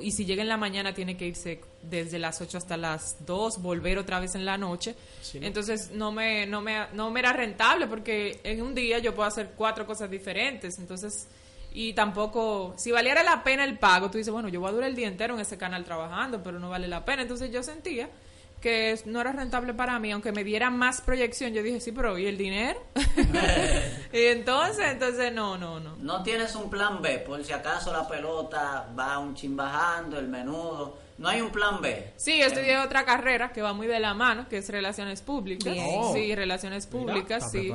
Y 0.02 0.12
si 0.12 0.24
llega 0.24 0.42
en 0.42 0.48
la 0.48 0.56
mañana 0.56 0.94
tiene 0.94 1.16
que 1.16 1.26
irse 1.26 1.60
desde 1.82 2.20
las 2.20 2.40
8 2.40 2.58
hasta 2.58 2.76
las 2.76 3.26
2, 3.26 3.60
volver 3.60 3.98
otra 3.98 4.20
vez 4.20 4.36
en 4.36 4.44
la 4.44 4.56
noche. 4.56 4.94
Sí, 5.20 5.40
¿no? 5.40 5.46
Entonces 5.46 5.90
no 5.90 6.12
me, 6.12 6.46
no, 6.46 6.60
me, 6.60 6.86
no 6.92 7.10
me 7.10 7.18
era 7.18 7.32
rentable 7.32 7.88
porque 7.88 8.38
en 8.44 8.62
un 8.62 8.72
día 8.72 9.00
yo 9.00 9.16
puedo 9.16 9.26
hacer 9.26 9.50
cuatro 9.56 9.86
cosas 9.86 10.08
diferentes. 10.08 10.78
Entonces, 10.78 11.26
y 11.72 11.92
tampoco, 11.92 12.74
si 12.76 12.92
valiera 12.92 13.24
la 13.24 13.42
pena 13.42 13.64
el 13.64 13.78
pago, 13.78 14.10
tú 14.10 14.18
dices, 14.18 14.32
bueno, 14.32 14.48
yo 14.48 14.60
voy 14.60 14.68
a 14.68 14.72
durar 14.72 14.88
el 14.90 14.94
día 14.94 15.08
entero 15.08 15.34
en 15.34 15.40
ese 15.40 15.58
canal 15.58 15.84
trabajando, 15.84 16.40
pero 16.40 16.60
no 16.60 16.70
vale 16.70 16.86
la 16.86 17.04
pena. 17.04 17.22
Entonces 17.22 17.50
yo 17.50 17.64
sentía 17.64 18.08
que 18.60 18.98
no 19.06 19.20
era 19.20 19.32
rentable 19.32 19.74
para 19.74 19.98
mí, 19.98 20.12
aunque 20.12 20.32
me 20.32 20.44
diera 20.44 20.70
más 20.70 21.00
proyección, 21.00 21.52
yo 21.52 21.62
dije, 21.62 21.80
sí, 21.80 21.92
pero 21.92 22.18
¿y 22.18 22.26
el 22.26 22.36
dinero? 22.36 22.80
y 24.12 24.24
entonces, 24.24 24.84
entonces 24.90 25.32
no, 25.32 25.56
no, 25.56 25.80
no. 25.80 25.96
No 25.96 26.22
tienes 26.22 26.54
un 26.54 26.68
plan 26.68 27.00
B, 27.00 27.18
por 27.18 27.42
si 27.44 27.52
acaso 27.52 27.92
la 27.92 28.06
pelota 28.06 28.88
va 28.98 29.18
un 29.18 29.34
chin 29.34 29.56
bajando, 29.56 30.18
el 30.18 30.28
menudo. 30.28 31.10
No 31.20 31.28
hay 31.28 31.42
un 31.42 31.50
plan 31.50 31.82
B. 31.82 32.12
Sí, 32.16 32.38
yo 32.38 32.46
estudié 32.46 32.78
otra 32.78 33.04
carrera 33.04 33.52
que 33.52 33.60
va 33.60 33.74
muy 33.74 33.86
de 33.86 34.00
la 34.00 34.14
mano, 34.14 34.48
que 34.48 34.56
es 34.56 34.68
Relaciones 34.70 35.20
Públicas. 35.20 35.70
Bien. 35.70 35.86
Oh. 35.86 36.14
Sí, 36.14 36.34
Relaciones 36.34 36.86
Públicas, 36.86 37.50
sí. 37.52 37.70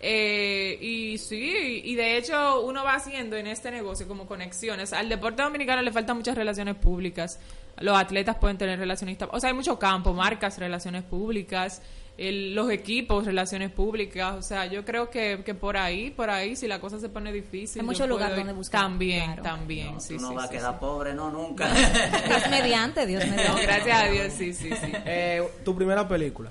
Eh, 0.00 0.76
y 0.80 1.16
sí, 1.18 1.82
y 1.84 1.94
de 1.94 2.16
hecho 2.16 2.62
uno 2.62 2.82
va 2.82 2.94
haciendo 2.94 3.36
en 3.36 3.46
este 3.46 3.70
negocio 3.70 4.08
como 4.08 4.26
conexiones. 4.26 4.92
Al 4.92 5.08
deporte 5.08 5.40
dominicano 5.40 5.82
le 5.82 5.92
faltan 5.92 6.16
muchas 6.16 6.34
relaciones 6.34 6.74
públicas. 6.74 7.38
Los 7.80 7.96
atletas 7.98 8.36
pueden 8.36 8.56
tener 8.58 8.78
relacionistas. 8.78 9.28
O 9.32 9.40
sea, 9.40 9.48
hay 9.50 9.54
mucho 9.56 9.78
campo, 9.78 10.12
marcas, 10.14 10.58
relaciones 10.58 11.02
públicas, 11.02 11.82
el- 12.18 12.54
los 12.54 12.70
equipos, 12.70 13.24
relaciones 13.24 13.70
públicas. 13.70 14.34
O 14.34 14.42
sea, 14.42 14.66
yo 14.66 14.84
creo 14.84 15.08
que, 15.08 15.42
que 15.44 15.54
por 15.54 15.76
ahí, 15.78 16.10
por 16.10 16.28
ahí, 16.28 16.54
si 16.56 16.66
la 16.68 16.78
cosa 16.80 16.98
se 17.00 17.08
pone 17.08 17.32
difícil. 17.32 17.80
Hay 17.80 17.86
mucho 17.86 18.00
yo 18.00 18.08
lugar 18.08 18.28
puedo 18.28 18.40
ir- 18.40 18.44
donde 18.44 18.52
buscar, 18.58 18.82
También, 18.82 19.24
claro. 19.26 19.42
también, 19.42 19.94
No, 19.94 20.00
sí, 20.00 20.16
tú 20.16 20.22
no 20.22 20.28
sí, 20.28 20.34
vas 20.34 20.48
sí, 20.50 20.56
a 20.56 20.58
quedar 20.58 20.72
sí. 20.74 20.78
pobre, 20.80 21.14
no, 21.14 21.30
nunca. 21.30 21.68
Dios 22.28 22.50
mediante, 22.50 23.06
Dios 23.06 23.24
No, 23.26 23.34
mediante. 23.34 23.62
gracias 23.62 23.98
a 24.02 24.06
Dios, 24.08 24.32
sí, 24.34 24.52
sí, 24.52 24.68
sí. 24.70 24.92
Eh, 25.06 25.42
tu 25.64 25.74
primera 25.74 26.06
película, 26.06 26.50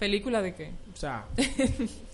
¿Película 0.00 0.40
de 0.42 0.54
qué? 0.54 0.70
O 1.00 1.02
sea, 1.02 1.24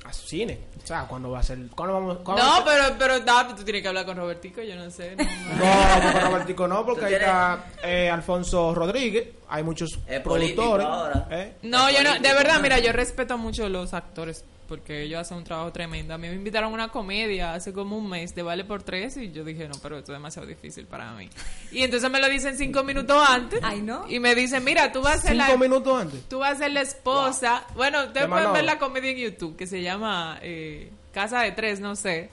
a 0.04 0.12
cine. 0.12 0.60
O 0.82 0.86
sea, 0.86 1.06
¿cuándo 1.08 1.32
va 1.32 1.40
a 1.40 1.42
ser? 1.42 1.58
¿Cuándo 1.74 1.94
vamos? 1.94 2.18
cuándo 2.22 2.40
No, 2.44 2.48
va 2.50 2.56
a 2.58 2.62
ser? 2.86 2.94
pero, 2.98 3.18
pero 3.24 3.24
no, 3.48 3.56
tú 3.56 3.64
tienes 3.64 3.82
que 3.82 3.88
hablar 3.88 4.06
con 4.06 4.16
Robertico, 4.16 4.62
yo 4.62 4.76
no 4.76 4.88
sé. 4.92 5.16
no, 5.16 5.24
no. 5.24 6.04
No, 6.04 6.12
con 6.12 6.30
Robertico 6.30 6.68
no, 6.68 6.86
porque 6.86 7.00
¿Tú 7.00 7.06
ahí 7.06 7.14
está 7.14 7.66
eh, 7.82 8.08
Alfonso 8.08 8.72
Rodríguez, 8.76 9.28
hay 9.48 9.64
muchos 9.64 9.98
Es 10.06 10.20
productores. 10.20 10.86
ahora. 10.86 11.26
¿eh? 11.32 11.54
No, 11.62 11.90
yo 11.90 12.04
no, 12.04 12.12
de 12.14 12.32
verdad, 12.32 12.60
mira, 12.60 12.78
yo 12.78 12.92
respeto 12.92 13.36
mucho 13.36 13.64
a 13.66 13.68
los 13.68 13.92
actores 13.92 14.44
porque 14.68 15.02
ellos 15.04 15.20
hacen 15.20 15.36
un 15.38 15.44
trabajo 15.44 15.70
tremendo. 15.70 16.12
A 16.12 16.18
mí 16.18 16.26
me 16.28 16.34
invitaron 16.34 16.72
a 16.72 16.74
una 16.74 16.88
comedia 16.88 17.54
hace 17.54 17.72
como 17.72 17.96
un 17.96 18.08
mes 18.10 18.34
de 18.34 18.42
Vale 18.42 18.64
por 18.64 18.82
Tres 18.82 19.16
y 19.16 19.30
yo 19.30 19.44
dije, 19.44 19.68
no, 19.68 19.76
pero 19.80 19.96
esto 19.98 20.10
es 20.12 20.18
demasiado 20.18 20.48
difícil 20.48 20.86
para 20.86 21.12
mí. 21.12 21.30
Y 21.70 21.84
entonces 21.84 22.10
me 22.10 22.18
lo 22.18 22.28
dicen 22.28 22.58
cinco 22.58 22.82
minutos 22.82 23.16
antes 23.28 23.60
Ay, 23.62 23.80
¿no? 23.80 24.04
y 24.08 24.18
me 24.18 24.34
dicen, 24.34 24.64
mira, 24.64 24.90
tú 24.90 25.02
vas 25.02 25.18
a 25.18 25.20
ser 25.20 25.30
Cinco 25.36 25.52
la... 25.52 25.56
minutos 25.56 26.02
antes. 26.02 26.28
Tú 26.28 26.40
vas 26.40 26.54
a 26.54 26.56
ser 26.56 26.72
la 26.72 26.80
esposa. 26.80 27.64
Bueno, 27.76 28.06
ustedes 28.06 28.22
De 28.26 28.28
pueden 28.28 28.52
ver 28.52 28.64
la 28.64 28.75
comedia 28.78 29.10
en 29.10 29.16
YouTube 29.18 29.56
que 29.56 29.66
se 29.66 29.82
llama 29.82 30.38
eh, 30.42 30.90
Casa 31.12 31.40
de 31.42 31.52
Tres, 31.52 31.80
no 31.80 31.96
sé. 31.96 32.28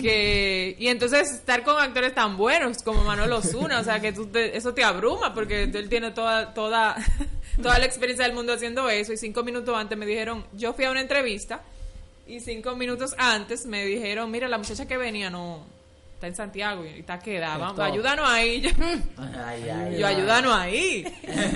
Que, 0.00 0.74
y 0.80 0.88
entonces 0.88 1.30
estar 1.30 1.62
con 1.62 1.80
actores 1.80 2.12
tan 2.12 2.36
buenos 2.36 2.82
como 2.82 3.04
Manolo 3.04 3.36
Osuna, 3.38 3.78
o 3.78 3.84
sea, 3.84 4.00
que 4.00 4.12
tú 4.12 4.26
te- 4.26 4.56
eso 4.56 4.74
te 4.74 4.82
abruma 4.82 5.32
porque 5.32 5.62
él 5.62 5.88
tiene 5.88 6.10
toda, 6.10 6.52
toda, 6.54 6.96
toda 7.62 7.78
la 7.78 7.84
experiencia 7.86 8.24
del 8.26 8.34
mundo 8.34 8.52
haciendo 8.52 8.88
eso. 8.90 9.12
Y 9.12 9.16
cinco 9.16 9.44
minutos 9.44 9.76
antes 9.78 9.96
me 9.96 10.06
dijeron, 10.06 10.44
yo 10.54 10.72
fui 10.72 10.86
a 10.86 10.90
una 10.90 11.00
entrevista 11.00 11.62
y 12.26 12.40
cinco 12.40 12.74
minutos 12.74 13.14
antes 13.16 13.64
me 13.66 13.84
dijeron, 13.86 14.28
mira, 14.30 14.48
la 14.48 14.58
muchacha 14.58 14.86
que 14.86 14.96
venía 14.96 15.30
no 15.30 15.64
está 16.20 16.26
en 16.26 16.34
Santiago 16.36 16.84
y 16.84 17.00
está 17.00 17.18
quedada, 17.18 17.56
vamos, 17.56 17.80
ayúdanos 17.80 18.28
ahí. 18.28 18.60
Yo, 18.60 18.74
Ay, 19.42 19.66
ay, 19.70 19.98
yo 19.98 20.06
ay. 20.06 20.14
ayúdanos 20.16 20.52
ahí. 20.54 21.04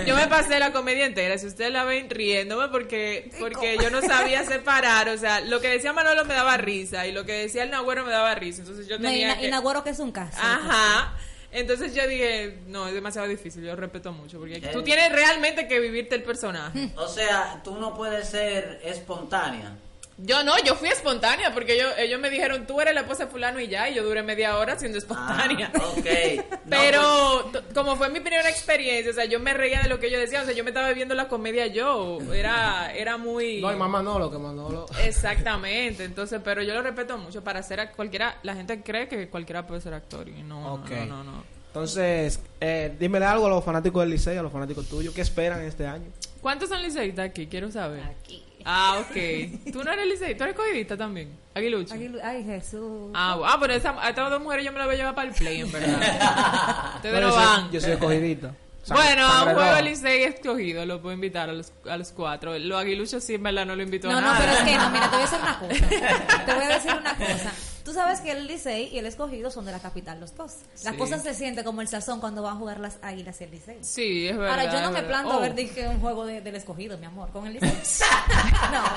Yo 0.06 0.16
me 0.16 0.26
pasé 0.26 0.58
la 0.58 0.72
comedia 0.72 1.04
entera, 1.04 1.36
si 1.36 1.46
ustedes 1.46 1.70
la 1.70 1.84
ven 1.84 2.08
riéndome 2.08 2.68
porque 2.68 3.30
porque 3.38 3.76
yo 3.80 3.90
no 3.90 4.00
sabía 4.00 4.42
separar, 4.46 5.10
o 5.10 5.18
sea, 5.18 5.40
lo 5.42 5.60
que 5.60 5.68
decía 5.68 5.92
Manolo 5.92 6.24
me 6.24 6.32
daba 6.32 6.56
risa 6.56 7.06
y 7.06 7.12
lo 7.12 7.26
que 7.26 7.32
decía 7.32 7.62
el 7.64 7.70
Nagüero 7.70 8.06
me 8.06 8.10
daba 8.10 8.34
risa, 8.34 8.62
entonces 8.62 8.88
yo 8.88 8.98
No, 8.98 9.10
y 9.10 9.12
tenía 9.12 9.38
que 9.38 9.48
y 9.48 9.50
Nagüero 9.50 9.84
que 9.84 9.90
es 9.90 9.98
un 9.98 10.12
caso. 10.12 10.38
Ajá. 10.40 11.12
Entonces 11.52 11.94
yo 11.94 12.06
dije, 12.08 12.60
no, 12.66 12.88
es 12.88 12.94
demasiado 12.94 13.28
difícil, 13.28 13.62
yo 13.64 13.76
respeto 13.76 14.12
mucho 14.12 14.38
porque 14.38 14.56
Eh. 14.56 14.70
tú 14.72 14.82
tienes 14.82 15.12
realmente 15.12 15.68
que 15.68 15.78
vivirte 15.78 16.14
el 16.14 16.22
personaje. 16.22 16.90
O 16.96 17.06
sea, 17.06 17.60
tú 17.62 17.74
no 17.78 17.94
puedes 17.94 18.28
ser 18.28 18.80
espontánea. 18.82 19.76
Yo 20.16 20.44
no, 20.44 20.52
yo 20.64 20.76
fui 20.76 20.88
espontánea 20.88 21.52
porque 21.52 21.74
ellos, 21.74 21.92
ellos 21.98 22.20
me 22.20 22.30
dijeron, 22.30 22.66
tú 22.68 22.80
eres 22.80 22.94
la 22.94 23.00
esposa 23.00 23.24
de 23.24 23.30
fulano 23.32 23.58
y 23.58 23.66
ya, 23.66 23.88
y 23.90 23.94
yo 23.94 24.04
duré 24.04 24.22
media 24.22 24.56
hora 24.58 24.78
siendo 24.78 24.96
espontánea. 24.98 25.72
Ah, 25.74 25.78
ok. 25.98 26.04
No, 26.64 26.78
pues, 26.78 26.90
Pero 26.90 27.44
t- 27.52 27.74
como 27.74 27.96
fue 27.96 28.08
mi 28.08 28.20
primera 28.20 28.48
experiencia, 28.48 29.10
o 29.10 29.14
sea, 29.14 29.24
yo 29.26 29.38
me 29.40 29.52
reía 29.52 29.82
de 29.82 29.88
lo 29.88 29.98
que 30.00 30.06
ellos 30.06 30.20
decían, 30.20 30.42
o 30.42 30.46
sea, 30.46 30.54
yo 30.54 30.64
me 30.64 30.70
estaba 30.70 30.90
viendo 30.92 31.14
la 31.14 31.28
comedia 31.28 31.66
yo, 31.66 32.18
era 32.32 32.90
era 32.94 33.18
muy 33.18 33.60
No, 33.60 33.70
y 33.72 33.76
mamá 33.76 34.02
no, 34.02 34.18
lo 34.18 34.30
que 34.30 34.38
mandó 34.38 34.70
lo... 34.70 34.86
Exactamente, 35.04 36.04
entonces, 36.04 36.40
pero 36.44 36.62
yo 36.62 36.74
lo 36.74 36.82
respeto 36.82 37.18
mucho 37.18 37.42
para 37.44 37.62
ser 37.62 37.80
a- 37.80 37.90
cualquiera, 37.92 38.38
la 38.44 38.54
gente 38.54 38.82
cree 38.82 39.08
que 39.08 39.28
cualquiera 39.28 39.66
puede 39.66 39.80
ser 39.80 39.94
actor 39.94 40.28
y 40.28 40.42
no, 40.42 40.74
Ok. 40.74 40.90
no, 40.90 41.06
no, 41.06 41.24
no. 41.24 41.44
Entonces, 41.66 42.38
eh, 42.60 42.94
dímele 43.00 43.24
algo 43.26 43.46
a 43.46 43.48
los 43.50 43.64
fanáticos 43.64 44.02
del 44.02 44.10
Licey, 44.10 44.36
a 44.38 44.42
los 44.42 44.52
fanáticos 44.52 44.86
tuyos. 44.88 45.12
¿Qué 45.12 45.22
esperan 45.22 45.60
este 45.62 45.84
año? 45.86 46.06
¿Cuántos 46.40 46.68
son 46.68 46.80
liceístas 46.80 47.28
aquí? 47.30 47.48
Quiero 47.48 47.68
saber. 47.72 48.00
Aquí. 48.04 48.43
Ah, 48.64 48.98
ok. 49.00 49.72
¿Tú 49.72 49.84
no 49.84 49.92
eres 49.92 50.06
liceísta? 50.06 50.38
¿Tú 50.38 50.44
eres 50.44 50.56
cogidista 50.56 50.96
también? 50.96 51.30
Aguilucho. 51.54 51.94
Ay, 52.22 52.44
Jesús. 52.44 53.10
Ah, 53.14 53.38
ah, 53.44 53.56
pero 53.60 53.74
esa, 53.74 53.90
a 54.00 54.08
estas 54.08 54.30
dos 54.30 54.40
mujeres 54.42 54.64
yo 54.64 54.72
me 54.72 54.78
las 54.78 54.86
voy 54.86 54.94
a 54.94 54.98
llevar 54.98 55.14
para 55.14 55.28
el 55.28 55.34
play, 55.34 55.60
en 55.60 55.70
verdad. 55.70 56.92
Ustedes 56.96 57.14
no 57.20 57.28
yo 57.28 57.30
soy- 57.34 57.44
van. 57.44 57.70
Yo 57.70 57.80
soy 57.80 57.90
escogidita. 57.92 58.48
Sang- 58.48 58.54
Bueno, 58.96 59.26
a 59.26 59.44
un 59.44 59.54
juego. 59.54 59.80
Licey 59.82 60.22
escogido, 60.24 60.84
lo 60.86 61.00
puedo 61.00 61.14
invitar 61.14 61.48
a 61.48 61.52
los, 61.52 61.72
a 61.88 61.96
los 61.96 62.12
cuatro. 62.12 62.58
Los 62.58 62.78
aguiluchos 62.80 63.22
sí, 63.24 63.34
en 63.34 63.42
verdad, 63.42 63.64
no 63.66 63.76
lo 63.76 63.82
invito 63.82 64.10
No, 64.10 64.18
a 64.18 64.20
no, 64.20 64.26
nada. 64.26 64.38
pero 64.40 64.52
es 64.52 64.58
que 64.58 64.76
no, 64.78 64.90
mira, 64.90 65.10
te 65.10 65.16
voy 65.16 65.20
a 65.20 65.26
decir 65.26 65.38
una 65.40 65.58
cosa. 65.58 66.44
Te 66.46 66.54
voy 66.54 66.64
a 66.64 66.68
decir 66.68 66.92
una 67.00 67.16
cosa. 67.16 67.52
Tú 67.84 67.92
sabes 67.92 68.20
que 68.20 68.32
el 68.32 68.46
Licey 68.46 68.88
y 68.92 68.98
el 68.98 69.04
escogido 69.06 69.50
son 69.50 69.66
de 69.66 69.72
la 69.72 69.78
capital 69.78 70.18
los 70.18 70.34
dos. 70.34 70.54
Las 70.84 70.94
Sí. 70.94 70.98
cosas 70.98 71.22
se 71.22 71.34
sienten 71.34 71.64
como 71.64 71.82
el 71.82 71.88
sazón 71.88 72.18
cuando 72.18 72.42
van 72.42 72.56
a 72.56 72.58
jugar 72.58 72.80
las 72.80 72.96
águilas 73.02 73.38
y 73.40 73.44
el 73.44 73.50
Licey. 73.50 73.76
Sí, 73.82 74.26
es 74.28 74.36
verdad. 74.38 74.58
Ahora, 74.58 74.72
yo 74.72 74.80
no 74.80 74.90
me 74.90 75.02
planto 75.02 75.30
Oh. 75.34 75.38
a 75.38 75.40
ver 75.40 75.54
dije, 75.54 75.86
un 75.86 76.00
juego 76.00 76.24
de- 76.24 76.40
del 76.40 76.56
escogido, 76.56 76.96
mi 76.96 77.04
amor, 77.06 77.28
con 77.30 77.46
el 77.46 77.54
Licey. 77.54 77.70
no. 78.72 78.84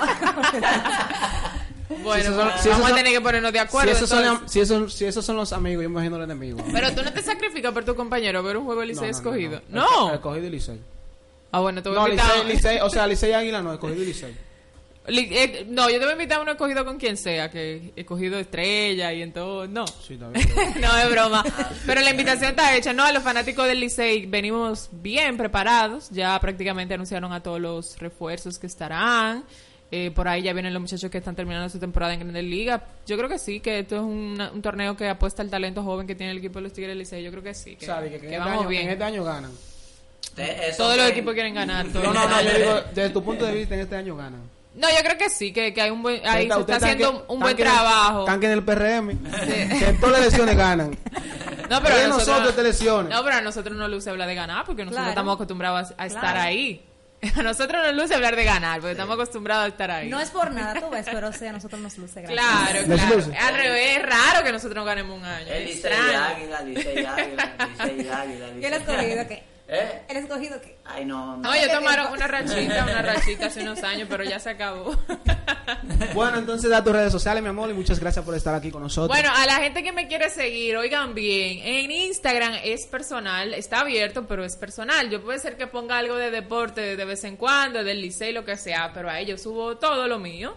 Bueno, 2.03 2.21
Si 2.21 2.27
esos 2.29 2.35
son- 2.35 2.51
si 2.51 2.57
esos 2.69 2.81
vamos 2.81 2.91
a 2.91 2.95
tener 2.95 3.13
que 3.13 3.21
ponernos 3.21 3.53
de 3.53 3.59
acuerdo. 3.61 3.89
si, 3.91 3.95
esos 3.95 4.09
son, 4.09 4.19
entonces. 4.23 4.51
si, 4.51 4.59
esos, 4.59 4.93
si 4.93 5.05
esos 5.05 5.25
son 5.25 5.37
los 5.37 5.53
amigos, 5.53 5.83
yo 5.83 5.89
imagino 5.89 6.17
el 6.17 6.23
enemigo. 6.23 6.61
Pero 6.71 6.93
tú 6.93 7.01
no 7.01 7.13
te 7.13 7.23
sacrificas 7.23 7.71
por 7.71 7.85
tu 7.85 7.95
compañero 7.95 8.43
ver 8.43 8.57
un 8.57 8.65
juego 8.65 8.81
de 8.81 8.87
No, 8.87 8.91
Licey 8.91 9.05
no, 9.07 9.11
no, 9.11 9.17
escogido. 9.17 9.61
no. 9.69 9.85
No. 9.89 10.09
El- 10.09 10.15
Escogido 10.15 10.47
y 10.47 10.49
Licey. 10.49 10.81
Ah, 11.53 11.61
bueno, 11.61 11.81
te 11.81 11.87
voy 11.89 11.97
No, 11.97 12.03
a 12.05 12.09
invitar. 12.09 12.29
Licey, 12.45 12.53
Licey, 12.55 12.79
o 12.81 12.89
sea, 12.89 13.07
Licey 13.07 13.31
Águila 13.31 13.61
no, 13.61 13.73
escogido 13.73 14.03
y 14.03 14.07
Licey. 14.07 14.35
Eh, 15.09 15.65
no, 15.69 15.89
yo 15.89 15.99
te 15.99 16.05
voy 16.05 16.09
a 16.09 16.11
invitar 16.13 16.39
a 16.39 16.41
uno 16.41 16.51
escogido 16.51 16.83
con 16.83 16.97
quien 16.97 17.15
sea, 17.15 17.49
que 17.49 17.93
escogido 17.95 18.37
estrella 18.39 19.13
y 19.13 19.21
en 19.21 19.31
todo. 19.31 19.65
No. 19.67 19.87
Sí, 19.87 20.17
bien. 20.17 20.33
no, 20.81 20.97
es 20.97 21.09
broma. 21.09 21.43
Pero 21.85 22.01
la 22.01 22.09
invitación 22.11 22.49
está 22.51 22.75
hecha. 22.75 22.91
No, 22.93 23.03
a 23.03 23.11
los 23.13 23.23
fanáticos 23.23 23.65
del 23.67 23.79
Licey 23.79 24.25
venimos 24.25 24.89
bien 24.91 25.37
preparados. 25.37 26.09
Ya 26.09 26.37
prácticamente 26.41 26.93
anunciaron 26.93 27.31
a 27.31 27.41
todos 27.41 27.61
los 27.61 27.97
refuerzos 27.99 28.59
que 28.59 28.67
estarán. 28.67 29.45
Eh, 29.89 30.11
por 30.11 30.27
ahí 30.27 30.41
ya 30.41 30.51
vienen 30.51 30.73
los 30.73 30.81
muchachos 30.81 31.09
que 31.09 31.19
están 31.19 31.33
terminando 31.33 31.69
su 31.69 31.79
temporada 31.79 32.13
en 32.13 32.19
Grandes 32.19 32.43
Liga. 32.43 32.83
Yo 33.05 33.15
creo 33.15 33.29
que 33.29 33.39
sí, 33.39 33.61
que 33.61 33.79
esto 33.79 33.95
es 33.95 34.01
una- 34.01 34.51
un 34.51 34.61
torneo 34.61 34.97
que 34.97 35.07
apuesta 35.07 35.41
al 35.41 35.49
talento 35.49 35.81
joven 35.83 36.05
que 36.05 36.15
tiene 36.15 36.33
el 36.33 36.39
equipo 36.39 36.55
de 36.59 36.63
los 36.63 36.73
Tigres 36.73 36.89
del 36.91 36.97
Licey. 36.99 37.23
Yo 37.23 37.31
creo 37.31 37.41
que 37.43 37.53
sí, 37.53 37.77
que, 37.77 37.85
O 37.85 37.87
sea, 37.87 38.01
que, 38.03 38.17
este 38.17 38.37
vamos 38.37 38.59
año, 38.59 38.67
bien. 38.67 38.83
en 38.83 38.89
este 38.89 39.03
año 39.05 39.23
ganan. 39.23 39.51
Todos 40.75 40.97
los 40.97 41.09
equipos 41.09 41.33
quieren 41.33 41.53
ganar. 41.55 41.87
todos 41.87 42.03
No, 42.03 42.13
no, 42.13 42.27
no, 42.27 42.41
yo 42.41 42.57
digo, 42.57 42.81
desde 42.93 43.09
tu 43.11 43.23
punto 43.23 43.45
de 43.45 43.53
vista, 43.55 43.75
en 43.75 43.81
este 43.81 43.95
año 43.95 44.17
ganan. 44.17 44.41
No, 44.77 44.87
yo 44.89 44.97
creo 45.03 45.17
que 45.17 45.29
sí, 45.29 45.51
que, 45.51 45.73
que 45.73 45.81
hay 45.81 45.89
un 45.89 46.01
buen, 46.03 46.21
ahí 46.25 46.47
se 46.49 46.59
está 46.59 46.75
haciendo 46.77 47.25
que- 47.27 47.33
un 47.33 47.39
buen 47.39 47.55
que 47.57 47.63
trabajo. 47.63 48.19
Están 48.21 48.39
que 48.39 48.45
en 48.45 48.51
el 48.53 48.63
PRM. 48.63 49.17
Que 49.45 49.89
en 49.89 49.99
todas 49.99 50.11
las 50.13 50.21
elecciones 50.21 50.55
ganan. 50.55 50.97
No, 51.69 51.81
pero 51.83 51.95
a 51.95 52.07
nosotros, 52.07 52.27
nosotros 52.29 52.55
te 52.55 52.63
lesiones. 52.63 53.13
no, 53.13 53.21
pero 53.25 53.35
a 53.35 53.41
nosotros 53.41 53.75
no 53.75 53.89
luce 53.89 54.09
hablar 54.09 54.29
de 54.29 54.35
ganar 54.35 54.63
porque 54.63 54.83
nosotros 54.85 54.99
Claro. 55.01 55.09
estamos 55.09 55.35
acostumbrados 55.35 55.93
a, 55.97 56.05
estar 56.05 56.21
Claro. 56.21 56.39
ahí. 56.39 56.85
A 57.35 57.41
nosotros 57.43 57.83
nos 57.85 57.93
luce 57.93 58.15
hablar 58.15 58.37
de 58.37 58.45
ganar 58.45 58.79
porque 58.79 58.91
estamos 58.93 59.15
acostumbrados 59.15 59.65
a 59.65 59.67
estar 59.67 59.91
ahí. 59.91 60.07
No 60.07 60.17
es 60.21 60.29
por 60.29 60.49
nada, 60.51 60.79
tú 60.79 60.89
ves, 60.89 61.05
pero 61.11 61.33
sí, 61.33 61.45
a 61.45 61.51
nosotros 61.51 61.81
nos 61.81 61.97
luce 61.97 62.21
gracias. 62.21 62.39
Claro, 62.41 62.85
claro. 62.85 63.15
luce. 63.17 63.35
Al 63.35 63.53
revés, 63.55 63.97
es 63.97 64.03
raro 64.03 64.43
que 64.45 64.51
nosotros 64.53 64.75
no 64.75 64.85
ganemos 64.85 65.17
un 65.17 65.25
año. 65.25 65.47
El 65.51 65.65
Licey. 65.65 65.91
Águila, 65.91 66.61
Licey 66.61 67.05
Águila, 67.05 67.53
Licey 67.85 68.07
Águila. 68.13 68.47
¿Y 68.61 68.65
el 68.65 68.73
escogido 68.73 69.27
qué? 69.27 69.43
¿Eh? 69.69 70.01
¿El 70.07 70.17
escogido 70.17 70.61
qué? 70.61 70.77
Ay, 70.85 71.03
no, 71.03 71.35
no. 71.35 71.43
No, 71.43 71.53
ellos 71.53 71.71
tomaron 71.71 72.13
una 72.13 72.25
rachita, 72.25 72.83
una 72.83 73.01
rachita 73.01 73.47
hace 73.47 73.61
unos 73.61 73.83
años, 73.83 74.07
pero 74.09 74.23
ya 74.23 74.39
se 74.39 74.49
acabó. 74.51 74.95
Bueno, 76.13 76.37
entonces 76.37 76.69
da 76.69 76.83
tus 76.83 76.93
redes 76.93 77.11
sociales, 77.11 77.43
mi 77.43 77.49
amor, 77.49 77.69
y 77.69 77.73
muchas 77.73 77.99
gracias 77.99 78.23
por 78.23 78.33
estar 78.33 78.55
aquí 78.55 78.71
con 78.71 78.81
nosotros. 78.81 79.09
Bueno, 79.09 79.29
a 79.35 79.45
la 79.45 79.57
gente 79.57 79.83
que 79.83 79.91
me 79.91 80.07
quiere 80.07 80.29
seguir, 80.29 80.77
oigan 80.77 81.13
bien, 81.13 81.59
en 81.63 81.91
Instagram 81.91 82.53
es 82.63 82.85
personal, 82.85 83.53
está 83.53 83.81
abierto, 83.81 84.25
pero 84.25 84.43
es 84.43 84.55
personal. 84.55 85.09
Yo 85.09 85.21
puede 85.21 85.39
ser 85.39 85.57
que 85.57 85.67
ponga 85.67 85.97
algo 85.97 86.15
de 86.15 86.31
deporte 86.31 86.95
de 86.95 87.05
vez 87.05 87.23
en 87.25 87.35
cuando, 87.35 87.83
del 87.83 88.01
liceo, 88.01 88.31
lo 88.31 88.45
que 88.45 88.55
sea, 88.55 88.91
pero 88.93 89.09
a 89.09 89.19
ellos 89.19 89.41
subo 89.41 89.77
todo 89.77 90.07
lo 90.07 90.17
mío. 90.17 90.55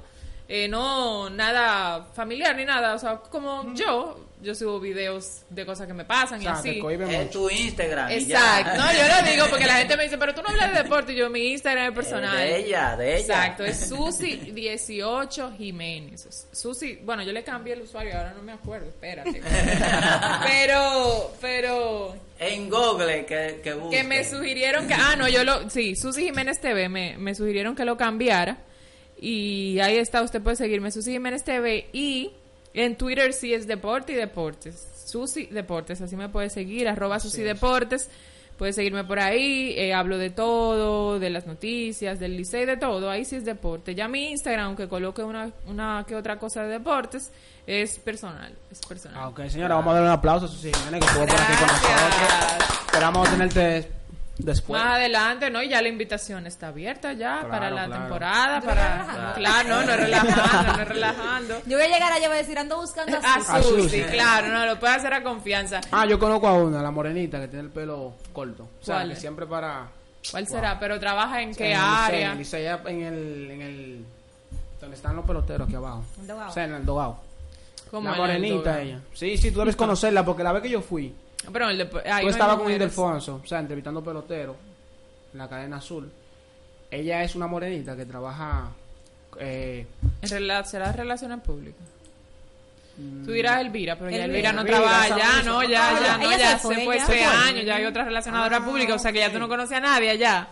Eh, 0.48 0.68
no 0.68 1.30
nada 1.30 2.04
familiar 2.12 2.56
ni 2.56 2.64
nada, 2.64 2.94
o 2.94 2.98
sea, 2.98 3.18
como 3.18 3.74
yo, 3.74 4.29
yo 4.42 4.54
subo 4.54 4.80
videos 4.80 5.42
de 5.50 5.66
cosas 5.66 5.86
que 5.86 5.94
me 5.94 6.04
pasan 6.04 6.40
o 6.40 6.42
sea, 6.42 6.52
y 6.64 6.78
así. 6.78 6.82
mucho. 6.82 7.30
tu 7.30 7.50
Instagram. 7.50 8.10
Exacto, 8.10 8.76
no, 8.76 8.92
yo 8.92 9.02
lo 9.06 9.30
digo 9.30 9.46
porque 9.50 9.66
la 9.66 9.76
gente 9.76 9.96
me 9.96 10.04
dice, 10.04 10.18
pero 10.18 10.34
tú 10.34 10.42
no 10.42 10.48
hablas 10.48 10.72
de 10.74 10.82
deporte, 10.82 11.12
y 11.12 11.16
yo 11.16 11.30
mi 11.30 11.52
Instagram 11.52 11.88
es 11.88 11.94
personal. 11.94 12.36
De 12.36 12.56
ella, 12.58 12.96
de 12.96 13.16
ella. 13.16 13.20
Exacto, 13.20 13.64
es 13.64 13.90
Susi18 13.92 15.56
Jiménez. 15.56 16.48
Susi, 16.52 16.98
bueno, 17.02 17.22
yo 17.22 17.32
le 17.32 17.42
cambié 17.42 17.74
el 17.74 17.82
usuario, 17.82 18.16
ahora 18.16 18.32
no 18.34 18.42
me 18.42 18.52
acuerdo, 18.52 18.88
espérate. 18.88 19.42
pero, 20.46 21.32
pero, 21.40 22.16
En 22.38 22.70
Google 22.70 23.26
que, 23.26 23.60
que 23.62 23.74
busque. 23.74 23.98
que 23.98 24.04
me 24.04 24.24
sugirieron 24.24 24.86
que, 24.86 24.94
ah, 24.94 25.16
no, 25.16 25.28
yo 25.28 25.44
lo, 25.44 25.68
sí, 25.68 25.96
Susi 25.96 26.24
Jiménez 26.24 26.60
TV, 26.60 26.88
me, 26.88 27.18
me 27.18 27.34
sugirieron 27.34 27.76
que 27.76 27.84
lo 27.84 27.96
cambiara. 27.96 28.58
Y 29.22 29.78
ahí 29.80 29.98
está, 29.98 30.22
usted 30.22 30.40
puede 30.40 30.56
seguirme, 30.56 30.90
Susi 30.90 31.12
Jiménez 31.12 31.44
TV. 31.44 31.88
Y 31.92 32.32
en 32.74 32.96
Twitter 32.96 33.32
sí 33.32 33.52
es 33.52 33.66
Deporte 33.66 34.12
y 34.12 34.16
Deportes. 34.16 34.86
Susi 35.06 35.46
Deportes, 35.46 36.00
así 36.00 36.16
me 36.16 36.28
puede 36.28 36.50
seguir, 36.50 36.88
arroba 36.88 37.18
Susi 37.18 37.42
Deportes. 37.42 38.10
Puede 38.56 38.74
seguirme 38.74 39.04
por 39.04 39.18
ahí, 39.18 39.72
eh, 39.78 39.94
hablo 39.94 40.18
de 40.18 40.28
todo, 40.28 41.18
de 41.18 41.30
las 41.30 41.46
noticias, 41.46 42.20
del 42.20 42.36
liceo, 42.36 42.66
de 42.66 42.76
todo. 42.76 43.08
Ahí 43.08 43.24
sí 43.24 43.36
es 43.36 43.46
deporte. 43.46 43.94
Ya 43.94 44.06
mi 44.06 44.32
Instagram, 44.32 44.66
aunque 44.66 44.86
coloque 44.86 45.22
una, 45.22 45.50
una 45.66 46.04
que 46.06 46.14
otra 46.14 46.38
cosa 46.38 46.64
de 46.64 46.68
deportes, 46.68 47.32
es 47.66 47.98
personal. 47.98 48.54
Es 48.70 48.80
personal. 48.80 49.18
Ah, 49.18 49.28
ok, 49.28 49.46
señora, 49.48 49.76
vamos 49.76 49.92
a 49.92 49.94
darle 49.94 50.08
un 50.08 50.14
aplauso 50.14 50.44
a 50.44 50.48
Susi 50.48 50.70
Jiménez 50.74 51.00
que 51.00 51.06
estuvo 51.06 51.26
por 51.26 51.40
aquí 51.40 51.54
con 51.54 51.68
nosotros. 51.68 52.84
Esperamos 52.84 53.30
tenerte 53.30 53.99
después. 54.44 54.82
Más 54.82 54.96
adelante, 54.96 55.50
¿no? 55.50 55.62
Ya 55.62 55.80
la 55.82 55.88
invitación 55.88 56.46
está 56.46 56.68
abierta 56.68 57.12
ya 57.12 57.40
Claro, 57.40 57.48
para 57.48 57.70
la 57.70 57.86
claro. 57.86 58.02
temporada, 58.02 58.60
para... 58.60 58.92
relajando. 59.02 59.34
Claro, 59.34 59.68
no, 59.68 59.84
no 59.84 59.92
es 59.92 60.00
relajando, 60.00 60.72
no 60.72 60.82
es 60.82 60.88
relajando. 60.88 61.62
Yo 61.66 61.76
voy 61.76 61.86
a 61.86 61.88
llegar 61.88 62.12
allá 62.12 62.24
y 62.24 62.28
voy 62.28 62.36
a 62.36 62.40
decir, 62.40 62.58
ando 62.58 62.80
buscando 62.80 63.16
a 63.16 63.40
Susi. 63.40 63.52
A 63.52 63.62
Susi, 63.62 64.02
claro, 64.02 64.48
no, 64.48 64.66
lo 64.66 64.80
puede 64.80 64.94
hacer 64.94 65.14
a 65.14 65.22
confianza. 65.22 65.80
Ah, 65.90 66.06
yo 66.06 66.18
conozco 66.18 66.48
a 66.48 66.54
una, 66.54 66.82
la 66.82 66.90
morenita, 66.90 67.40
que 67.40 67.48
tiene 67.48 67.64
el 67.64 67.70
pelo 67.70 68.14
corto. 68.32 68.68
O 68.86 69.14
siempre 69.14 69.46
para... 69.46 69.88
¿Cuál 70.30 70.46
será? 70.46 70.78
Pero 70.78 71.00
trabaja 71.00 71.40
en 71.40 71.54
qué 71.54 71.72
en 71.72 71.78
área. 71.78 72.34
Licey, 72.34 72.66
en 72.66 72.72
el 72.72 72.86
en 72.86 73.02
el, 73.04 73.50
en 73.50 73.62
el... 73.62 74.04
Donde 74.80 74.96
están 74.96 75.16
los 75.16 75.24
peloteros, 75.24 75.66
aquí 75.66 75.76
abajo. 75.76 76.04
Un 76.18 76.26
dogado. 76.26 76.50
O 76.50 76.52
sea, 76.52 76.64
en 76.64 76.74
el 76.74 76.84
dogado. 76.84 77.20
Como 77.90 78.08
La 78.08 78.14
en 78.16 78.20
el 78.22 78.40
morenita 78.40 78.80
ella. 78.80 79.00
Sí, 79.12 79.36
sí, 79.36 79.50
tú 79.50 79.60
debes 79.60 79.76
conocerla, 79.76 80.24
porque 80.24 80.42
la 80.42 80.52
vez 80.52 80.62
que 80.62 80.70
yo 80.70 80.80
fui, 80.80 81.14
Pero 81.52 81.70
el 81.70 81.78
depo- 81.78 82.02
ahí 82.04 82.20
tú 82.20 82.26
no 82.26 82.30
estabas 82.32 82.56
hay 82.58 82.62
con. 82.64 82.72
Ildefonso, 82.72 83.40
o 83.42 83.46
sea, 83.46 83.58
entrevistando 83.60 84.02
peloteros 84.04 84.56
en 85.32 85.38
la 85.38 85.48
cadena 85.48 85.76
azul. 85.78 86.10
Ella 86.90 87.22
es 87.22 87.34
una 87.34 87.46
morenita 87.46 87.96
que 87.96 88.04
trabaja... 88.04 88.68
Eh, 89.38 89.86
En 90.22 90.28
rela- 90.28 90.64
¿Será 90.64 90.92
relaciones 90.92 91.40
públicas? 91.40 91.80
Tú 93.24 93.30
dirás 93.32 93.60
Elvira, 93.62 93.96
pero 93.96 94.10
ya 94.10 94.24
Elvira. 94.24 94.50
Elvira 94.50 94.52
no 94.52 94.60
Elvira, 94.60 94.76
trabaja 94.78 95.08
ya, 95.08 95.42
no, 95.44 95.60
Ah, 95.60 95.64
ya, 95.64 96.00
ya, 96.02 96.18
no, 96.18 96.30
ya 96.36 96.58
fue, 96.58 96.74
se 96.76 96.84
fue 97.06 97.18
ya 97.64 97.76
hay 97.76 97.84
otra 97.86 98.04
relacionadora 98.04 98.58
Ah, 98.58 98.64
pública, 98.64 98.94
o 98.94 98.98
sea 98.98 99.10
que 99.12 99.20
ya 99.20 99.32
tú 99.32 99.38
no 99.38 99.48
conoces 99.48 99.78
a 99.78 99.80
nadie 99.80 100.10
allá. 100.10 100.48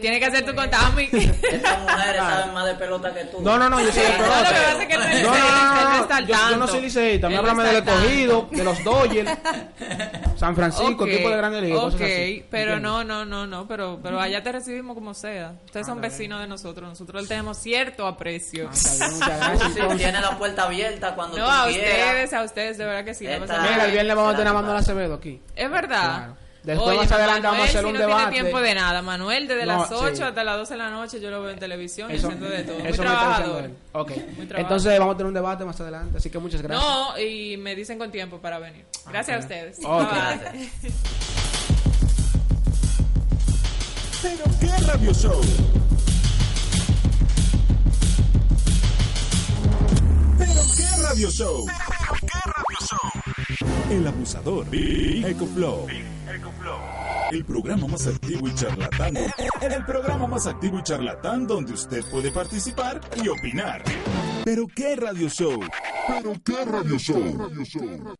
Tienes 0.00 0.20
que 0.20 0.26
hacer 0.26 0.44
tu 0.46 0.54
contacto. 0.54 1.00
Estas 1.00 1.80
mujeres 1.82 2.16
saben 2.16 2.54
más 2.54 2.64
de 2.66 2.74
pelota 2.76 3.12
que 3.12 3.24
tú. 3.24 3.42
no, 3.42 3.58
no, 3.58 3.68
no, 3.68 3.80
yo 3.80 3.92
soy 3.92 4.02
de 4.02 4.08
No, 4.08 4.14
lo 4.18 4.22
que 4.22 4.28
pelota. 4.30 4.52
pasa 4.52 4.82
es 4.82 4.86
que 4.88 4.94
él 4.94 5.00
no 5.00 5.06
es 5.06 5.22
No, 5.24 5.69
al 6.20 6.26
yo, 6.26 6.50
yo 6.50 6.56
no 6.56 6.66
soy 6.68 6.80
liceísta, 6.82 7.28
me 7.28 7.36
háblame 7.36 7.64
del 7.64 7.76
escogido, 7.76 8.48
de 8.50 8.64
los 8.64 8.82
Dodgers, 8.84 9.30
San 10.36 10.54
Francisco, 10.56 11.04
Ok, 11.04 11.10
equipo 11.10 11.28
de 11.30 11.36
Grandes 11.36 11.62
Ligas, 11.62 11.80
cosas 11.80 12.00
ok, 12.00 12.06
así. 12.06 12.44
pero 12.50 12.74
¿entiendes? 12.74 12.82
no, 12.82 13.04
no, 13.04 13.24
no, 13.24 13.46
no, 13.46 13.68
pero, 13.68 13.98
pero 14.02 14.20
allá 14.20 14.42
te 14.42 14.52
recibimos 14.52 14.94
como 14.94 15.14
sea. 15.14 15.54
Ustedes 15.64 15.86
son 15.86 15.96
Ándale. 15.98 16.12
vecinos 16.12 16.40
de 16.40 16.46
nosotros, 16.46 16.88
nosotros 16.88 17.22
le 17.22 17.28
tenemos 17.28 17.58
cierto 17.58 18.06
aprecio. 18.06 18.68
Ah, 18.72 18.74
bien, 18.98 19.12
muchas 19.14 19.38
gracias. 19.38 19.72
Sí, 19.74 19.96
tiene 19.98 20.20
la 20.20 20.38
puerta 20.38 20.62
abierta 20.64 21.14
cuando 21.14 21.38
No, 21.38 21.44
tú 21.44 21.50
a 21.50 21.66
quieras. 21.68 21.90
ustedes, 21.90 22.32
a 22.32 22.42
ustedes, 22.42 22.78
de 22.78 22.84
verdad 22.84 23.04
que 23.04 23.14
sí. 23.14 23.26
Esta- 23.26 23.60
Mira, 23.60 23.74
el 23.74 23.80
bien. 23.80 23.92
viernes 23.92 24.16
vamos 24.16 24.34
a 24.34 24.36
tener 24.36 24.48
a 24.48 24.52
Manuel 24.54 24.76
Acevedo 24.76 25.14
aquí. 25.14 25.40
Es 25.54 25.70
verdad. 25.70 26.16
Claro. 26.16 26.36
Después 26.62 26.88
Oye, 26.90 26.98
más 26.98 27.12
adelante 27.12 27.40
vamos 27.46 27.46
a 27.46 27.50
Manuel 27.52 27.68
hacer 27.70 27.80
sí 27.80 27.86
un 27.86 27.92
no 27.94 27.98
debate. 28.00 28.20
tiene 28.30 28.32
tiempo 28.42 28.60
de 28.60 28.74
nada. 28.74 29.02
Manuel, 29.02 29.48
desde 29.48 29.64
No, 29.66 29.78
las 29.78 29.92
8 29.92 30.16
sí. 30.16 30.22
hasta 30.22 30.44
las 30.44 30.56
12 30.58 30.74
de 30.74 30.78
la 30.78 30.90
noche, 30.90 31.20
yo 31.20 31.30
lo 31.30 31.40
veo 31.42 31.50
en 31.52 31.58
televisión 31.58 32.10
y 32.10 32.14
Eso, 32.16 32.26
haciendo 32.26 32.48
de 32.50 32.62
todo. 32.64 32.78
Muy 32.80 32.92
trabajador. 32.92 33.64
él. 33.64 33.74
Ok. 33.92 34.06
trabajador. 34.12 34.60
Entonces 34.60 34.98
vamos 34.98 35.14
a 35.14 35.16
tener 35.16 35.28
un 35.28 35.34
debate 35.34 35.64
más 35.64 35.80
adelante, 35.80 36.18
así 36.18 36.28
que 36.30 36.38
muchas 36.38 36.60
gracias. 36.60 36.86
No, 36.86 37.18
y 37.18 37.56
me 37.56 37.74
dicen 37.74 37.98
con 37.98 38.10
tiempo 38.12 38.38
para 38.40 38.58
venir. 38.58 38.84
Gracias 39.10 39.36
ok. 39.36 39.42
a 39.42 39.46
ustedes. 39.46 39.78
Ok. 39.84 40.00
Bye, 40.00 40.08
bye. 40.10 40.38
Gracias. 40.38 40.92
Pero 44.22 44.44
qué 44.60 44.86
radio 44.86 45.14
show. 45.14 45.40
Pero 50.38 50.60
qué 50.76 51.02
radio 51.02 51.30
show. 51.30 51.66
El 53.90 54.06
abusador. 54.06 54.70
Big 54.70 55.26
Eco 55.26 55.46
Flow. 55.46 55.86
El 57.32 57.44
programa 57.44 57.88
más 57.88 58.06
activo 58.06 58.46
y 58.46 58.54
charlatán. 58.54 59.16
El 59.16 59.84
programa 59.84 60.28
más 60.28 60.46
activo 60.46 60.78
y 60.78 60.82
charlatán 60.84 61.46
donde 61.46 61.72
usted 61.72 62.04
puede 62.08 62.30
participar 62.30 63.00
y 63.16 63.28
opinar. 63.28 63.82
Pero 64.44 64.66
qué 64.74 64.94
radio 64.94 65.28
show. 65.28 65.58
Pero 66.06 66.34
qué 66.44 66.64
radio 66.64 66.98
show. 66.98 68.16